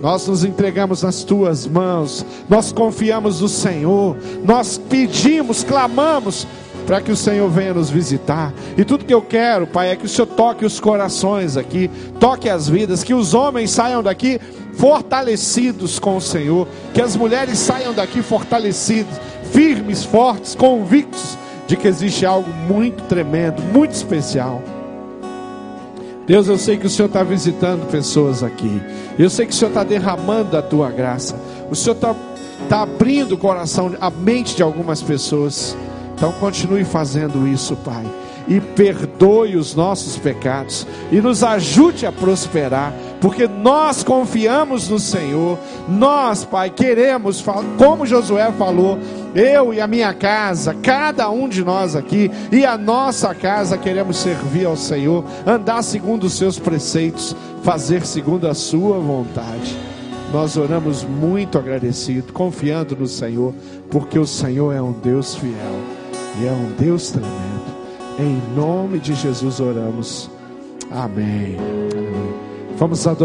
Nós 0.00 0.26
nos 0.26 0.42
entregamos 0.42 1.02
nas 1.02 1.22
tuas 1.22 1.66
mãos, 1.66 2.24
nós 2.48 2.72
confiamos 2.72 3.42
no 3.42 3.48
Senhor, 3.48 4.16
nós 4.42 4.78
pedimos, 4.78 5.62
clamamos 5.62 6.46
para 6.88 7.02
que 7.02 7.12
o 7.12 7.16
Senhor 7.16 7.50
venha 7.50 7.74
nos 7.74 7.90
visitar. 7.90 8.50
E 8.74 8.82
tudo 8.82 9.04
que 9.04 9.12
eu 9.12 9.20
quero, 9.20 9.66
Pai, 9.66 9.90
é 9.90 9.96
que 9.96 10.06
o 10.06 10.08
Senhor 10.08 10.26
toque 10.26 10.64
os 10.64 10.80
corações 10.80 11.54
aqui, 11.54 11.90
toque 12.18 12.48
as 12.48 12.66
vidas, 12.66 13.04
que 13.04 13.12
os 13.12 13.34
homens 13.34 13.72
saiam 13.72 14.02
daqui 14.02 14.40
fortalecidos 14.72 15.98
com 15.98 16.16
o 16.16 16.20
Senhor, 16.20 16.66
que 16.94 17.02
as 17.02 17.14
mulheres 17.14 17.58
saiam 17.58 17.92
daqui 17.92 18.22
fortalecidas, 18.22 19.20
firmes, 19.52 20.02
fortes, 20.02 20.54
convictos 20.54 21.36
de 21.66 21.76
que 21.76 21.86
existe 21.86 22.24
algo 22.24 22.50
muito 22.66 23.02
tremendo, 23.04 23.60
muito 23.60 23.92
especial. 23.92 24.62
Deus, 26.26 26.48
eu 26.48 26.56
sei 26.56 26.78
que 26.78 26.86
o 26.86 26.90
Senhor 26.90 27.08
está 27.08 27.22
visitando 27.22 27.86
pessoas 27.90 28.42
aqui. 28.42 28.80
Eu 29.18 29.28
sei 29.28 29.44
que 29.44 29.52
o 29.52 29.54
Senhor 29.54 29.68
está 29.68 29.84
derramando 29.84 30.56
a 30.56 30.62
tua 30.62 30.90
graça. 30.90 31.38
O 31.70 31.76
Senhor 31.76 31.96
está 31.96 32.16
tá 32.66 32.80
abrindo 32.80 33.32
o 33.32 33.38
coração, 33.38 33.94
a 34.00 34.08
mente 34.08 34.56
de 34.56 34.62
algumas 34.62 35.02
pessoas. 35.02 35.76
Então 36.18 36.32
continue 36.32 36.84
fazendo 36.84 37.46
isso, 37.46 37.76
Pai. 37.76 38.04
E 38.48 38.60
perdoe 38.60 39.56
os 39.56 39.74
nossos 39.76 40.16
pecados. 40.18 40.84
E 41.12 41.20
nos 41.20 41.44
ajude 41.44 42.06
a 42.06 42.12
prosperar. 42.12 42.92
Porque 43.20 43.46
nós 43.46 44.02
confiamos 44.02 44.88
no 44.88 44.98
Senhor. 44.98 45.56
Nós, 45.88 46.44
Pai, 46.44 46.70
queremos, 46.70 47.44
como 47.78 48.04
Josué 48.04 48.50
falou, 48.58 48.98
eu 49.32 49.72
e 49.72 49.80
a 49.80 49.86
minha 49.86 50.12
casa, 50.12 50.74
cada 50.74 51.30
um 51.30 51.48
de 51.48 51.64
nós 51.64 51.94
aqui, 51.94 52.30
e 52.50 52.64
a 52.64 52.76
nossa 52.76 53.32
casa, 53.32 53.78
queremos 53.78 54.16
servir 54.16 54.66
ao 54.66 54.76
Senhor, 54.76 55.24
andar 55.46 55.82
segundo 55.82 56.24
os 56.24 56.32
seus 56.32 56.58
preceitos, 56.58 57.36
fazer 57.62 58.04
segundo 58.04 58.48
a 58.48 58.54
sua 58.54 58.98
vontade. 58.98 59.76
Nós 60.32 60.56
oramos 60.56 61.04
muito 61.04 61.58
agradecido, 61.58 62.32
confiando 62.32 62.96
no 62.96 63.06
Senhor, 63.06 63.54
porque 63.90 64.18
o 64.18 64.26
Senhor 64.26 64.72
é 64.72 64.82
um 64.82 64.92
Deus 64.92 65.34
fiel 65.36 65.97
e 66.40 66.46
é 66.46 66.52
um 66.52 66.72
Deus 66.78 67.10
tremendo. 67.10 67.78
Em 68.18 68.40
nome 68.54 68.98
de 68.98 69.14
Jesus 69.14 69.60
oramos. 69.60 70.30
Amém. 70.90 71.56
Amém. 71.58 72.34
Vamos 72.76 73.06
adorar. 73.06 73.16